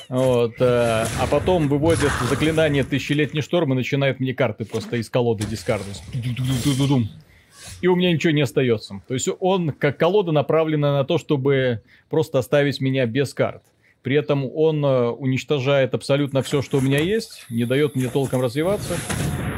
Вот, 0.10 0.54
э, 0.60 1.06
а 1.20 1.28
потом 1.30 1.68
выводит 1.68 2.12
заклинание 2.30 2.84
Тысячелетний 2.84 3.42
шторм 3.42 3.74
и 3.74 3.76
начинает 3.76 4.20
мне 4.20 4.34
карты 4.34 4.66
просто 4.66 4.98
из 4.98 5.10
колоды 5.10 5.46
дискардить. 5.46 6.02
И 7.82 7.88
у 7.88 7.96
меня 7.96 8.12
ничего 8.12 8.32
не 8.32 8.42
остается. 8.42 9.02
То 9.08 9.14
есть 9.14 9.28
он, 9.40 9.72
как 9.72 9.98
колода, 9.98 10.32
направлена 10.32 10.98
на 10.98 11.04
то, 11.04 11.18
чтобы 11.18 11.82
просто 12.10 12.40
оставить 12.40 12.80
меня 12.80 13.06
без 13.06 13.34
карт. 13.34 13.64
При 14.08 14.16
этом 14.16 14.50
он 14.56 14.86
э, 14.86 15.10
уничтожает 15.10 15.94
абсолютно 15.94 16.42
все, 16.42 16.62
что 16.62 16.78
у 16.78 16.80
меня 16.80 17.00
есть, 17.00 17.44
не 17.50 17.66
дает 17.66 17.98
мне 17.98 18.08
толком 18.08 18.40
развиваться. 18.40 18.96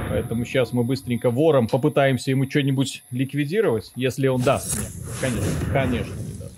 Поэтому 0.09 0.43
сейчас 0.43 0.73
мы 0.73 0.83
быстренько 0.83 1.29
вором 1.29 1.67
попытаемся 1.67 2.31
ему 2.31 2.49
что-нибудь 2.49 3.03
ликвидировать, 3.11 3.91
если 3.95 4.25
он 4.25 4.41
даст 4.41 4.75
мне. 4.75 4.87
Конечно, 5.21 5.51
конечно 5.71 6.15
не 6.15 6.39
даст. 6.39 6.55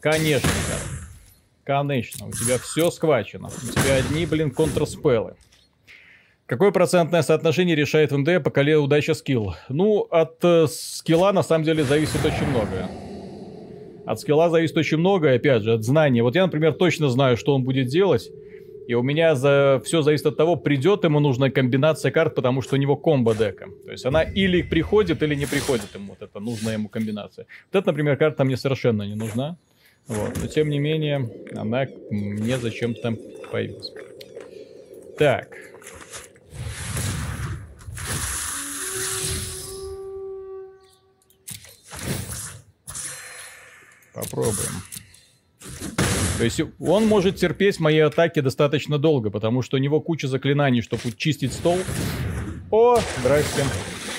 Конечно 0.00 0.46
не. 0.46 1.64
Конечно, 1.64 2.28
у 2.28 2.30
тебя 2.30 2.56
все 2.56 2.90
схвачено. 2.90 3.48
У 3.48 3.72
тебя 3.72 3.96
одни, 3.96 4.24
блин, 4.24 4.50
контрспеллы. 4.50 5.34
Какое 6.46 6.70
процентное 6.70 7.20
соотношение 7.20 7.76
решает 7.76 8.10
в 8.10 8.16
МД 8.16 8.42
по 8.42 8.50
коле 8.50 8.78
удача 8.78 9.12
скилл? 9.12 9.54
Ну, 9.68 10.06
от 10.10 10.42
э, 10.42 10.66
скилла 10.66 11.32
на 11.32 11.42
самом 11.42 11.64
деле 11.64 11.84
зависит 11.84 12.24
очень 12.24 12.46
многое. 12.46 12.88
От 14.06 14.20
скилла 14.20 14.50
зависит 14.50 14.76
очень 14.76 14.98
многое, 14.98 15.36
опять 15.36 15.62
же, 15.62 15.72
от 15.72 15.84
знания. 15.84 16.22
Вот 16.22 16.34
я, 16.34 16.44
например, 16.44 16.74
точно 16.74 17.08
знаю, 17.08 17.36
что 17.36 17.54
он 17.54 17.64
будет 17.64 17.86
делать. 17.86 18.30
И 18.86 18.94
у 18.94 19.02
меня 19.02 19.34
за... 19.34 19.80
все 19.84 20.02
зависит 20.02 20.26
от 20.26 20.36
того, 20.36 20.56
придет 20.56 21.04
ему 21.04 21.20
нужная 21.20 21.50
комбинация 21.50 22.10
карт, 22.10 22.34
потому 22.34 22.60
что 22.60 22.76
у 22.76 22.78
него 22.78 22.96
комбо 22.96 23.34
дека. 23.34 23.68
То 23.84 23.92
есть 23.92 24.04
она 24.04 24.22
или 24.22 24.60
приходит, 24.60 25.22
или 25.22 25.34
не 25.34 25.46
приходит 25.46 25.94
ему. 25.94 26.16
Вот 26.18 26.28
это 26.28 26.38
нужная 26.38 26.74
ему 26.74 26.88
комбинация. 26.88 27.46
Вот 27.72 27.78
это, 27.78 27.88
например, 27.88 28.16
карта 28.16 28.44
мне 28.44 28.58
совершенно 28.58 29.02
не 29.04 29.14
нужна. 29.14 29.56
Вот. 30.06 30.32
Но 30.40 30.46
тем 30.48 30.68
не 30.68 30.78
менее, 30.78 31.30
она 31.56 31.86
мне 32.10 32.58
зачем-то 32.58 33.16
появилась. 33.50 33.90
Так. 35.18 35.48
Попробуем. 44.24 44.82
То 46.38 46.44
есть 46.44 46.60
он 46.80 47.06
может 47.06 47.36
терпеть 47.36 47.78
мои 47.78 47.98
атаки 47.98 48.40
достаточно 48.40 48.98
долго, 48.98 49.30
потому 49.30 49.62
что 49.62 49.76
у 49.76 49.80
него 49.80 50.00
куча 50.00 50.26
заклинаний, 50.26 50.82
чтобы 50.82 51.12
чистить 51.16 51.52
стол. 51.52 51.78
О, 52.70 52.98
здрасте. 53.20 53.62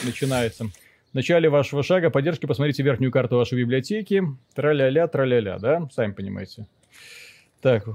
Начинается. 0.04 0.66
В 1.12 1.14
начале 1.14 1.50
вашего 1.50 1.84
шага 1.84 2.10
поддержки 2.10 2.46
посмотрите 2.46 2.84
верхнюю 2.84 3.12
карту 3.12 3.38
вашей 3.38 3.58
библиотеки. 3.58 4.24
Тра-ля-ля, 4.54 5.08
тра-ля-ля, 5.08 5.60
да? 5.60 5.88
Сами 5.94 6.14
понимаете. 6.14 6.68
Так, 7.62 7.88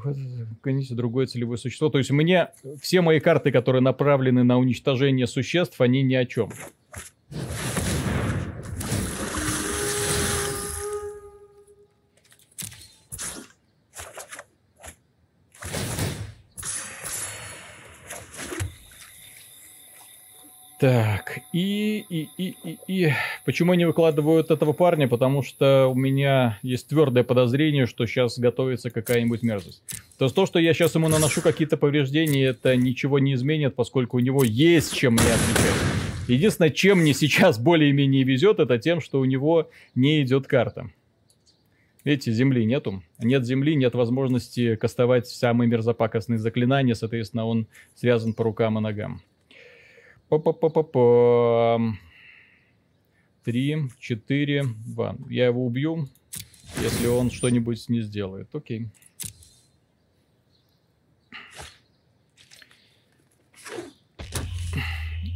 гоните 0.64 0.94
другое 0.94 1.26
целевое 1.26 1.56
существо. 1.56 1.90
То 1.90 1.98
есть 1.98 2.10
мне 2.10 2.48
все 2.80 3.02
мои 3.02 3.20
карты, 3.20 3.52
которые 3.52 3.82
направлены 3.82 4.42
на 4.42 4.58
уничтожение 4.58 5.26
существ, 5.26 5.80
они 5.80 6.02
ни 6.02 6.14
о 6.14 6.26
чем. 6.26 6.50
Так, 20.80 21.40
и, 21.52 22.06
и, 22.08 22.26
и, 22.38 22.56
и, 22.64 22.78
и... 22.86 23.12
Почему 23.44 23.74
не 23.74 23.84
выкладывают 23.84 24.50
этого 24.50 24.72
парня? 24.72 25.08
Потому 25.08 25.42
что 25.42 25.88
у 25.88 25.94
меня 25.94 26.58
есть 26.62 26.88
твердое 26.88 27.22
подозрение, 27.22 27.84
что 27.84 28.06
сейчас 28.06 28.38
готовится 28.38 28.88
какая-нибудь 28.88 29.42
мерзость. 29.42 29.82
То 30.16 30.24
есть 30.24 30.34
то, 30.34 30.46
что 30.46 30.58
я 30.58 30.72
сейчас 30.72 30.94
ему 30.94 31.08
наношу 31.08 31.42
какие-то 31.42 31.76
повреждения, 31.76 32.46
это 32.46 32.76
ничего 32.76 33.18
не 33.18 33.34
изменит, 33.34 33.74
поскольку 33.74 34.16
у 34.16 34.20
него 34.20 34.42
есть 34.42 34.96
чем 34.96 35.12
мне 35.12 35.22
отвечать. 35.22 35.74
Единственное, 36.28 36.70
чем 36.70 37.00
мне 37.00 37.12
сейчас 37.12 37.58
более-менее 37.58 38.24
везет, 38.24 38.58
это 38.58 38.78
тем, 38.78 39.02
что 39.02 39.20
у 39.20 39.26
него 39.26 39.68
не 39.94 40.22
идет 40.22 40.46
карта. 40.46 40.90
Видите, 42.04 42.32
земли 42.32 42.64
нету. 42.64 43.02
Нет 43.18 43.44
земли, 43.44 43.76
нет 43.76 43.94
возможности 43.94 44.76
кастовать 44.76 45.28
самые 45.28 45.68
мерзопакостные 45.68 46.38
заклинания, 46.38 46.94
соответственно, 46.94 47.44
он 47.44 47.66
связан 47.94 48.32
по 48.32 48.44
рукам 48.44 48.78
и 48.78 48.80
ногам. 48.80 49.20
Па-па-па-па-па. 50.30 51.80
Три, 53.42 53.76
четыре, 53.98 54.64
два. 54.86 55.16
Я 55.28 55.46
его 55.46 55.66
убью, 55.66 56.08
если 56.80 57.08
он 57.08 57.32
что-нибудь 57.32 57.88
не 57.88 58.00
сделает. 58.00 58.48
Окей. 58.54 58.86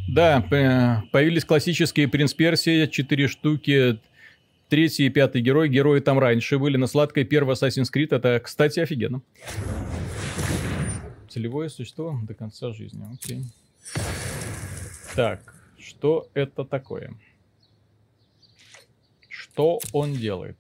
Да, 0.07 0.47
появились 1.11 1.45
классические 1.45 2.07
Принц 2.07 2.33
Персия, 2.33 2.87
четыре 2.87 3.27
штуки, 3.27 3.99
третий 4.69 5.07
и 5.07 5.11
пятый 5.11 5.43
герой. 5.43 5.69
Герои 5.69 5.99
там 5.99 6.21
раньше 6.21 6.61
были 6.61 6.77
на 6.77 6.87
сладкой 6.87 7.25
первый 7.25 7.57
Assassin's 7.57 7.89
Creed. 7.93 8.15
Это, 8.15 8.39
кстати, 8.39 8.79
офигенно. 8.79 9.23
Целевое 11.29 11.69
существо 11.69 12.17
до 12.23 12.35
конца 12.35 12.73
жизни. 12.73 13.05
Окей. 13.13 13.43
Так, 15.15 15.55
что 15.79 16.29
это 16.35 16.65
такое? 16.65 17.15
Что 19.29 19.79
он 19.93 20.13
делает? 20.13 20.57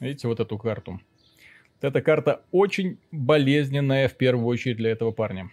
Видите 0.00 0.26
вот 0.26 0.40
эту 0.40 0.56
карту? 0.56 1.00
Эта 1.82 2.00
карта 2.00 2.42
очень 2.50 2.98
болезненная 3.10 4.08
в 4.08 4.14
первую 4.14 4.46
очередь 4.46 4.78
для 4.78 4.90
этого 4.90 5.10
парня. 5.10 5.50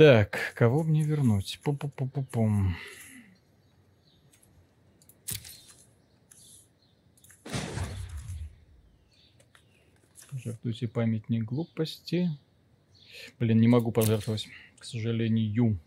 Так, 0.00 0.54
кого 0.54 0.82
мне 0.82 1.02
вернуть? 1.02 1.60
Пу-пу-пу-пу-пум. 1.62 2.74
Пожертвуйте 10.30 10.88
памятник 10.88 11.44
глупости. 11.44 12.30
Блин, 13.38 13.60
не 13.60 13.68
могу 13.68 13.92
пожертвовать, 13.92 14.48
к 14.78 14.86
сожалению. 14.86 15.78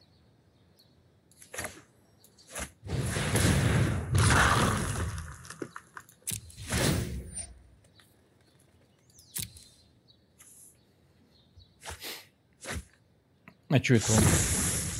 А 13.74 13.84
что 13.84 13.95
это 13.95 14.11
он? 14.11 14.19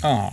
А. 0.02 0.32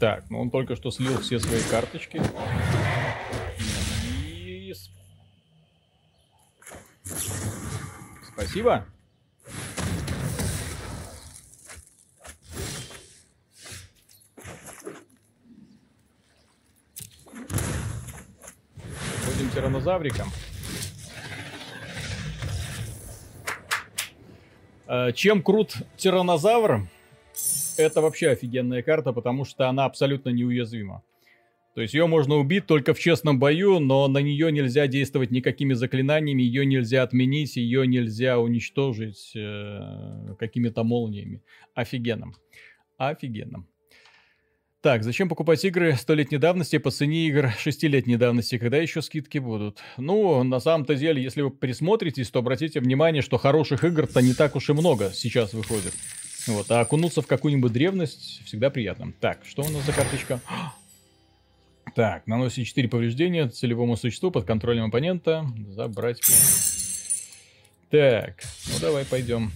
Так, 0.00 0.28
ну 0.28 0.40
он 0.40 0.50
только 0.50 0.74
что 0.74 0.90
слил 0.90 1.20
все 1.20 1.38
свои 1.38 1.62
карточки. 1.70 2.20
И... 3.86 4.74
Спасибо. 8.32 8.88
динозавриком. 19.84 20.28
Э, 24.86 25.12
чем 25.12 25.42
крут 25.42 25.76
тиранозавр? 25.96 26.88
Это 27.76 28.00
вообще 28.00 28.30
офигенная 28.30 28.82
карта, 28.82 29.12
потому 29.12 29.44
что 29.44 29.68
она 29.68 29.84
абсолютно 29.84 30.30
неуязвима. 30.30 31.02
То 31.74 31.80
есть 31.80 31.92
ее 31.92 32.06
можно 32.06 32.36
убить 32.36 32.66
только 32.66 32.94
в 32.94 33.00
честном 33.00 33.40
бою, 33.40 33.80
но 33.80 34.06
на 34.06 34.18
нее 34.18 34.52
нельзя 34.52 34.86
действовать 34.86 35.32
никакими 35.32 35.74
заклинаниями, 35.74 36.42
ее 36.42 36.64
нельзя 36.64 37.02
отменить, 37.02 37.56
ее 37.56 37.84
нельзя 37.86 38.38
уничтожить 38.38 39.32
э, 39.34 40.34
какими-то 40.38 40.84
молниями. 40.84 41.42
Офигенным. 41.74 42.36
Офигенным. 42.96 43.66
Так, 44.84 45.02
зачем 45.02 45.30
покупать 45.30 45.64
игры 45.64 45.94
столетней 45.94 46.36
давности 46.36 46.76
по 46.76 46.90
цене 46.90 47.26
игр 47.28 47.50
шестилетней 47.58 48.16
давности? 48.16 48.58
Когда 48.58 48.76
еще 48.76 49.00
скидки 49.00 49.38
будут? 49.38 49.78
Ну, 49.96 50.42
на 50.42 50.60
самом-то 50.60 50.94
деле, 50.94 51.22
если 51.22 51.40
вы 51.40 51.48
присмотритесь, 51.48 52.28
то 52.28 52.40
обратите 52.40 52.80
внимание, 52.80 53.22
что 53.22 53.38
хороших 53.38 53.82
игр-то 53.82 54.20
не 54.20 54.34
так 54.34 54.56
уж 54.56 54.68
и 54.68 54.74
много 54.74 55.10
сейчас 55.14 55.54
выходит. 55.54 55.94
Вот, 56.48 56.70
а 56.70 56.80
окунуться 56.80 57.22
в 57.22 57.26
какую-нибудь 57.26 57.72
древность 57.72 58.42
всегда 58.44 58.68
приятно. 58.68 59.14
Так, 59.20 59.38
что 59.46 59.62
у 59.62 59.70
нас 59.70 59.82
за 59.86 59.92
карточка? 59.92 60.38
Так, 61.94 62.26
наносит 62.26 62.66
4 62.66 62.88
повреждения 62.88 63.48
целевому 63.48 63.96
существу 63.96 64.30
под 64.30 64.44
контролем 64.44 64.86
оппонента. 64.86 65.46
Забрать. 65.68 66.20
Так, 67.88 68.42
ну 68.66 68.80
давай 68.80 69.06
пойдем. 69.06 69.50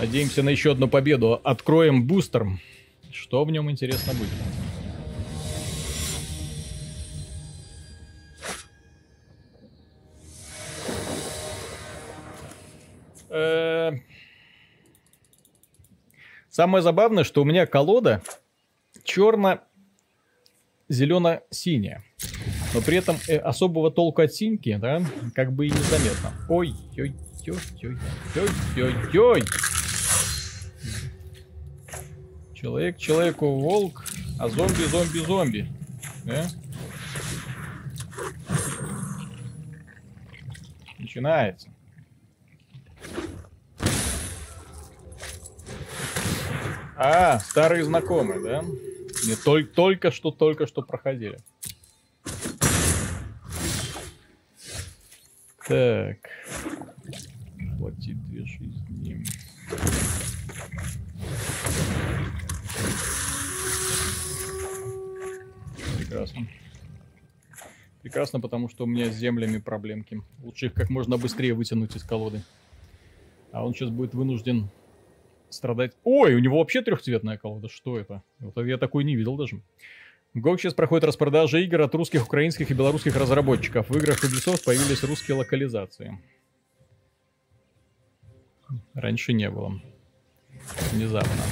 Надеемся 0.00 0.42
на 0.42 0.48
еще 0.48 0.72
одну 0.72 0.88
победу. 0.88 1.34
Откроем 1.44 2.04
бустер. 2.06 2.48
Что 3.12 3.44
в 3.44 3.50
нем 3.50 3.70
интересно 3.70 4.14
будет? 4.14 4.30
Э, 13.28 13.92
самое 16.50 16.82
забавное, 16.82 17.24
что 17.24 17.42
у 17.42 17.44
меня 17.44 17.66
колода 17.66 18.22
черно-зелено-синяя. 19.04 22.02
Но 22.74 22.80
при 22.80 22.96
этом 22.96 23.18
э, 23.28 23.36
особого 23.36 23.90
толку 23.90 24.22
от 24.22 24.32
синьки, 24.32 24.76
да, 24.76 25.02
как 25.34 25.52
бы 25.52 25.66
и 25.66 25.70
незаметно. 25.70 26.32
Ой-ой-ой-ой-ой-ой-ой. 26.48 29.42
Человек 32.62 32.96
человеку 32.96 33.58
волк, 33.58 34.04
а 34.38 34.48
зомби 34.48 34.84
зомби 34.84 35.18
зомби. 35.18 35.68
Да? 36.24 36.48
Начинается. 40.96 41.68
А, 46.96 47.40
старые 47.40 47.82
знакомые, 47.82 48.40
да? 48.40 48.64
Не 49.26 49.34
только, 49.34 49.74
только 49.74 50.12
что, 50.12 50.30
только 50.30 50.68
что 50.68 50.82
проходили. 50.82 51.40
Так. 55.66 56.18
Хватит 57.76 58.22
две 58.28 58.46
жизни. 58.46 59.26
Прекрасно. 66.12 66.46
Прекрасно, 68.02 68.40
потому 68.40 68.68
что 68.68 68.84
у 68.84 68.86
меня 68.86 69.10
с 69.10 69.14
землями 69.14 69.58
проблемки. 69.58 70.20
Лучше 70.42 70.66
их 70.66 70.74
как 70.74 70.90
можно 70.90 71.16
быстрее 71.16 71.54
вытянуть 71.54 71.96
из 71.96 72.02
колоды. 72.02 72.42
А 73.52 73.64
он 73.64 73.74
сейчас 73.74 73.90
будет 73.90 74.12
вынужден 74.12 74.68
страдать. 75.48 75.92
Ой, 76.04 76.34
у 76.34 76.38
него 76.38 76.58
вообще 76.58 76.82
трехцветная 76.82 77.38
колода. 77.38 77.68
Что 77.68 77.98
это? 77.98 78.22
Вот 78.40 78.56
я 78.64 78.76
такой 78.76 79.04
не 79.04 79.16
видел 79.16 79.36
даже. 79.36 79.62
GOG 80.34 80.58
сейчас 80.58 80.74
проходит 80.74 81.04
распродажа 81.04 81.58
игр 81.58 81.80
от 81.80 81.94
русских, 81.94 82.24
украинских 82.24 82.70
и 82.70 82.74
белорусских 82.74 83.16
разработчиков. 83.16 83.88
В 83.88 83.96
играх 83.96 84.24
Ubisoft 84.24 84.64
появились 84.64 85.02
русские 85.04 85.36
локализации. 85.36 86.18
Раньше 88.94 89.32
не 89.32 89.50
было. 89.50 89.80
Внезапно. 90.92 91.42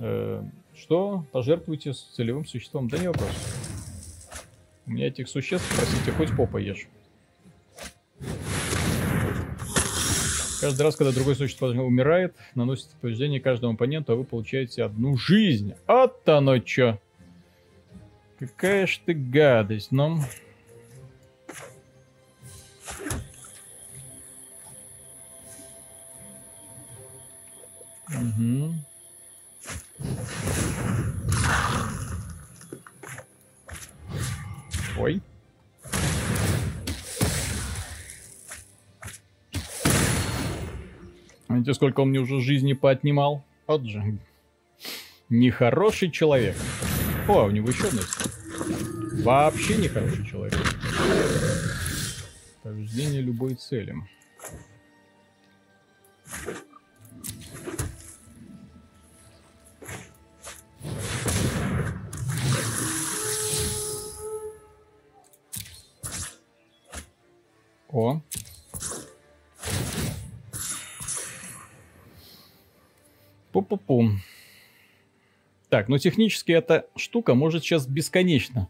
Э, 0.00 0.44
что? 0.78 1.24
Пожертвуйте 1.32 1.92
с 1.92 2.00
целевым 2.14 2.46
существом? 2.46 2.88
Да 2.88 2.98
не 2.98 3.08
вопрос. 3.08 3.30
У 4.86 4.90
меня 4.90 5.08
этих 5.08 5.28
существ, 5.28 5.66
простите, 5.76 6.12
хоть 6.12 6.34
попа 6.34 6.56
ешь. 6.58 6.88
Каждый 10.60 10.82
раз, 10.82 10.96
когда 10.96 11.12
другое 11.12 11.34
существо 11.34 11.68
умирает, 11.68 12.34
наносит 12.54 12.88
повреждение 13.00 13.40
каждому 13.40 13.74
оппоненту, 13.74 14.12
а 14.12 14.16
вы 14.16 14.24
получаете 14.24 14.82
одну 14.82 15.16
жизнь. 15.16 15.74
Вот 15.86 16.28
оно 16.28 16.58
чё. 16.58 16.98
Какая 18.38 18.86
ж 18.86 19.00
ты 19.04 19.14
гадость, 19.14 19.92
ну... 19.92 20.18
Знаете, 41.68 41.80
сколько 41.80 42.00
он 42.00 42.08
мне 42.08 42.18
уже 42.18 42.40
жизни 42.40 42.72
поотнимал? 42.72 43.44
Вот 43.66 43.84
же. 43.84 44.02
Нехороший 45.28 46.10
человек. 46.10 46.56
О, 47.28 47.44
у 47.44 47.50
него 47.50 47.68
еще 47.68 47.88
одна 47.88 48.00
есть. 48.00 49.22
Вообще 49.22 49.76
нехороший 49.76 50.26
человек. 50.26 50.56
Повреждение 52.62 53.20
любой 53.20 53.54
цели. 53.56 53.94
О. 67.90 68.22
Пу-пу-пу. 73.68 74.18
Так, 75.68 75.88
ну 75.88 75.98
технически 75.98 76.52
эта 76.52 76.86
штука 76.96 77.34
может 77.34 77.62
сейчас 77.62 77.86
бесконечно 77.86 78.68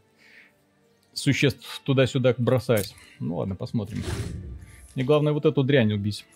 существ 1.13 1.81
туда-сюда 1.85 2.35
бросать. 2.39 2.95
Ну 3.21 3.37
ладно, 3.37 3.55
посмотрим. 3.55 4.03
Мне 4.95 5.05
главное 5.05 5.33
вот 5.33 5.47
эту 5.47 5.63
дрянь 5.63 5.93
убить. 5.93 6.27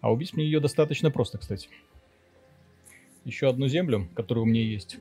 А 0.00 0.12
убить 0.12 0.34
мне 0.34 0.44
ее 0.44 0.60
достаточно 0.60 1.10
просто, 1.10 1.38
кстати. 1.38 1.68
Еще 3.24 3.48
одну 3.48 3.68
землю, 3.68 4.08
которая 4.14 4.42
у 4.42 4.46
меня 4.46 4.62
есть. 4.62 4.98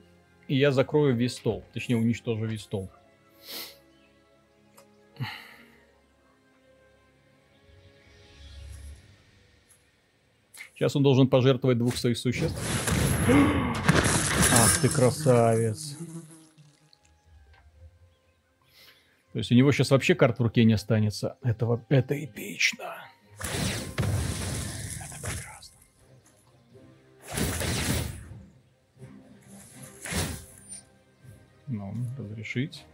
И 0.47 0.55
я 0.55 0.71
закрою 0.71 1.15
весь 1.15 1.33
стол. 1.33 1.63
Точнее, 1.73 1.95
уничтожу 1.95 2.45
весь 2.45 2.61
стол. 2.61 2.89
Сейчас 10.79 10.95
он 10.95 11.03
должен 11.03 11.27
пожертвовать 11.27 11.77
двух 11.77 11.97
своих 11.97 12.17
существ. 12.17 12.57
Ах 14.53 14.77
ты 14.81 14.87
красавец. 14.87 15.97
То 19.33 19.39
есть 19.39 19.51
у 19.51 19.55
него 19.55 19.73
сейчас 19.73 19.91
вообще 19.91 20.15
карт 20.15 20.39
в 20.39 20.41
руке 20.41 20.63
не 20.63 20.71
останется. 20.71 21.37
Это, 21.41 21.83
это 21.89 22.23
эпично. 22.23 22.95
Это 25.01 25.19
прекрасно. 25.21 25.77
Ну, 31.67 31.93
разрешить. 32.17 32.85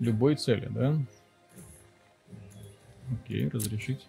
Любой 0.00 0.34
цели, 0.34 0.66
да? 0.66 0.96
Окей, 3.12 3.48
разрешить. 3.48 4.06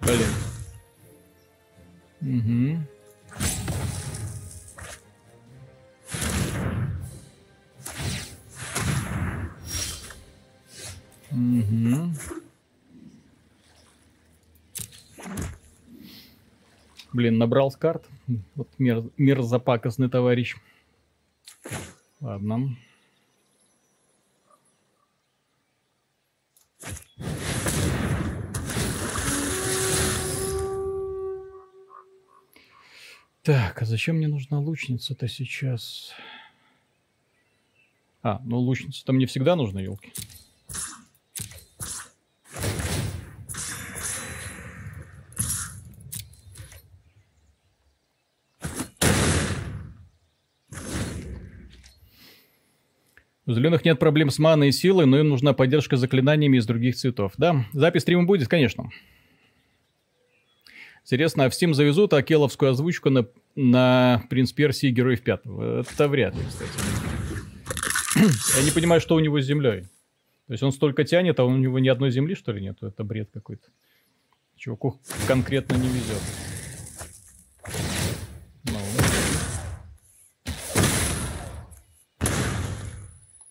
Блин. 0.00 0.28
Угу. 2.20 2.96
Угу. 11.30 12.14
Блин, 17.12 17.38
набрал 17.38 17.70
с 17.70 17.76
карт. 17.76 18.04
Вот 18.54 18.68
мер, 18.78 19.04
мерзопакостный 19.16 20.10
товарищ. 20.10 20.56
Ладно. 22.20 22.76
Так, 33.46 33.80
а 33.80 33.84
зачем 33.84 34.16
мне 34.16 34.26
нужна 34.26 34.58
лучница-то 34.58 35.28
сейчас? 35.28 36.12
А, 38.20 38.40
ну 38.44 38.58
лучница-то 38.58 39.12
мне 39.12 39.26
всегда 39.26 39.54
нужна, 39.54 39.80
елки. 39.80 40.12
У 53.46 53.52
зеленых 53.52 53.84
нет 53.84 54.00
проблем 54.00 54.30
с 54.30 54.40
маной 54.40 54.70
и 54.70 54.72
силой, 54.72 55.06
но 55.06 55.20
им 55.20 55.28
нужна 55.28 55.52
поддержка 55.52 55.96
заклинаниями 55.96 56.56
из 56.56 56.66
других 56.66 56.96
цветов. 56.96 57.34
Да, 57.38 57.64
запись 57.72 58.02
стрима 58.02 58.24
будет, 58.24 58.48
конечно. 58.48 58.90
Интересно, 61.06 61.44
а 61.44 61.50
в 61.50 61.52
Steam 61.52 61.72
завезут 61.72 62.12
акеловскую 62.14 62.72
озвучку 62.72 63.10
на, 63.10 63.28
на 63.54 64.24
Принц 64.28 64.50
Персии 64.50 64.90
Героев 64.90 65.22
Пятого? 65.22 65.82
Это 65.82 66.08
вряд 66.08 66.34
ли, 66.34 66.40
кстати. 66.48 66.72
Я 68.58 68.64
не 68.64 68.72
понимаю, 68.72 69.00
что 69.00 69.14
у 69.14 69.20
него 69.20 69.40
с 69.40 69.44
землей. 69.44 69.82
То 70.48 70.52
есть 70.52 70.64
он 70.64 70.72
столько 70.72 71.04
тянет, 71.04 71.38
а 71.38 71.44
у 71.44 71.56
него 71.56 71.78
ни 71.78 71.86
одной 71.86 72.10
земли, 72.10 72.34
что 72.34 72.50
ли, 72.50 72.60
нет? 72.60 72.78
Это 72.82 73.04
бред 73.04 73.30
какой-то. 73.32 73.68
Чуваку 74.56 75.00
конкретно 75.28 75.76
не 75.76 75.86
везет. 75.86 76.22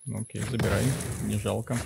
Ну, 0.04 0.20
окей, 0.20 0.42
забирай. 0.52 0.84
Не 1.24 1.40
жалко. 1.40 1.78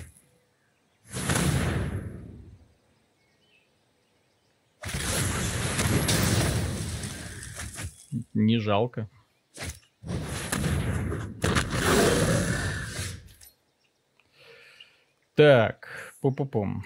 Не 8.40 8.58
жалко. 8.58 9.06
Так, 15.34 16.14
пу-пу-пум. 16.22 16.82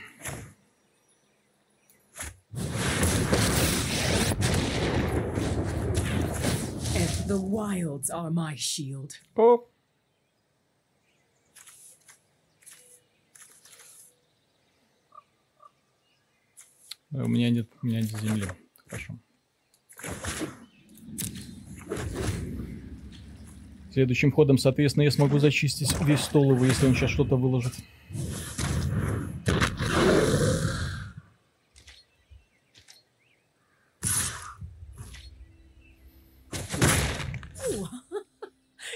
The 7.26 7.38
wilds 7.38 8.10
are 8.10 8.30
my 8.30 8.54
shield. 8.56 9.12
О, 9.36 9.64
У 17.12 17.28
меня 17.28 17.48
нет, 17.50 17.68
у 17.80 17.86
меня 17.86 18.00
нет 18.00 18.10
земли. 18.10 18.44
Хорошо. 18.88 19.14
Следующим 23.92 24.32
ходом, 24.32 24.58
соответственно, 24.58 25.04
я 25.04 25.12
смогу 25.12 25.38
зачистить 25.38 25.94
весь 26.00 26.20
стол 26.20 26.52
его, 26.52 26.64
если 26.64 26.86
он 26.86 26.94
сейчас 26.94 27.10
что-то 27.10 27.36
выложит. 27.36 27.74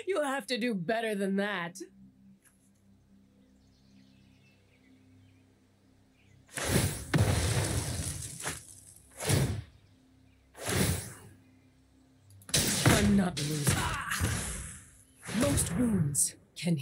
You'll 0.09 0.25
have 0.25 0.47
to 0.47 0.59
do 0.59 0.75
better 0.75 1.15
than 1.15 1.37
that. 1.37 1.79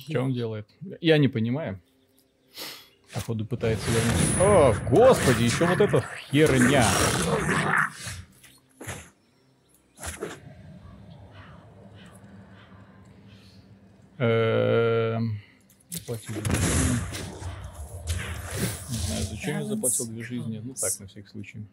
Что 0.08 0.22
он 0.22 0.32
делает? 0.32 0.68
Я 1.00 1.18
не 1.18 1.28
понимаю. 1.28 1.80
Походу 3.12 3.46
пытается 3.46 3.86
вернуть. 3.90 4.40
О, 4.40 4.74
господи, 4.90 5.44
еще 5.44 5.66
вот 5.66 5.80
эта 5.80 6.04
херня. 6.30 6.84
Эм, 14.18 15.40
заплатил 15.90 16.34
Не 16.34 16.40
знаю, 18.96 19.24
зачем 19.24 19.58
я 19.58 19.64
заплатил 19.64 20.06
две 20.08 20.22
жизни. 20.22 20.60
Ну 20.64 20.74
так, 20.74 20.98
на 21.00 21.06
всякий 21.06 21.28
случай. 21.28 21.66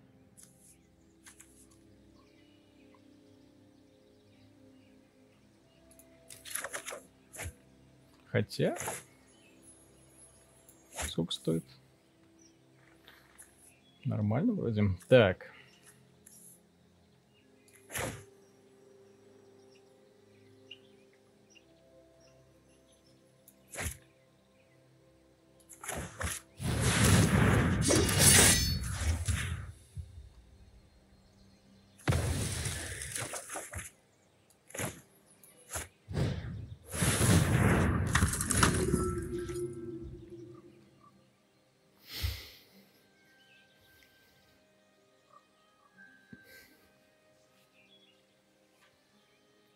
Хотя... 8.33 8.75
Сколько 11.07 11.31
стоит? 11.31 11.63
Нормально 14.05 14.53
вроде. 14.53 14.83
Так. 15.07 15.52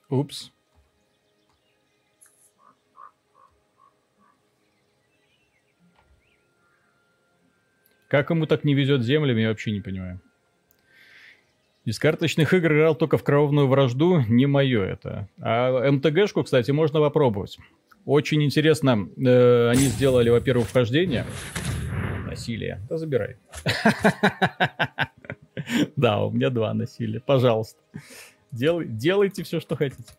Упс. 0.09 0.51
Как 8.07 8.29
ему 8.29 8.45
так 8.45 8.63
не 8.63 8.73
везет 8.73 9.03
землями, 9.03 9.41
я 9.41 9.49
вообще 9.49 9.71
не 9.71 9.81
понимаю. 9.81 10.21
Из 11.83 11.99
карточных 11.99 12.53
игр 12.53 12.73
играл 12.73 12.95
только 12.95 13.17
в 13.17 13.23
кровную 13.23 13.67
вражду, 13.67 14.21
не 14.27 14.45
мое 14.45 14.83
это. 14.83 15.27
А 15.39 15.89
МТГшку, 15.91 16.43
кстати, 16.43 16.71
можно 16.71 16.99
попробовать. 16.99 17.57
Очень 18.05 18.43
интересно, 18.43 19.09
э, 19.17 19.69
они 19.69 19.87
сделали, 19.87 20.29
во-первых, 20.29 20.67
вхождение. 20.67 21.25
Насилие. 22.25 22.81
Да 22.89 22.97
забирай. 22.97 23.37
Да, 25.97 26.23
у 26.23 26.31
меня 26.31 26.49
два 26.49 26.73
насилия. 26.73 27.19
Пожалуйста. 27.19 27.77
Дел, 28.51 28.81
делайте 28.83 29.43
все, 29.43 29.59
что 29.59 29.75
хотите. 29.75 30.13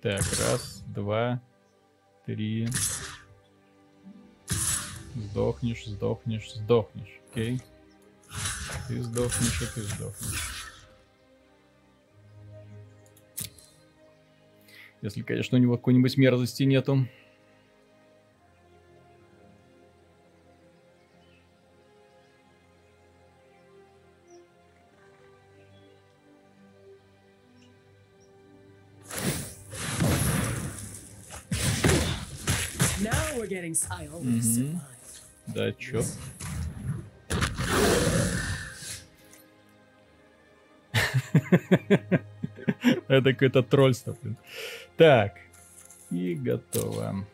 Так, 0.00 0.20
раз, 0.38 0.82
два, 0.88 1.40
три. 2.26 2.68
Сдохнешь, 5.14 5.86
сдохнешь, 5.86 6.52
сдохнешь. 6.52 7.20
Окей. 7.30 7.60
Ты 8.88 9.02
сдохнешь, 9.02 9.62
и 9.62 9.74
ты 9.74 9.80
сдохнешь. 9.82 10.74
Если, 15.00 15.22
конечно, 15.22 15.56
у 15.56 15.60
него 15.60 15.76
какой-нибудь 15.76 16.16
мерзости 16.16 16.64
нету. 16.64 17.06
Да, 35.46 35.72
чё? 35.72 36.02
Это 43.08 43.32
какое-то 43.32 43.62
тролльство, 43.62 44.16
блин. 44.22 44.36
Так. 44.96 45.34
И 46.10 46.34
готово. 46.34 47.26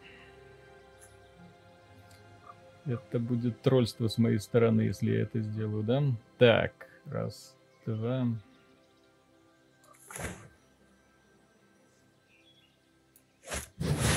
Это 2.86 3.18
будет 3.18 3.60
тролльство 3.62 4.08
с 4.08 4.18
моей 4.18 4.40
стороны, 4.40 4.82
если 4.82 5.12
я 5.12 5.22
это 5.22 5.40
сделаю, 5.40 5.82
да? 5.82 6.02
Так, 6.38 6.72
раз, 7.06 7.56
два. 7.86 8.26
How 13.78 14.09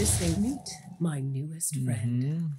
this 0.00 0.16
thing 0.16 0.40
meet 0.40 0.66
my 0.98 1.20
newest 1.20 1.76
friend. 1.84 2.24
Мгм. 2.24 2.58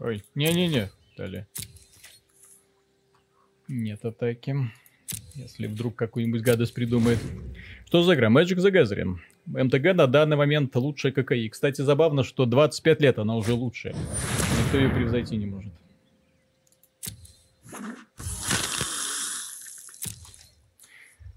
Ой, 0.00 0.24
не-не-не, 0.34 0.90
дали. 1.16 1.46
Нет 3.68 4.04
атаки. 4.04 4.56
Если 5.36 5.68
вдруг 5.68 5.94
какую-нибудь 5.94 6.42
гадость 6.42 6.74
придумает. 6.74 7.20
Что 7.88 8.02
за 8.02 8.16
игра? 8.16 8.28
Magic 8.28 8.58
the 8.58 8.70
Gathering. 8.70 9.16
МТГ 9.46 9.96
на 9.96 10.06
данный 10.06 10.36
момент 10.36 10.76
лучшая 10.76 11.10
ККИ. 11.10 11.48
Кстати, 11.48 11.80
забавно, 11.80 12.22
что 12.22 12.44
25 12.44 13.00
лет 13.00 13.18
она 13.18 13.34
уже 13.34 13.54
лучшая. 13.54 13.94
Никто 13.94 14.76
ее 14.76 14.90
превзойти 14.90 15.38
не 15.38 15.46
может. 15.46 15.72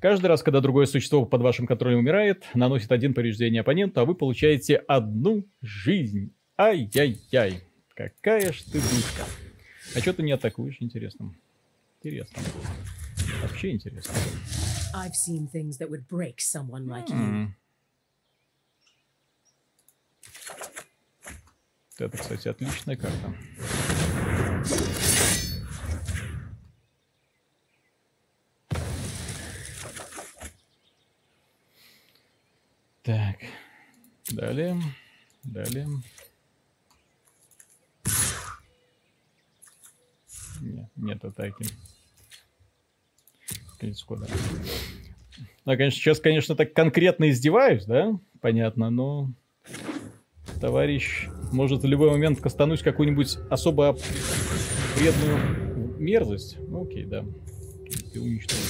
Каждый 0.02 0.26
раз, 0.26 0.44
когда 0.44 0.60
другое 0.60 0.88
существо 0.88 1.26
под 1.26 1.41
вашим 1.41 1.68
контролем 1.68 1.99
умирает, 1.99 2.44
наносит 2.53 2.91
один 2.91 3.14
повреждение 3.14 3.61
оппоненту, 3.61 4.02
а 4.02 4.06
вы 4.06 4.14
получаете 4.14 4.76
одну 4.76 5.45
жизнь. 5.61 6.34
Ай-яй-яй. 6.57 7.64
Какая 7.95 8.52
ж 8.52 8.61
ты 8.64 8.82
душка. 8.82 9.23
А 9.95 9.99
что 9.99 10.11
ты 10.11 10.22
не 10.22 10.34
атакуешь, 10.34 10.76
интересно? 10.82 11.34
Интересно. 12.02 12.44
Вообще 13.41 13.72
интересно. 13.72 14.14
I've 14.93 15.15
seen 15.15 15.47
things 15.47 15.77
that 15.77 15.89
would 15.89 16.07
break 16.07 16.41
someone 16.41 16.88
like 16.88 17.09
you. 17.09 17.15
М. 17.15 17.55
Это, 21.97 22.18
кстати, 22.18 22.47
отличная 22.47 22.95
карта. 22.95 23.35
Так. 33.03 33.38
Далее. 34.30 34.81
Далее. 35.43 35.88
Не, 40.61 40.89
нет 40.95 41.23
атаки. 41.26 41.65
Конец 43.82 44.03
хода. 44.03 44.28
Ну, 45.66 45.76
конечно, 45.76 45.99
сейчас, 45.99 46.20
конечно, 46.20 46.56
так 46.56 46.72
конкретно 46.72 47.32
издеваюсь, 47.32 47.84
да? 47.86 48.16
Понятно, 48.40 48.91
но 48.91 49.32
товарищ 50.60 51.28
может 51.52 51.82
в 51.82 51.88
любой 51.88 52.12
момент 52.12 52.40
кастануть 52.40 52.84
какую-нибудь 52.84 53.38
особо 53.49 53.98
вредную 54.98 55.98
мерзость. 55.99 56.58
Ну, 56.60 56.84
окей, 56.84 57.06
да. 57.06 57.26
Уничтожил. 58.14 58.62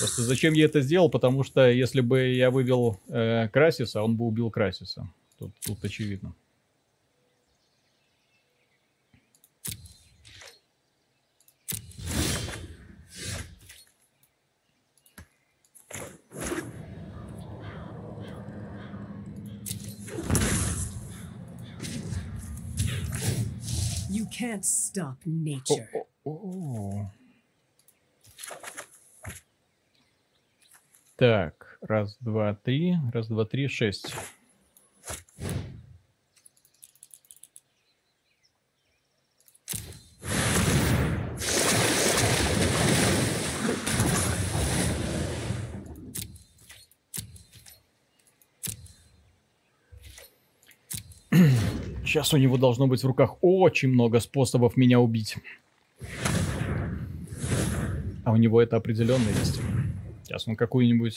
Просто 0.00 0.22
зачем 0.22 0.54
я 0.54 0.64
это 0.64 0.80
сделал? 0.80 1.08
Потому 1.08 1.44
что 1.44 1.70
если 1.70 2.00
бы 2.00 2.32
я 2.34 2.50
вывел 2.50 2.98
э, 3.08 3.48
Красиса, 3.52 4.02
он 4.02 4.16
бы 4.16 4.24
убил 4.24 4.50
Красиса. 4.50 5.08
Тут, 5.38 5.52
тут 5.64 5.84
очевидно. 5.84 6.34
Can't 24.32 24.64
stop 24.64 25.16
nature. 25.26 25.86
Так, 31.16 31.78
раз, 31.82 32.16
два, 32.20 32.54
три, 32.54 32.96
раз, 33.12 33.28
два, 33.28 33.44
три, 33.44 33.68
шесть. 33.68 34.14
Сейчас 52.12 52.34
у 52.34 52.36
него 52.36 52.58
должно 52.58 52.86
быть 52.88 53.02
в 53.02 53.06
руках 53.06 53.36
очень 53.40 53.88
много 53.88 54.20
способов 54.20 54.76
меня 54.76 55.00
убить. 55.00 55.36
А 58.22 58.32
у 58.32 58.36
него 58.36 58.60
это 58.60 58.76
определенно 58.76 59.26
есть. 59.30 59.62
Сейчас 60.22 60.46
он 60.46 60.54
какую-нибудь... 60.54 61.16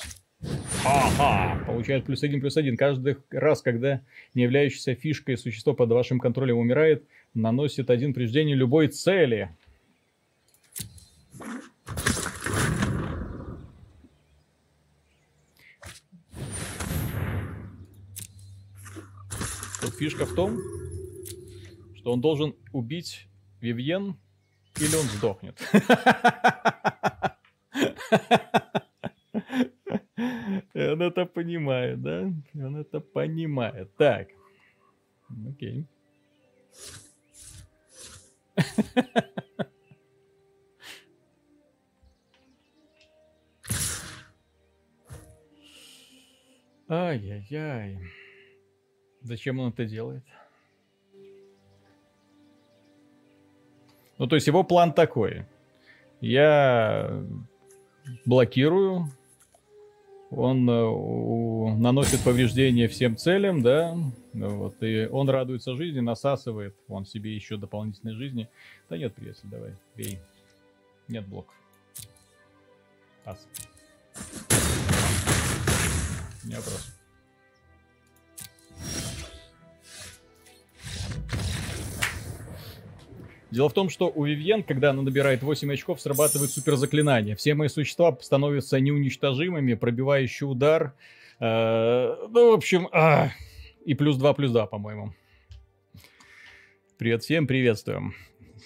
Ага, 0.86 1.66
получает 1.66 2.06
плюс 2.06 2.24
один, 2.24 2.40
плюс 2.40 2.56
один. 2.56 2.78
Каждый 2.78 3.18
раз, 3.30 3.62
когда 3.62 4.00
не 4.36 4.44
являющееся 4.44 4.96
фишкой 4.96 5.38
существо 5.38 5.74
под 5.74 5.90
вашим 5.90 6.18
контролем 6.18 6.60
умирает, 6.60 7.04
наносит 7.34 7.90
один 7.90 8.14
повреждение 8.14 8.56
любой 8.56 8.88
цели. 8.88 9.50
Тут 19.82 19.94
фишка 20.00 20.26
в 20.26 20.34
том, 20.34 20.58
что 22.06 22.14
он 22.14 22.22
должен 22.22 22.56
убить 22.72 23.28
Вивьен, 23.62 24.16
или 24.80 24.96
он 24.96 25.06
сдохнет. 25.06 25.60
И 30.76 30.82
Он 30.82 31.02
это 31.02 31.26
понимает, 31.26 32.04
да? 32.04 32.32
Он 32.54 32.76
это 32.76 33.00
понимает. 33.00 33.96
Так. 33.96 34.28
Окей. 35.50 35.88
Ай-яй-яй. 46.88 47.98
Зачем 49.22 49.60
он 49.60 49.72
это 49.72 49.86
делает? 49.86 50.24
Ну, 54.18 54.28
то 54.28 54.36
есть 54.36 54.48
его 54.48 54.64
план 54.64 54.94
такой. 54.94 55.46
Я 56.22 57.24
блокирую, 58.26 59.12
он 60.32 60.70
э, 60.70 61.76
наносит 61.78 62.22
повреждения 62.22 62.88
всем 62.88 63.18
целям, 63.18 63.62
да, 63.62 63.96
вот, 64.34 64.82
и 64.82 65.08
он 65.08 65.30
радуется 65.30 65.76
жизни, 65.76 66.00
насасывает, 66.00 66.76
он 66.88 67.06
себе 67.06 67.36
еще 67.36 67.58
дополнительной 67.58 68.16
жизни. 68.16 68.50
Да 68.90 68.98
нет, 68.98 69.14
приятель, 69.14 69.50
давай, 69.50 69.76
бей. 69.96 70.20
Нет 71.08 71.28
блоков. 71.28 71.54
Ас. 73.26 73.48
Не 76.44 76.56
вопрос. 76.56 76.95
Дело 83.56 83.70
в 83.70 83.74
том, 83.74 83.90
что 83.90 84.12
у 84.14 84.26
Вивьен, 84.26 84.64
когда 84.64 84.90
она 84.90 85.02
набирает 85.02 85.42
8 85.42 85.72
очков, 85.72 86.02
срабатывает 86.02 86.52
суперзаклинание. 86.52 87.38
Все 87.38 87.54
мои 87.54 87.70
существа 87.70 88.18
становятся 88.20 88.82
неуничтожимыми, 88.82 89.76
пробивающий 89.76 90.46
удар. 90.46 90.94
Э, 91.40 92.18
ну, 92.30 92.52
в 92.52 92.54
общем, 92.54 92.90
а, 92.92 93.30
и 93.86 93.94
плюс 93.94 94.18
2, 94.18 94.34
плюс 94.34 94.52
2, 94.52 94.68
по-моему. 94.68 95.14
Привет 96.98 97.24
всем, 97.24 97.48
приветствуем. 97.48 98.14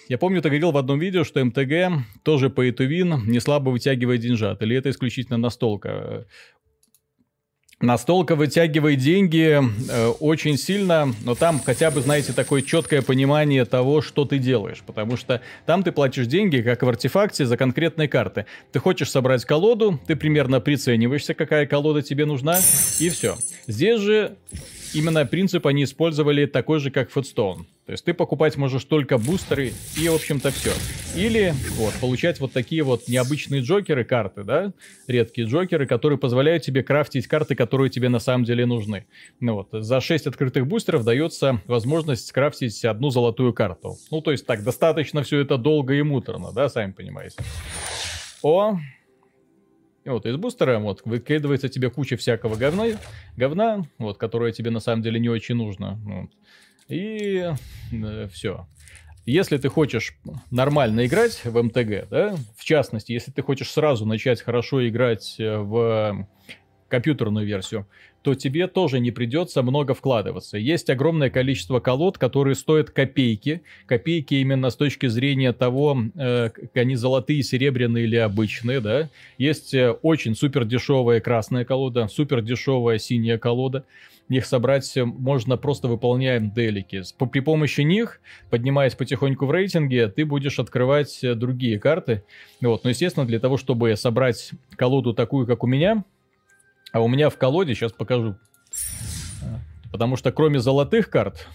Я 0.08 0.18
помню, 0.18 0.42
ты 0.42 0.48
говорил 0.48 0.72
в 0.72 0.76
одном 0.76 0.98
видео, 0.98 1.22
что 1.22 1.44
МТГ 1.44 2.24
тоже 2.24 2.50
по 2.50 2.62
Вин 2.62 3.26
не 3.26 3.38
слабо 3.38 3.70
вытягивает 3.70 4.20
деньжат. 4.22 4.60
Или 4.60 4.74
это 4.74 4.90
исключительно 4.90 5.38
настолка? 7.80 8.36
Вытягивает 8.36 8.98
деньги 8.98 9.60
э, 9.60 10.06
очень 10.20 10.56
сильно, 10.56 11.14
но 11.24 11.34
там 11.34 11.60
хотя 11.64 11.90
бы, 11.90 12.00
знаете, 12.00 12.32
такое 12.32 12.62
четкое 12.62 13.02
понимание 13.02 13.64
того, 13.64 14.02
что 14.02 14.24
ты 14.24 14.38
делаешь. 14.38 14.82
Потому 14.86 15.16
что 15.16 15.40
там 15.66 15.82
ты 15.82 15.92
платишь 15.92 16.26
деньги, 16.26 16.60
как 16.60 16.82
в 16.82 16.88
артефакте, 16.88 17.46
за 17.46 17.56
конкретные 17.56 18.08
карты. 18.08 18.46
Ты 18.72 18.78
хочешь 18.78 19.10
собрать 19.10 19.44
колоду, 19.44 20.00
ты 20.06 20.16
примерно 20.16 20.60
прицениваешься, 20.60 21.34
какая 21.34 21.66
колода 21.66 22.02
тебе 22.02 22.26
нужна, 22.26 22.58
и 22.98 23.08
все. 23.08 23.36
Здесь 23.66 24.00
же 24.00 24.36
именно 24.94 25.24
принцип 25.26 25.66
они 25.66 25.84
использовали 25.84 26.46
такой 26.46 26.80
же, 26.80 26.90
как 26.90 27.10
Footstone. 27.10 27.64
То 27.86 27.92
есть 27.92 28.04
ты 28.04 28.14
покупать 28.14 28.56
можешь 28.56 28.84
только 28.84 29.18
бустеры 29.18 29.72
и, 29.96 30.08
в 30.08 30.14
общем-то, 30.14 30.50
все. 30.50 30.70
Или 31.16 31.54
вот, 31.76 31.92
получать 31.94 32.38
вот 32.38 32.52
такие 32.52 32.82
вот 32.82 33.08
необычные 33.08 33.62
джокеры, 33.62 34.04
карты, 34.04 34.44
да, 34.44 34.72
редкие 35.08 35.48
джокеры, 35.48 35.86
которые 35.86 36.18
позволяют 36.18 36.62
тебе 36.62 36.82
крафтить 36.82 37.26
карты, 37.26 37.54
которые 37.54 37.90
тебе 37.90 38.08
на 38.08 38.20
самом 38.20 38.44
деле 38.44 38.66
нужны. 38.66 39.06
Ну 39.40 39.54
вот, 39.54 39.68
за 39.72 40.00
6 40.00 40.28
открытых 40.28 40.66
бустеров 40.66 41.04
дается 41.04 41.60
возможность 41.66 42.28
скрафтить 42.28 42.84
одну 42.84 43.10
золотую 43.10 43.52
карту. 43.52 43.96
Ну, 44.10 44.20
то 44.20 44.30
есть 44.30 44.46
так, 44.46 44.62
достаточно 44.62 45.22
все 45.22 45.40
это 45.40 45.56
долго 45.56 45.94
и 45.94 46.02
муторно, 46.02 46.52
да, 46.52 46.68
сами 46.68 46.92
понимаете. 46.92 47.36
О, 48.42 48.78
вот 50.04 50.26
из 50.26 50.36
бустера 50.36 50.78
вот 50.78 51.02
выкидывается 51.04 51.68
тебе 51.68 51.90
куча 51.90 52.16
всякого 52.16 52.56
говна, 52.56 52.86
говна, 53.36 53.86
вот, 53.98 54.18
которое 54.18 54.52
тебе 54.52 54.70
на 54.70 54.80
самом 54.80 55.02
деле 55.02 55.20
не 55.20 55.28
очень 55.28 55.54
нужно. 55.54 55.98
Вот. 56.04 56.30
И 56.88 57.46
э, 57.92 58.28
все. 58.32 58.66
Если 59.26 59.58
ты 59.58 59.68
хочешь 59.68 60.18
нормально 60.50 61.06
играть 61.06 61.44
в 61.44 61.62
МТГ, 61.62 62.08
да, 62.08 62.36
в 62.56 62.64
частности, 62.64 63.12
если 63.12 63.30
ты 63.30 63.42
хочешь 63.42 63.70
сразу 63.70 64.06
начать 64.06 64.40
хорошо 64.40 64.88
играть 64.88 65.36
э, 65.38 65.58
в 65.58 66.26
компьютерную 66.90 67.46
версию, 67.46 67.86
то 68.22 68.34
тебе 68.34 68.66
тоже 68.66 69.00
не 69.00 69.10
придется 69.10 69.62
много 69.62 69.94
вкладываться. 69.94 70.58
Есть 70.58 70.90
огромное 70.90 71.30
количество 71.30 71.80
колод, 71.80 72.18
которые 72.18 72.54
стоят 72.54 72.90
копейки. 72.90 73.62
Копейки 73.86 74.34
именно 74.34 74.68
с 74.68 74.76
точки 74.76 75.06
зрения 75.06 75.52
того, 75.54 75.96
э, 76.14 76.50
они 76.74 76.96
золотые, 76.96 77.42
серебряные 77.42 78.04
или 78.04 78.16
обычные, 78.16 78.80
да. 78.80 79.08
Есть 79.38 79.72
э, 79.72 79.92
очень 80.02 80.34
супер 80.34 80.66
дешевая 80.66 81.20
красная 81.20 81.64
колода, 81.64 82.08
супер 82.08 82.42
дешевая 82.42 82.98
синяя 82.98 83.38
колода. 83.38 83.84
Их 84.28 84.46
собрать 84.46 84.96
можно 84.96 85.56
просто 85.56 85.88
выполняя 85.88 86.38
делики. 86.38 87.02
При 87.32 87.40
помощи 87.40 87.80
них, 87.80 88.20
поднимаясь 88.48 88.94
потихоньку 88.94 89.44
в 89.44 89.50
рейтинге, 89.50 90.06
ты 90.06 90.24
будешь 90.24 90.60
открывать 90.60 91.24
э, 91.24 91.34
другие 91.34 91.80
карты. 91.80 92.22
Вот. 92.60 92.84
Но, 92.84 92.90
естественно, 92.90 93.26
для 93.26 93.40
того, 93.40 93.56
чтобы 93.56 93.96
собрать 93.96 94.52
колоду 94.76 95.14
такую, 95.14 95.46
как 95.46 95.64
у 95.64 95.66
меня, 95.66 96.04
а 96.92 97.00
у 97.00 97.08
меня 97.08 97.30
в 97.30 97.38
колоде, 97.38 97.74
сейчас 97.74 97.92
покажу. 97.92 98.36
Потому 99.92 100.16
что 100.16 100.32
кроме 100.32 100.60
золотых 100.60 101.10
карт... 101.10 101.48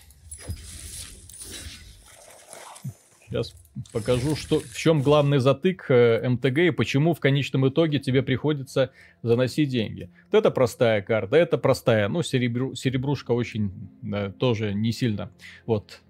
Сейчас 3.28 3.56
покажу, 3.91 4.36
что, 4.36 4.60
в 4.60 4.78
чем 4.78 5.02
главный 5.02 5.40
затык 5.40 5.88
э, 5.90 6.28
МТГ 6.30 6.57
и 6.60 6.72
почему 6.72 7.14
в 7.14 7.20
конечном 7.20 7.68
итоге 7.68 7.99
тебе 7.99 8.24
приходится 8.24 8.91
заносить 9.24 9.70
деньги. 9.70 10.10
Вот 10.32 10.38
это 10.38 10.52
простая 10.52 11.02
карта, 11.02 11.36
это 11.36 11.57
простая. 11.57 12.07
Ну, 12.07 12.24
серебру, 12.24 12.76
серебрушка 12.76 13.32
очень 13.32 13.72
да, 14.02 14.30
тоже 14.32 14.74
не 14.74 14.91
сильно. 14.91 15.32
Вот. 15.66 16.02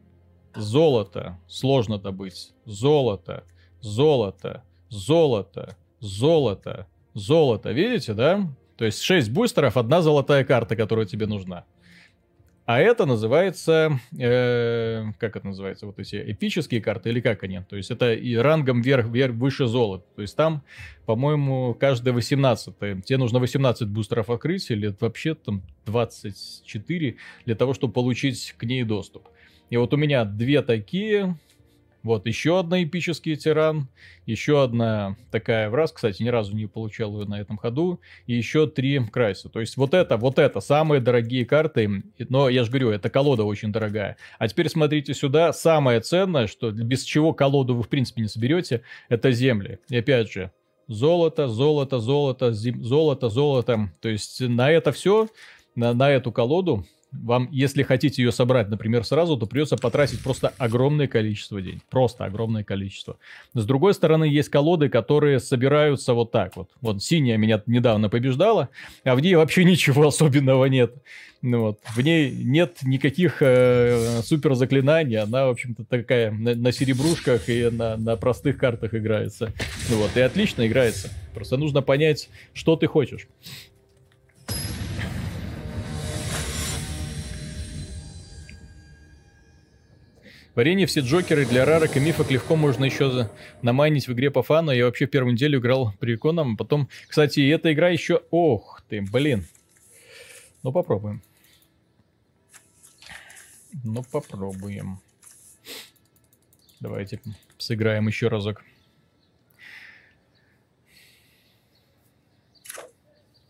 Золото. 0.56 1.40
Сложно 1.48 1.98
добыть. 1.98 2.54
Золото. 2.66 3.44
Золото. 3.82 4.64
Золото. 4.90 5.76
Золото. 6.00 6.86
Золото. 7.14 7.70
Видите, 7.74 8.14
да? 8.14 8.48
То 8.78 8.86
есть 8.86 9.02
6 9.02 9.32
бустеров, 9.32 9.78
одна 9.78 10.02
золотая 10.02 10.44
карта, 10.44 10.76
которая 10.76 11.06
тебе 11.06 11.28
нужна. 11.28 11.66
А 12.66 12.80
это 12.80 13.06
называется, 13.06 14.00
э, 14.18 15.06
как 15.20 15.36
это 15.36 15.46
называется, 15.46 15.86
вот 15.86 16.00
эти 16.00 16.16
эпические 16.32 16.82
карты 16.82 17.10
или 17.10 17.22
как 17.22 17.44
они? 17.44 17.62
То 17.62 17.76
есть 17.76 17.92
это 17.92 18.14
и 18.14 18.36
рангом 18.36 18.82
вверх, 18.82 19.06
вверх 19.06 19.36
выше 19.36 19.68
золота. 19.68 20.06
То 20.16 20.24
есть 20.24 20.36
там, 20.36 20.64
по-моему, 21.06 21.76
каждое 21.80 22.12
18 22.12 23.04
тебе 23.06 23.18
нужно 23.18 23.38
18 23.38 23.88
бустеров 23.88 24.32
открыть 24.32 24.72
или 24.72 24.96
вообще 25.00 25.36
там 25.36 25.62
24 25.86 27.18
для 27.46 27.56
того, 27.56 27.76
чтобы 27.76 27.94
получить 27.94 28.56
к 28.58 28.64
ней 28.64 28.84
доступ. 28.84 29.28
И 29.70 29.78
вот 29.78 29.94
у 29.94 29.98
меня 29.98 30.26
две 30.26 30.64
такие, 30.64 31.38
вот, 32.06 32.28
еще 32.28 32.60
одна 32.60 32.84
эпический 32.84 33.36
тиран, 33.36 33.88
еще 34.28 34.62
одна 34.62 35.18
такая 35.32 35.72
враз, 35.72 35.92
кстати, 35.92 36.22
ни 36.22 36.30
разу 36.30 36.56
не 36.56 36.68
получал 36.68 37.20
ее 37.20 37.28
на 37.28 37.42
этом 37.42 37.58
ходу, 37.58 38.00
и 38.28 38.36
еще 38.36 38.68
три 38.68 39.04
крайса. 39.08 39.50
То 39.50 39.60
есть 39.60 39.76
вот 39.76 39.96
это, 39.96 40.16
вот 40.16 40.38
это, 40.38 40.60
самые 40.60 41.02
дорогие 41.02 41.48
карты, 41.48 42.04
но 42.30 42.48
я 42.48 42.64
же 42.64 42.70
говорю, 42.70 42.92
эта 42.92 43.10
колода 43.10 43.44
очень 43.44 43.72
дорогая. 43.72 44.18
А 44.38 44.48
теперь 44.48 44.70
смотрите 44.70 45.16
сюда, 45.16 45.52
самое 45.52 46.00
ценное, 46.00 46.46
что 46.46 46.72
без 46.72 47.02
чего 47.02 47.34
колоду 47.34 47.74
вы 47.74 47.82
в 47.82 47.90
принципе 47.90 48.22
не 48.22 48.28
соберете, 48.28 48.84
это 49.10 49.32
земли. 49.32 49.80
И 49.90 49.98
опять 49.98 50.32
же, 50.32 50.52
золото, 50.88 51.48
золото, 51.48 51.98
золото, 51.98 52.52
зим, 52.54 52.84
золото, 52.84 53.30
золото. 53.30 53.90
То 54.00 54.10
есть 54.10 54.42
на 54.42 54.70
это 54.70 54.92
все, 54.92 55.28
на, 55.74 55.96
на 55.96 56.12
эту 56.12 56.32
колоду 56.32 56.86
вам, 57.24 57.50
если 57.52 57.84
хотите 57.84 58.22
ее 58.22 58.32
собрать, 58.32 58.70
например, 58.70 59.04
сразу, 59.04 59.38
то 59.38 59.46
придется 59.46 59.78
потратить 59.78 60.22
просто 60.22 60.54
огромное 60.58 61.08
количество 61.08 61.62
денег. 61.62 61.82
Просто 61.90 62.26
огромное 62.26 62.64
количество. 62.64 63.18
С 63.54 63.66
другой 63.66 63.94
стороны, 63.94 64.26
есть 64.26 64.50
колоды, 64.50 64.90
которые 64.90 65.40
собираются 65.40 66.14
вот 66.14 66.32
так 66.32 66.56
вот. 66.56 66.70
Вот 66.82 67.04
синяя 67.04 67.38
меня 67.38 67.62
недавно 67.66 68.10
побеждала, 68.10 68.70
а 69.04 69.16
в 69.16 69.20
ней 69.20 69.36
вообще 69.36 69.64
ничего 69.64 70.08
особенного 70.08 70.66
нет. 70.66 70.94
Ну 71.42 71.62
вот. 71.62 71.80
В 71.96 72.02
ней 72.02 72.32
нет 72.32 72.80
никаких 72.82 73.38
э, 73.42 74.22
супер 74.24 74.56
заклинаний. 74.56 75.18
Она, 75.18 75.46
в 75.46 75.50
общем-то, 75.52 75.86
такая 75.86 76.32
на, 76.32 76.56
на 76.56 76.72
серебрушках 76.72 77.50
и 77.50 77.70
на, 77.70 77.98
на 77.98 78.16
простых 78.16 78.58
картах 78.58 78.96
играется. 78.96 79.54
Ну 79.90 79.98
вот. 79.98 80.18
И 80.18 80.22
отлично 80.22 80.66
играется. 80.66 81.10
Просто 81.36 81.58
нужно 81.58 81.82
понять, 81.84 82.30
что 82.54 82.76
ты 82.76 82.88
хочешь. 82.88 83.28
Варенье 90.56 90.88
все 90.88 91.02
джокеры 91.02 91.46
для 91.46 91.66
рарок 91.66 91.98
и 91.98 92.00
мифок 92.00 92.32
легко 92.32 92.56
можно 92.56 92.86
еще 92.86 93.30
намайнить 93.62 94.08
в 94.08 94.14
игре 94.14 94.32
по 94.32 94.42
фану. 94.42 94.72
Я 94.72 94.86
вообще 94.86 95.06
первую 95.06 95.34
неделю 95.34 95.60
играл 95.60 95.94
при 96.00 96.16
иконом, 96.16 96.54
а 96.54 96.56
потом... 96.56 96.88
Кстати, 97.10 97.42
эта 97.50 97.74
игра 97.74 97.90
еще... 97.90 98.22
Ох 98.32 98.82
ты, 98.88 99.02
блин. 99.02 99.46
Ну, 100.64 100.72
попробуем. 100.72 101.22
Ну, 103.84 104.02
попробуем. 104.04 105.02
Давайте 106.80 107.20
сыграем 107.58 108.08
еще 108.08 108.30
разок. 108.30 108.64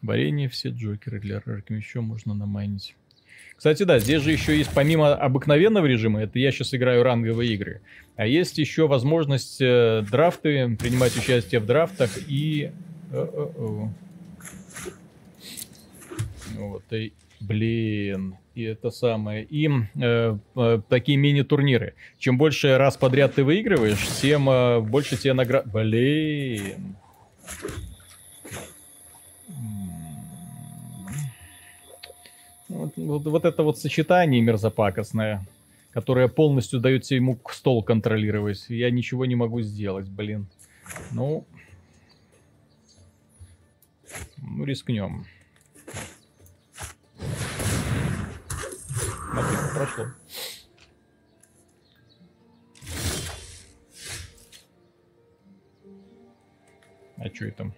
Варенье 0.02 0.50
все 0.50 0.70
джокеры 0.70 1.20
для 1.20 1.40
рарок 1.40 1.70
еще 1.70 2.02
можно 2.02 2.34
намайнить. 2.34 2.96
Кстати, 3.66 3.82
да, 3.82 3.98
здесь 3.98 4.22
же 4.22 4.32
еще 4.32 4.56
есть 4.56 4.70
помимо 4.76 5.16
обыкновенного 5.16 5.88
режима, 5.88 6.22
это 6.22 6.38
я 6.38 6.52
сейчас 6.52 6.76
играю 6.76 7.02
ранговые 7.02 7.52
игры, 7.52 7.82
а 8.16 8.28
есть 8.28 8.60
еще 8.60 8.88
возможность 8.88 9.60
э, 9.60 10.04
драфты, 10.08 10.78
принимать 10.80 11.18
участие 11.18 11.60
в 11.60 11.66
драфтах 11.66 12.12
и... 12.28 12.70
Э. 13.12 13.88
Вот, 16.58 16.84
и... 16.92 17.12
Блин, 17.40 18.36
и 18.54 18.62
это 18.62 18.92
самое. 18.92 19.44
И 19.44 19.68
э, 19.68 20.38
э, 20.56 20.82
такие 20.88 21.18
мини-турниры. 21.18 21.96
Чем 22.20 22.38
больше 22.38 22.78
раз 22.78 22.98
подряд 22.98 23.34
ты 23.34 23.44
выигрываешь, 23.44 24.08
тем 24.22 24.48
э, 24.48 24.80
больше 24.80 25.18
тебе 25.18 25.34
наград... 25.34 25.66
Блин. 25.66 26.96
Вот, 32.76 32.92
вот, 32.98 33.24
вот 33.24 33.46
это 33.46 33.64
вот 33.64 33.80
сочетание 33.80 34.42
мерзопакостное, 34.42 35.46
которое 35.92 36.28
полностью 36.28 36.82
дает 36.82 37.06
ему 37.06 37.40
стол 37.50 37.82
контролировать. 37.82 38.66
Я 38.68 38.92
ничего 38.92 39.26
не 39.26 39.36
могу 39.36 39.62
сделать, 39.62 40.10
блин. 40.10 40.48
Ну, 41.12 41.48
ну 44.38 44.66
рискнем. 44.66 45.26
Смотри, 49.32 49.58
прошло. 49.74 50.06
А 57.18 57.30
что 57.34 57.46
это? 57.46 57.72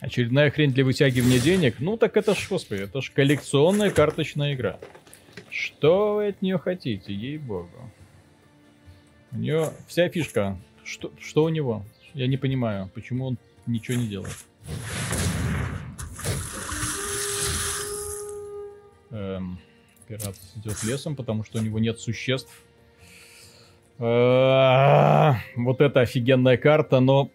Очередная 0.00 0.50
хрень 0.50 0.72
для 0.72 0.84
вытягивания 0.84 1.40
денег? 1.40 1.76
Ну 1.80 1.96
так 1.96 2.16
это 2.16 2.34
ж, 2.34 2.46
господи, 2.48 2.82
это 2.82 3.02
ж 3.02 3.10
коллекционная 3.10 3.90
карточная 3.90 4.54
игра. 4.54 4.78
Что 5.50 6.14
вы 6.14 6.28
от 6.28 6.40
нее 6.40 6.58
хотите, 6.58 7.12
ей-богу. 7.12 7.90
У 9.32 9.36
нее 9.36 9.72
вся 9.88 10.08
фишка. 10.08 10.56
Что, 10.84 11.12
что 11.20 11.44
у 11.44 11.48
него? 11.48 11.84
Я 12.14 12.28
не 12.28 12.36
понимаю, 12.36 12.90
почему 12.94 13.26
он 13.26 13.38
ничего 13.66 13.98
не 13.98 14.06
делает. 14.06 14.36
Эм, 19.10 19.58
пират 20.06 20.36
идет 20.56 20.82
лесом, 20.84 21.16
потому 21.16 21.42
что 21.42 21.58
у 21.58 21.62
него 21.62 21.80
нет 21.80 21.98
существ. 21.98 22.62
Э, 23.98 25.32
вот 25.56 25.80
это 25.80 26.00
офигенная 26.00 26.56
карта, 26.56 27.00
но 27.00 27.32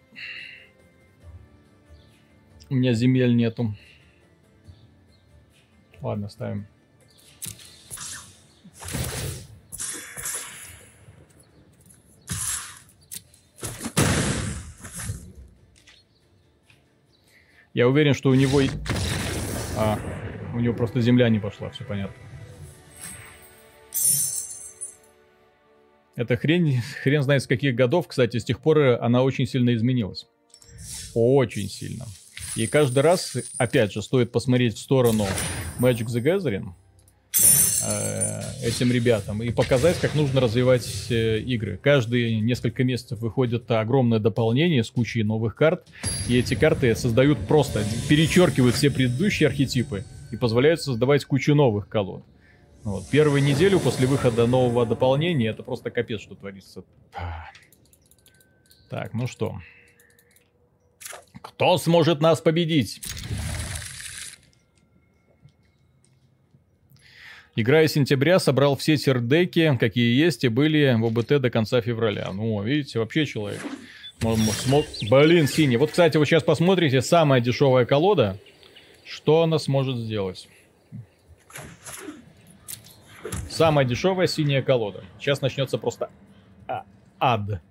у 2.69 2.75
меня 2.75 2.93
земель 2.93 3.35
нету. 3.35 3.75
Ладно, 6.01 6.29
ставим. 6.29 6.67
Я 17.73 17.87
уверен, 17.87 18.13
что 18.13 18.29
у 18.29 18.35
него... 18.35 18.61
А, 19.77 19.99
у 20.53 20.59
него 20.59 20.75
просто 20.75 21.01
земля 21.01 21.29
не 21.29 21.39
пошла, 21.39 21.69
все 21.71 21.83
понятно. 21.83 22.15
Эта 26.15 26.37
хрень, 26.37 26.79
хрен 27.01 27.23
знает 27.23 27.41
с 27.41 27.47
каких 27.47 27.73
годов, 27.73 28.07
кстати, 28.07 28.37
с 28.37 28.43
тех 28.43 28.59
пор 28.59 28.79
она 29.01 29.23
очень 29.23 29.47
сильно 29.47 29.73
изменилась. 29.73 30.27
Очень 31.15 31.69
сильно. 31.69 32.05
И 32.55 32.67
каждый 32.67 32.99
раз, 32.99 33.35
опять 33.57 33.93
же, 33.93 34.01
стоит 34.01 34.31
посмотреть 34.31 34.75
в 34.75 34.79
сторону 34.79 35.25
Magic 35.79 36.05
the 36.05 36.21
Gathering 36.21 36.69
э, 37.83 38.41
этим 38.63 38.91
ребятам 38.91 39.41
и 39.41 39.49
показать, 39.49 39.97
как 39.99 40.13
нужно 40.13 40.39
развивать 40.39 41.07
э, 41.09 41.39
игры. 41.39 41.77
Каждые 41.81 42.39
несколько 42.41 42.83
месяцев 42.83 43.19
выходит 43.19 43.69
огромное 43.71 44.19
дополнение 44.19 44.83
с 44.83 44.91
кучей 44.91 45.23
новых 45.23 45.55
карт, 45.55 45.87
и 46.27 46.37
эти 46.37 46.53
карты 46.53 46.95
создают 46.95 47.39
просто, 47.47 47.83
перечеркивают 48.07 48.75
все 48.75 48.91
предыдущие 48.91 49.47
архетипы 49.47 50.05
и 50.31 50.37
позволяют 50.37 50.81
создавать 50.81 51.25
кучу 51.25 51.55
новых 51.55 51.89
колод. 51.89 52.23
Вот. 52.83 53.09
Первую 53.09 53.41
неделю 53.41 53.79
после 53.79 54.05
выхода 54.05 54.45
нового 54.45 54.85
дополнения 54.85 55.47
это 55.47 55.63
просто 55.63 55.89
капец, 55.89 56.21
что 56.21 56.35
творится. 56.35 56.83
Так, 58.89 59.13
ну 59.13 59.25
что. 59.25 59.59
Кто 61.43 61.77
сможет 61.77 62.21
нас 62.21 62.41
победить? 62.41 63.01
Играя 67.55 67.87
сентября, 67.87 68.39
собрал 68.39 68.75
все 68.75 68.97
сердеки, 68.97 69.77
какие 69.79 70.19
есть 70.19 70.43
и 70.43 70.47
были 70.47 70.95
в 70.99 71.05
ОБТ 71.05 71.39
до 71.39 71.51
конца 71.51 71.81
февраля. 71.81 72.31
Ну, 72.33 72.63
видите, 72.63 72.97
вообще 72.97 73.27
человек. 73.27 73.61
Блин, 74.19 75.47
синий. 75.47 75.77
Вот, 75.77 75.91
кстати, 75.91 76.17
вы 76.17 76.25
сейчас 76.25 76.41
посмотрите, 76.41 77.01
самая 77.01 77.41
дешевая 77.41 77.85
колода. 77.85 78.39
Что 79.05 79.43
она 79.43 79.59
сможет 79.59 79.97
сделать? 79.97 80.47
Самая 83.49 83.85
дешевая 83.85 84.27
синяя 84.27 84.63
колода. 84.63 85.03
Сейчас 85.19 85.41
начнется 85.41 85.77
просто 85.77 86.09
а 86.67 86.85
ад. 87.19 87.61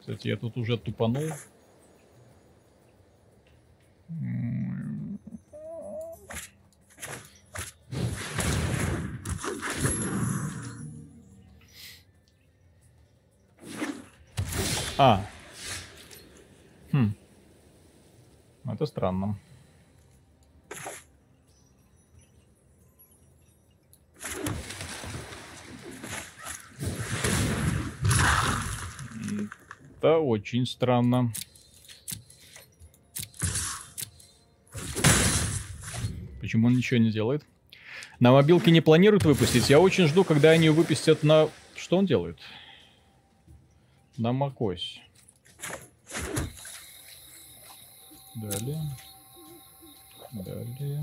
Кстати, 0.00 0.28
я 0.28 0.36
тут 0.36 0.56
уже 0.56 0.76
тупанул. 0.76 1.22
А. 14.98 15.24
Хм. 16.90 17.14
Это 18.64 18.86
странно. 18.86 19.38
Это 30.08 30.20
очень 30.20 30.64
странно. 30.64 31.34
Почему 36.40 36.68
он 36.68 36.76
ничего 36.76 36.98
не 36.98 37.10
делает? 37.10 37.44
На 38.18 38.32
мобилке 38.32 38.70
не 38.70 38.80
планируют 38.80 39.24
выпустить. 39.26 39.68
Я 39.68 39.80
очень 39.80 40.06
жду, 40.06 40.24
когда 40.24 40.48
они 40.48 40.70
выпустят 40.70 41.22
на... 41.24 41.50
Что 41.76 41.98
он 41.98 42.06
делает? 42.06 42.38
На 44.16 44.28
macOS. 44.28 44.80
Далее. 48.34 48.80
Далее. 50.32 51.02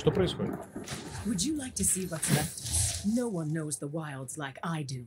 Что 0.00 0.10
происходит? 0.10 0.54
Would 1.26 1.44
you 1.44 1.58
like 1.58 1.74
to 1.74 1.84
see 1.84 2.06
what's 2.06 2.34
left? 2.34 3.04
No 3.04 3.28
one 3.28 3.52
knows 3.52 3.78
the 3.78 3.86
wilds 3.86 4.38
like 4.38 4.56
I 4.62 4.82
do. 4.82 5.04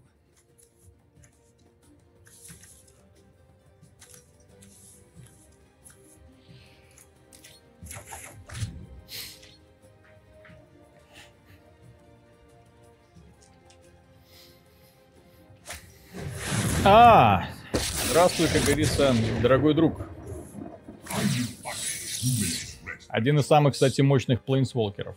А, 16.85 17.47
здравствуй, 18.09 18.47
как 18.47 18.61
говорится, 18.61 19.15
дорогой 19.41 19.73
друг. 19.73 20.01
Один 23.13 23.37
из 23.37 23.45
самых, 23.45 23.73
кстати, 23.73 24.01
мощных 24.01 24.41
плейнсволкеров. 24.41 25.15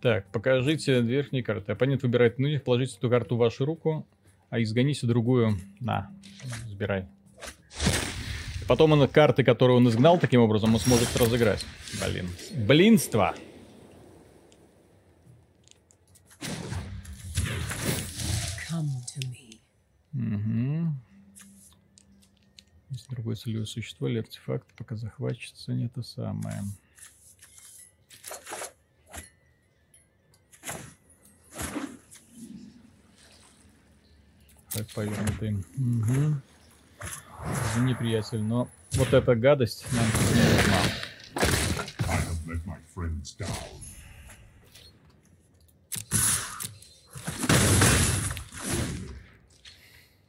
Так, 0.00 0.24
покажите 0.32 1.02
верхние 1.02 1.42
карты. 1.42 1.72
Оппонент 1.72 2.02
выбирает 2.02 2.38
ну, 2.38 2.48
положите 2.60 2.96
эту 2.96 3.10
карту 3.10 3.36
в 3.36 3.38
вашу 3.38 3.66
руку, 3.66 4.06
а 4.48 4.62
изгоните 4.62 5.06
другую. 5.06 5.58
На, 5.78 6.10
забирай. 6.68 7.04
Потом 8.66 8.92
он 8.92 9.06
карты, 9.08 9.44
которые 9.44 9.76
он 9.76 9.86
изгнал 9.90 10.18
таким 10.18 10.40
образом, 10.40 10.72
он 10.72 10.80
сможет 10.80 11.14
разыграть. 11.18 11.66
Блин. 12.00 12.26
Блинство. 12.66 13.34
Угу. 20.14 20.94
Целевое 23.34 23.66
существо 23.66 24.08
или 24.08 24.18
артефакт, 24.18 24.66
пока 24.76 24.96
захватчица 24.96 25.72
не 25.72 25.88
то 25.88 26.02
самое. 26.02 26.62
Так, 34.72 34.86
повернутый. 34.94 35.54
Угу. 35.54 36.36
Извини, 37.72 37.94
приятель, 37.94 38.42
но 38.42 38.68
вот 38.92 39.12
эта 39.12 39.34
гадость 39.34 39.86
нам 39.92 40.04
не 40.04 40.42
нужна. 40.42 40.86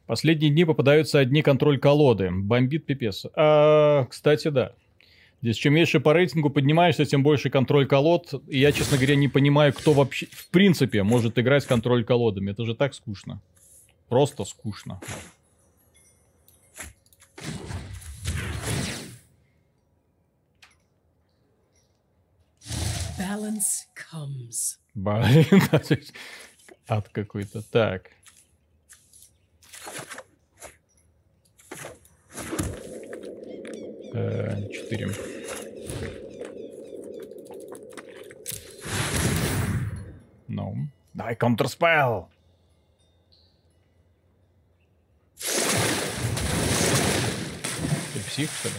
Последние 0.08 0.50
дни 0.50 0.64
попадаются 0.64 1.18
одни 1.18 1.42
контроль 1.42 1.78
колоды. 1.78 2.30
Бомбит 2.32 2.86
пипец. 2.86 3.26
А, 3.36 4.06
кстати, 4.06 4.48
да. 4.48 4.72
Здесь 5.42 5.56
чем 5.56 5.74
меньше 5.74 6.00
по 6.00 6.14
рейтингу 6.14 6.48
поднимаешься, 6.48 7.04
тем 7.04 7.22
больше 7.22 7.50
контроль 7.50 7.86
колод. 7.86 8.32
И 8.48 8.58
я, 8.58 8.72
честно 8.72 8.96
говоря, 8.96 9.16
не 9.16 9.28
понимаю, 9.28 9.74
кто 9.74 9.92
вообще, 9.92 10.24
в 10.32 10.48
принципе, 10.48 11.02
может 11.02 11.38
играть 11.38 11.66
контроль 11.66 12.04
колодами. 12.04 12.52
Это 12.52 12.64
же 12.64 12.74
так 12.74 12.94
скучно. 12.94 13.42
Просто 14.08 14.46
скучно. 14.46 14.98
Balance 23.18 23.84
comes. 23.94 24.78
Блин, 24.94 25.62
ад 26.88 27.10
какой-то. 27.10 27.60
Так. 27.60 28.12
Четыре. 34.72 35.08
Ну, 40.48 40.74
давай 41.14 41.36
контрспел. 41.36 42.28
Ты 45.38 45.46
псих, 48.26 48.50
что 48.50 48.68
ли? 48.68 48.74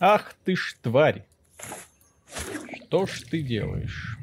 Ах 0.00 0.32
ты 0.44 0.54
ж 0.54 0.76
тварь. 0.80 1.24
Что 2.86 3.06
ж 3.06 3.22
ты 3.22 3.42
делаешь? 3.42 4.16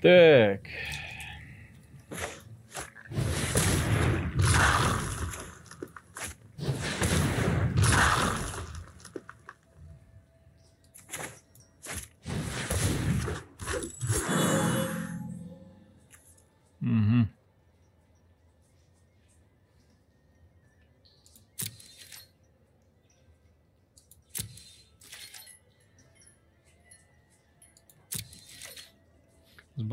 Так. 0.00 0.60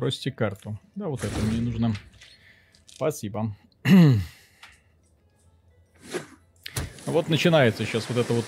Сбросьте 0.02 0.32
карту. 0.32 0.80
Да, 0.96 1.10
вот 1.10 1.24
это 1.24 1.40
мне 1.42 1.62
нужно. 1.62 1.94
Спасибо. 2.88 3.56
вот 7.06 7.30
начинается 7.30 7.86
сейчас 7.86 8.10
вот 8.10 8.18
эта 8.18 8.34
вот 8.34 8.46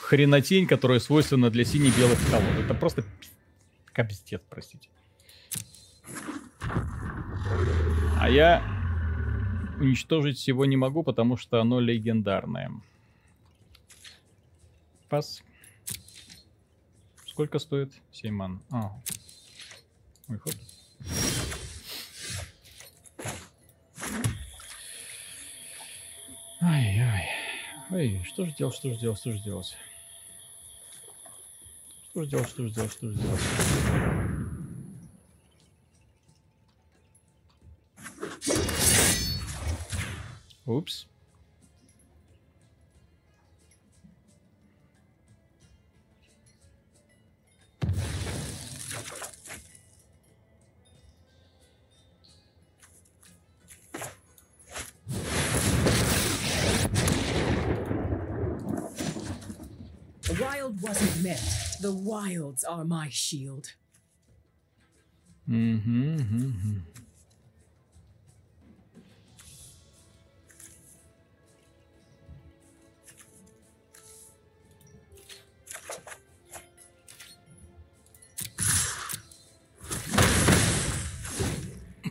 хренотень, 0.00 0.66
которая 0.66 0.98
свойственна 0.98 1.48
для 1.48 1.64
сине-белых 1.64 2.18
колод. 2.28 2.58
Это 2.58 2.74
просто 2.74 3.04
капстец, 3.92 4.42
простите. 4.50 4.88
А 8.18 8.28
я 8.28 8.60
уничтожить 9.78 10.38
всего 10.38 10.64
не 10.64 10.76
могу, 10.76 11.04
потому 11.04 11.36
что 11.36 11.60
оно 11.60 11.78
легендарное. 11.78 12.72
Пас. 15.08 15.44
Сколько 17.26 17.60
стоит? 17.60 17.92
7 18.10 18.34
ман. 18.34 18.60
А, 18.72 18.90
мой 20.26 20.38
ход. 20.40 20.56
Ой, 27.92 28.22
что 28.24 28.46
же 28.46 28.52
делать, 28.52 28.76
что 28.76 28.92
же 28.92 29.00
делать, 29.00 29.18
что 29.18 29.32
же 29.32 29.40
делать? 29.40 29.76
Что 32.10 32.22
же 32.22 32.30
делать, 32.30 32.48
что 32.48 32.62
же 32.62 32.70
делать, 32.70 32.92
что 32.92 33.10
же 33.10 33.18
делать? 33.18 33.40
Упс. 40.66 41.08
The 61.90 61.96
wilds 61.96 62.62
are 62.62 62.84
my 62.84 63.08
shield. 63.10 63.74
Угу, 65.48 66.20
угу. 66.20 66.82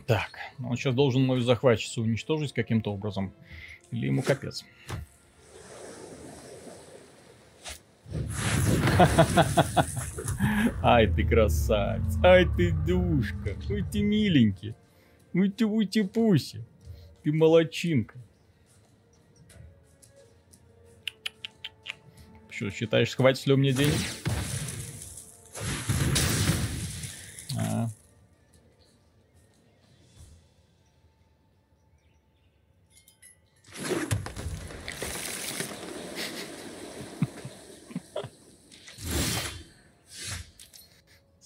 Так, 0.06 0.28
он 0.62 0.76
сейчас 0.76 0.94
должен 0.94 1.24
мою 1.24 1.40
захватчицу 1.40 2.02
уничтожить 2.02 2.52
каким-то 2.52 2.92
образом. 2.92 3.32
Или 3.90 4.08
ему 4.08 4.20
капец. 4.20 4.62
Ай, 10.82 11.06
ты 11.06 11.24
красавец. 11.24 12.18
Ай, 12.22 12.46
ты 12.56 12.72
душка. 12.72 13.56
Ой, 13.68 13.84
ты 13.90 14.02
миленький. 14.02 14.74
Ой, 15.34 15.50
ты 15.50 15.66
ути 15.66 16.02
пуси. 16.02 16.64
Ты 17.22 17.32
молочинка. 17.32 18.18
Что, 22.50 22.70
считаешь, 22.70 23.14
хватит 23.14 23.46
ли 23.46 23.54
у 23.54 23.56
меня 23.56 23.72
денег? 23.72 24.19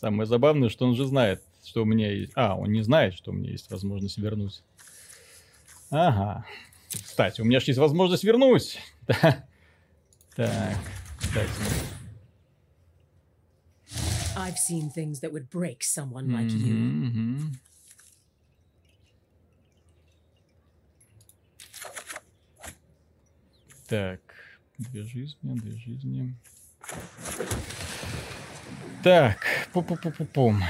Самое 0.05 0.27
забавное, 0.27 0.69
что 0.69 0.85
он 0.87 0.95
же 0.95 1.07
знает, 1.07 1.43
что 1.65 1.81
у 1.81 1.87
меня 1.87 2.13
есть... 2.13 2.33
А, 2.35 2.59
он 2.59 2.71
не 2.71 2.83
знает, 2.83 3.15
что 3.15 3.31
у 3.31 3.35
меня 3.35 3.53
есть 3.53 3.71
возможность 3.71 4.19
вернуть. 4.19 4.63
Ага. 5.89 6.45
Кстати, 6.91 7.41
у 7.41 7.45
меня 7.45 7.59
же 7.59 7.69
есть 7.69 7.79
возможность 7.79 8.23
вернуть. 8.23 8.79
Так, 10.37 10.77
кстати. 11.17 11.49
I've 14.37 14.59
seen 14.59 14.91
things 14.91 15.21
that 15.21 15.33
would 15.33 15.49
break 15.49 15.83
someone 15.83 16.27
like 16.27 16.51
you. 16.51 16.75
Мгм. 16.75 17.53
Так, 23.87 24.21
две 24.77 25.05
жизни, 25.05 25.55
две 25.55 25.77
жизни. 25.79 26.35
Так, 29.05 29.69
пу-пу-пу-пу-пум. 29.75 30.63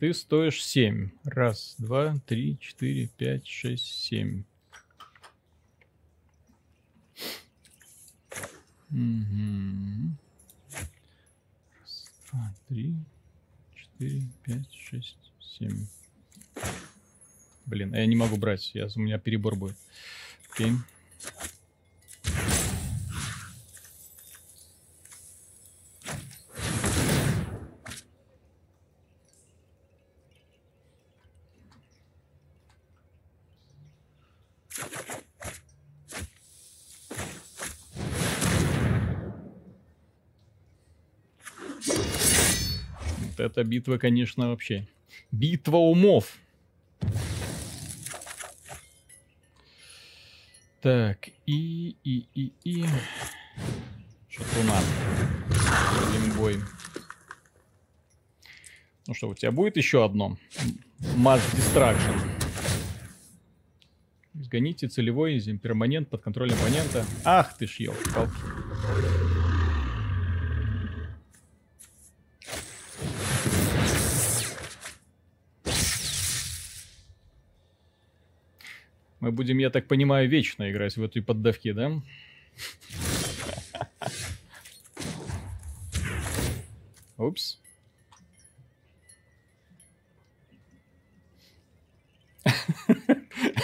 Ты 0.00 0.12
стоишь 0.12 0.64
7. 0.64 1.10
Раз, 1.22 1.76
два, 1.78 2.16
три, 2.26 2.58
четыре, 2.58 3.06
пять, 3.16 3.46
шесть, 3.46 3.86
семь. 3.86 4.42
Мгм. 8.88 10.18
Раз, 11.78 12.10
два, 12.32 12.52
три, 12.68 12.96
четыре, 13.76 14.22
пять, 14.42 14.74
шесть, 14.74 15.32
семь. 15.38 15.86
Блин, 17.66 17.94
я 17.94 18.06
не 18.06 18.16
могу 18.16 18.38
брать, 18.38 18.72
я, 18.74 18.88
у 18.96 18.98
меня 18.98 19.20
перебор 19.20 19.54
будет. 19.54 19.76
Окей. 20.50 20.72
Вот 20.72 21.61
эта 43.42 43.64
битва, 43.64 43.98
конечно, 43.98 44.48
вообще. 44.48 44.86
Битва 45.30 45.76
умов. 45.76 46.38
Так, 50.80 51.28
и, 51.46 51.96
и, 52.02 52.26
и, 52.34 52.52
и. 52.64 52.84
Что-то 54.28 54.60
у 54.60 54.64
нас. 54.64 54.84
Лимбой. 56.12 56.56
Ну 59.06 59.14
что, 59.14 59.28
у 59.28 59.34
тебя 59.34 59.52
будет 59.52 59.76
еще 59.76 60.04
одно? 60.04 60.38
Mass 61.16 61.40
Distraction. 61.54 62.18
Изгоните 64.34 64.88
целевой 64.88 65.38
перманент 65.58 66.08
под 66.08 66.22
контролем 66.22 66.54
оппонента. 66.54 67.04
Ах 67.24 67.56
ты 67.58 67.66
ж, 67.66 67.80
елки-палки. 67.80 68.61
Мы 79.22 79.30
будем, 79.30 79.58
я 79.58 79.70
так 79.70 79.86
понимаю, 79.86 80.28
вечно 80.28 80.68
играть 80.68 80.96
в 80.96 81.04
этой 81.04 81.22
поддавки, 81.22 81.70
да? 81.70 81.92
Упс. 87.18 87.60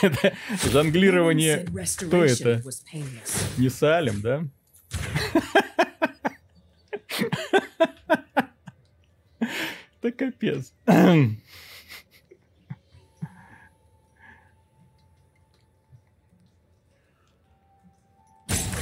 Это 0.00 0.32
жонглирование... 0.70 1.66
Кто 1.96 2.24
это? 2.24 2.62
Не 3.56 3.68
Салем, 3.68 4.20
да? 4.20 4.44
Это 9.40 10.12
капец. 10.12 10.72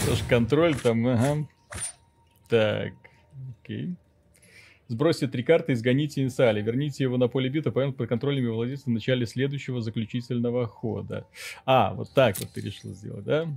Тоже 0.06 0.22
контроль 0.28 0.76
там, 0.76 1.04
ага. 1.08 1.48
Так, 2.48 2.92
окей. 3.60 3.96
Сбросьте 4.86 5.26
три 5.26 5.42
карты, 5.42 5.72
изгоните 5.72 6.22
инициали. 6.22 6.62
Верните 6.62 7.02
его 7.02 7.16
на 7.16 7.26
поле 7.26 7.48
бита, 7.48 7.72
поймет 7.72 7.96
под 7.96 8.08
контролем 8.08 8.44
его 8.44 8.54
владельца 8.54 8.84
в 8.84 8.92
начале 8.92 9.26
следующего 9.26 9.80
заключительного 9.80 10.68
хода. 10.68 11.26
А, 11.64 11.92
вот 11.92 12.10
так 12.14 12.38
вот 12.38 12.50
ты 12.50 12.60
решил 12.60 12.94
сделать, 12.94 13.24
да? 13.24 13.48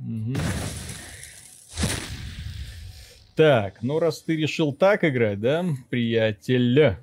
Угу. 0.00 0.34
Так, 3.34 3.82
ну 3.82 3.98
раз 3.98 4.22
ты 4.22 4.34
решил 4.34 4.72
так 4.72 5.04
играть, 5.04 5.40
да, 5.40 5.62
приятель? 5.90 6.96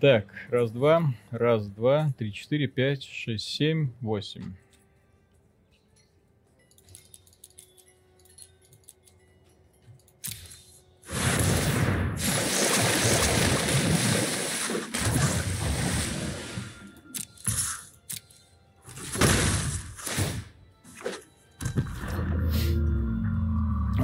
Так, 0.00 0.24
раз, 0.48 0.70
два, 0.70 1.12
раз, 1.30 1.66
два, 1.66 2.10
три, 2.16 2.32
четыре, 2.32 2.68
пять, 2.68 3.02
шесть, 3.04 3.44
семь, 3.44 3.90
восемь. 4.00 4.54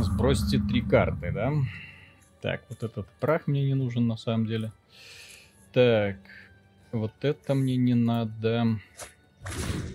Сбросьте 0.02 0.58
три 0.58 0.82
карты, 0.82 1.32
да? 1.32 1.54
Так, 2.42 2.64
вот 2.68 2.82
этот 2.82 3.08
прах 3.18 3.46
мне 3.46 3.64
не 3.64 3.72
нужен 3.72 4.06
на 4.06 4.18
самом 4.18 4.44
деле. 4.44 4.72
Так, 5.76 6.16
вот 6.90 7.12
это 7.20 7.52
мне 7.52 7.76
не 7.76 7.92
надо. 7.92 8.78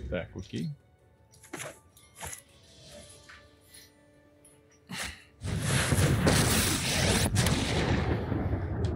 Так, 0.08 0.28
окей. 0.36 0.68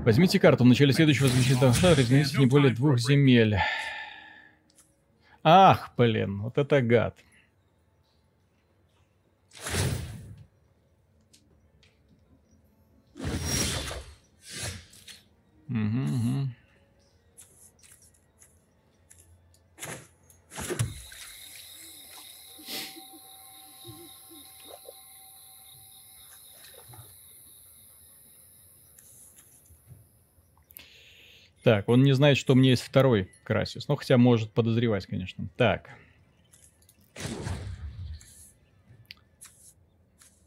Возьмите 0.05 0.39
карту. 0.39 0.63
В 0.63 0.69
начале 0.69 0.93
следующего 0.93 1.27
защитного 1.27 1.75
шара 1.75 2.01
измените 2.01 2.39
не 2.39 2.47
более 2.47 2.73
двух 2.73 3.01
земель. 3.01 3.59
Ах, 5.43 5.93
блин, 5.97 6.43
вот 6.43 6.57
это 6.57 6.81
гад. 6.83 7.17
Угу, 15.69 15.75
угу. 15.75 16.49
Так, 31.67 31.89
он 31.89 32.05
не 32.05 32.13
знает, 32.13 32.39
что 32.39 32.53
у 32.53 32.57
меня 32.57 32.71
есть 32.71 32.85
второй 32.85 33.29
Красис. 33.43 33.89
Ну, 33.89 33.97
хотя 33.97 34.17
может 34.17 34.53
подозревать, 34.53 35.05
конечно. 35.05 35.49
Так. 35.57 35.91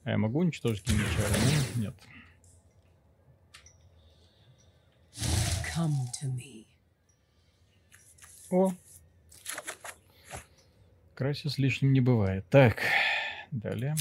А 0.05 0.11
я 0.11 0.17
могу 0.17 0.39
уничтожить 0.39 0.87
Геничара? 0.87 1.27
Нет. 1.75 1.93
О. 8.49 8.71
Красис 11.15 11.57
лишним 11.57 11.91
не 11.91 11.99
бывает. 11.99 12.45
Так, 12.49 12.77
далее. 13.51 13.97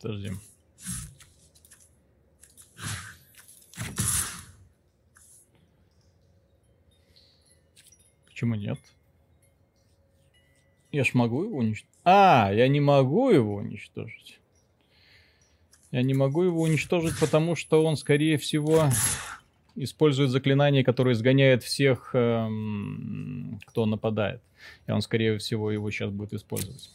Подожди. 0.00 0.30
Почему 8.26 8.54
нет? 8.54 8.78
Я 10.92 11.04
ж 11.04 11.14
могу 11.14 11.42
его 11.42 11.58
уничтожить. 11.58 11.90
А, 12.04 12.50
я 12.52 12.68
не 12.68 12.80
могу 12.80 13.30
его 13.30 13.56
уничтожить. 13.56 14.38
Я 15.90 16.02
не 16.02 16.14
могу 16.14 16.42
его 16.42 16.62
уничтожить, 16.62 17.18
потому 17.18 17.56
что 17.56 17.84
он, 17.84 17.96
скорее 17.96 18.38
всего, 18.38 18.90
использует 19.74 20.30
заклинание, 20.30 20.84
которое 20.84 21.14
изгоняет 21.14 21.62
всех, 21.62 22.10
эм, 22.14 23.60
кто 23.66 23.86
нападает. 23.86 24.42
И 24.86 24.92
он, 24.92 25.00
скорее 25.02 25.38
всего, 25.38 25.70
его 25.70 25.90
сейчас 25.90 26.10
будет 26.10 26.32
использовать. 26.34 26.90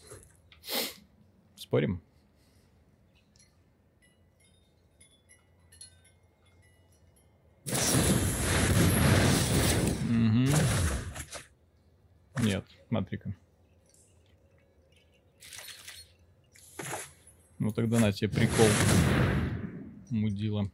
Спорим? 1.55 2.01
Нет, 12.43 12.65
смотри-ка. 12.93 13.33
Ну 17.57 17.71
тогда 17.71 17.99
на 17.99 18.11
тебе 18.11 18.29
прикол. 18.29 18.67
Мудила. 20.11 20.69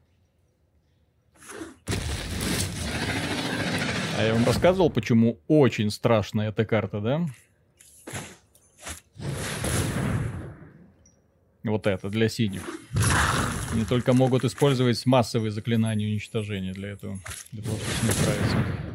А 4.18 4.24
я 4.24 4.34
вам 4.34 4.44
рассказывал, 4.44 4.90
почему 4.90 5.40
очень 5.48 5.90
страшная 5.92 6.50
эта 6.50 6.66
карта, 6.66 7.00
да? 7.00 7.26
Вот 11.64 11.88
это, 11.88 12.10
для 12.10 12.28
синих. 12.28 12.64
Они 13.72 13.86
только 13.86 14.12
могут 14.12 14.44
использовать 14.44 15.06
массовые 15.06 15.52
заклинания 15.52 16.06
уничтожения 16.06 16.74
для 16.74 16.90
этого. 16.90 17.18
Для 17.54 17.64
того, 17.64 17.78
чтобы 17.78 17.94
с 17.94 18.04
ним 18.04 18.12
справиться. 18.12 18.89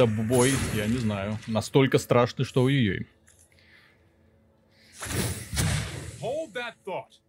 Это 0.00 0.06
бой, 0.06 0.52
я 0.74 0.86
не 0.86 0.96
знаю, 0.96 1.38
настолько 1.46 1.98
страшный, 1.98 2.46
что. 2.46 3.06
Hold 6.20 6.52
that 6.54 6.74
thought. 6.86 7.20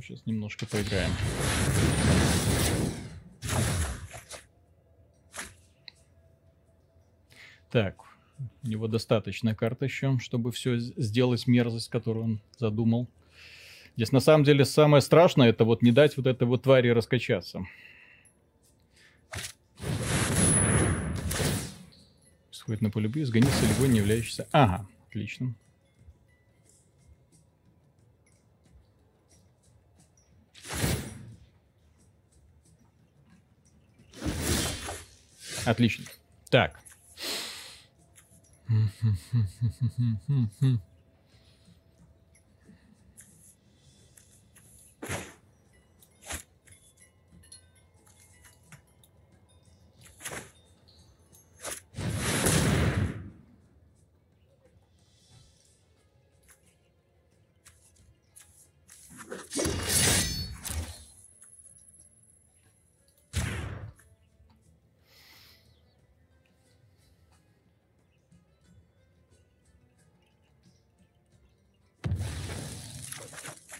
Сейчас 0.00 0.26
немножко 0.26 0.66
поиграем. 0.66 1.10
Так, 7.74 8.04
у 8.62 8.68
него 8.68 8.86
достаточно 8.86 9.52
карт 9.52 9.82
еще, 9.82 10.16
чтобы 10.20 10.52
все 10.52 10.78
сделать 10.78 11.48
мерзость, 11.48 11.90
которую 11.90 12.24
он 12.24 12.40
задумал. 12.56 13.08
Здесь 13.96 14.12
на 14.12 14.20
самом 14.20 14.44
деле 14.44 14.64
самое 14.64 15.00
страшное, 15.00 15.48
это 15.48 15.64
вот 15.64 15.82
не 15.82 15.90
дать 15.90 16.16
вот 16.16 16.28
этой 16.28 16.46
вот 16.46 16.62
твари 16.62 16.90
раскачаться. 16.90 17.66
Сходит 22.52 22.80
на 22.80 22.90
поле 22.90 23.08
боя, 23.08 23.24
сгонит 23.24 23.48
солевой, 23.48 23.88
не 23.88 23.98
являющийся... 23.98 24.46
Ага, 24.52 24.86
отлично. 25.08 25.56
Отлично. 35.66 36.04
Так. 36.50 36.83
Mm-hmm. 38.74 40.74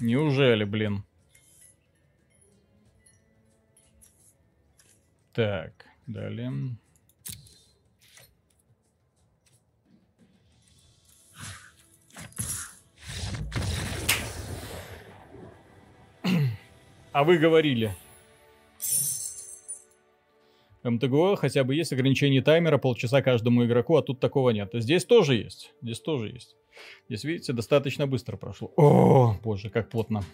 Неужели, 0.05 0.64
блин? 0.64 1.02
Так, 5.32 5.86
далее. 6.06 6.52
А 17.12 17.24
вы 17.24 17.39
говорили. 17.39 17.97
МТГО 20.85 21.36
хотя 21.36 21.65
бы 21.65 21.74
есть 21.74 21.93
ограничение 21.93 22.43
таймера 22.43 22.78
полчаса 22.78 23.23
каждому 23.23 23.65
игроку, 23.65 23.97
а 23.97 24.02
тут 24.02 24.20
такого 24.20 24.51
нет. 24.51 24.70
Здесь 24.74 25.05
тоже 25.05 25.36
есть. 25.36 25.73
Здесь 25.82 26.01
тоже 26.01 26.28
есть. 26.28 26.56
Здесь, 27.09 27.24
видите, 27.24 27.52
достаточно 27.52 28.06
быстро 28.06 28.36
прошло. 28.36 28.73
О, 28.77 29.36
боже, 29.43 29.70
как 29.70 29.89
плотно. 29.89 30.24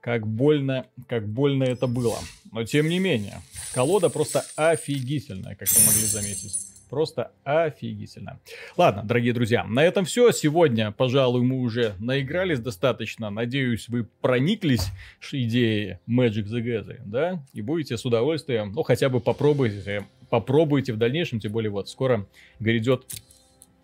Как 0.00 0.26
больно, 0.26 0.86
как 1.08 1.28
больно 1.28 1.64
это 1.64 1.86
было. 1.86 2.18
Но 2.50 2.64
тем 2.64 2.88
не 2.88 2.98
менее, 2.98 3.40
колода 3.72 4.10
просто 4.10 4.44
офигительная, 4.56 5.54
как 5.54 5.68
вы 5.68 5.86
могли 5.86 6.04
заметить. 6.04 6.71
Просто 6.92 7.32
офигительно. 7.42 8.38
Ладно, 8.76 9.02
дорогие 9.02 9.32
друзья, 9.32 9.64
на 9.64 9.82
этом 9.82 10.04
все. 10.04 10.30
Сегодня, 10.30 10.92
пожалуй, 10.92 11.40
мы 11.40 11.60
уже 11.60 11.94
наигрались 11.98 12.60
достаточно. 12.60 13.30
Надеюсь, 13.30 13.88
вы 13.88 14.04
прониклись 14.20 14.88
идеей 15.32 16.00
Magic 16.06 16.44
the 16.44 16.62
Gathering, 16.62 17.00
да? 17.06 17.42
И 17.54 17.62
будете 17.62 17.96
с 17.96 18.04
удовольствием, 18.04 18.72
ну, 18.74 18.82
хотя 18.82 19.08
бы 19.08 19.20
попробуйте, 19.20 20.06
попробуйте 20.28 20.92
в 20.92 20.98
дальнейшем, 20.98 21.40
тем 21.40 21.52
более 21.52 21.70
вот 21.70 21.88
скоро 21.88 22.26
грядет 22.60 23.06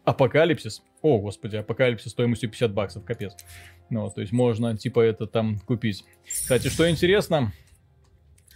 Апокалипсис. 0.05 0.83
О, 1.01 1.19
господи, 1.19 1.57
Апокалипсис 1.57 2.11
стоимостью 2.11 2.51
50 2.51 2.75
баксов, 2.75 3.05
капец. 3.07 3.33
Ну, 3.89 4.11
то 4.11 4.21
есть 4.21 4.35
можно, 4.35 4.77
типа, 4.77 5.01
это 5.01 5.27
там 5.27 5.61
купить. 5.61 6.05
Кстати, 6.27 6.69
что 6.69 6.91
интересно, 6.91 7.55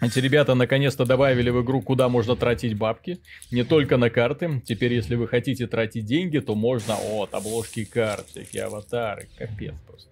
эти 0.02 0.18
ребята 0.18 0.54
наконец-то 0.54 1.04
добавили 1.04 1.50
в 1.50 1.62
игру, 1.62 1.80
куда 1.80 2.08
можно 2.08 2.36
тратить 2.36 2.76
бабки. 2.76 3.20
Не 3.50 3.64
только 3.64 3.96
на 3.96 4.10
карты. 4.10 4.60
Теперь, 4.64 4.92
если 4.92 5.14
вы 5.14 5.28
хотите 5.28 5.66
тратить 5.66 6.04
деньги, 6.04 6.38
то 6.38 6.54
можно... 6.54 6.94
от 6.94 7.32
обложки 7.34 7.84
карт, 7.84 8.26
всякие 8.26 8.64
аватары. 8.64 9.28
Капец 9.38 9.74
просто. 9.86 10.11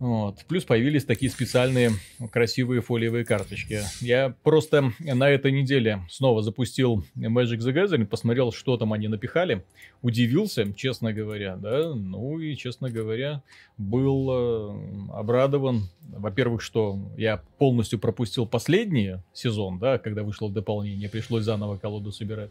Вот. 0.00 0.38
Плюс 0.48 0.64
появились 0.64 1.04
такие 1.04 1.30
специальные 1.30 1.90
красивые 2.32 2.80
фолиевые 2.80 3.26
карточки. 3.26 3.80
Я 4.00 4.34
просто 4.42 4.92
на 4.98 5.28
этой 5.28 5.52
неделе 5.52 6.00
снова 6.08 6.42
запустил 6.42 7.04
Magic 7.14 7.58
the 7.58 7.74
Gathering, 7.74 8.06
посмотрел, 8.06 8.50
что 8.50 8.78
там 8.78 8.94
они 8.94 9.08
напихали. 9.08 9.62
Удивился, 10.00 10.72
честно 10.72 11.12
говоря, 11.12 11.56
да. 11.56 11.94
Ну 11.94 12.38
и, 12.38 12.56
честно 12.56 12.90
говоря, 12.90 13.42
был 13.76 14.30
э, 14.30 15.10
обрадован. 15.12 15.90
Во-первых, 16.08 16.62
что 16.62 16.98
я 17.18 17.42
полностью 17.58 17.98
пропустил 17.98 18.46
последний 18.46 19.16
сезон, 19.34 19.78
да, 19.78 19.98
когда 19.98 20.22
вышло 20.22 20.50
дополнение, 20.50 21.10
пришлось 21.10 21.44
заново 21.44 21.76
колоду 21.76 22.10
собирать. 22.10 22.50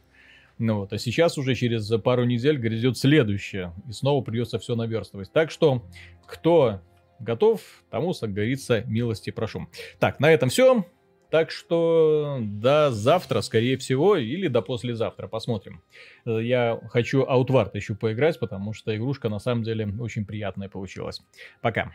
Ну 0.60 0.82
вот, 0.82 0.94
а 0.94 1.00
сейчас 1.00 1.38
уже 1.40 1.56
через 1.56 1.88
пару 2.04 2.26
недель 2.26 2.58
грядет 2.58 2.96
следующее, 2.96 3.74
и 3.88 3.92
снова 3.92 4.24
придется 4.24 4.60
все 4.60 4.76
наверстывать. 4.76 5.32
Так 5.32 5.50
что, 5.50 5.84
кто 6.28 6.82
готов, 7.20 7.62
тому, 7.90 8.14
как 8.14 8.34
говорится, 8.34 8.84
милости 8.88 9.30
прошу. 9.30 9.68
Так, 10.00 10.20
на 10.20 10.32
этом 10.32 10.50
все. 10.50 10.86
Так 11.30 11.52
что 11.52 12.40
до 12.42 12.90
завтра, 12.90 13.42
скорее 13.42 13.78
всего, 13.78 14.16
или 14.16 14.48
до 14.48 14.64
послезавтра, 14.64 15.28
посмотрим. 15.28 15.84
Я 16.26 16.80
хочу 16.90 17.24
Outward 17.24 17.70
еще 17.74 17.94
поиграть, 17.94 18.40
потому 18.40 18.74
что 18.74 18.96
игрушка 18.96 19.30
на 19.30 19.38
самом 19.38 19.64
деле 19.64 19.88
очень 20.00 20.26
приятная 20.26 20.70
получилась. 20.70 21.22
Пока. 21.62 21.92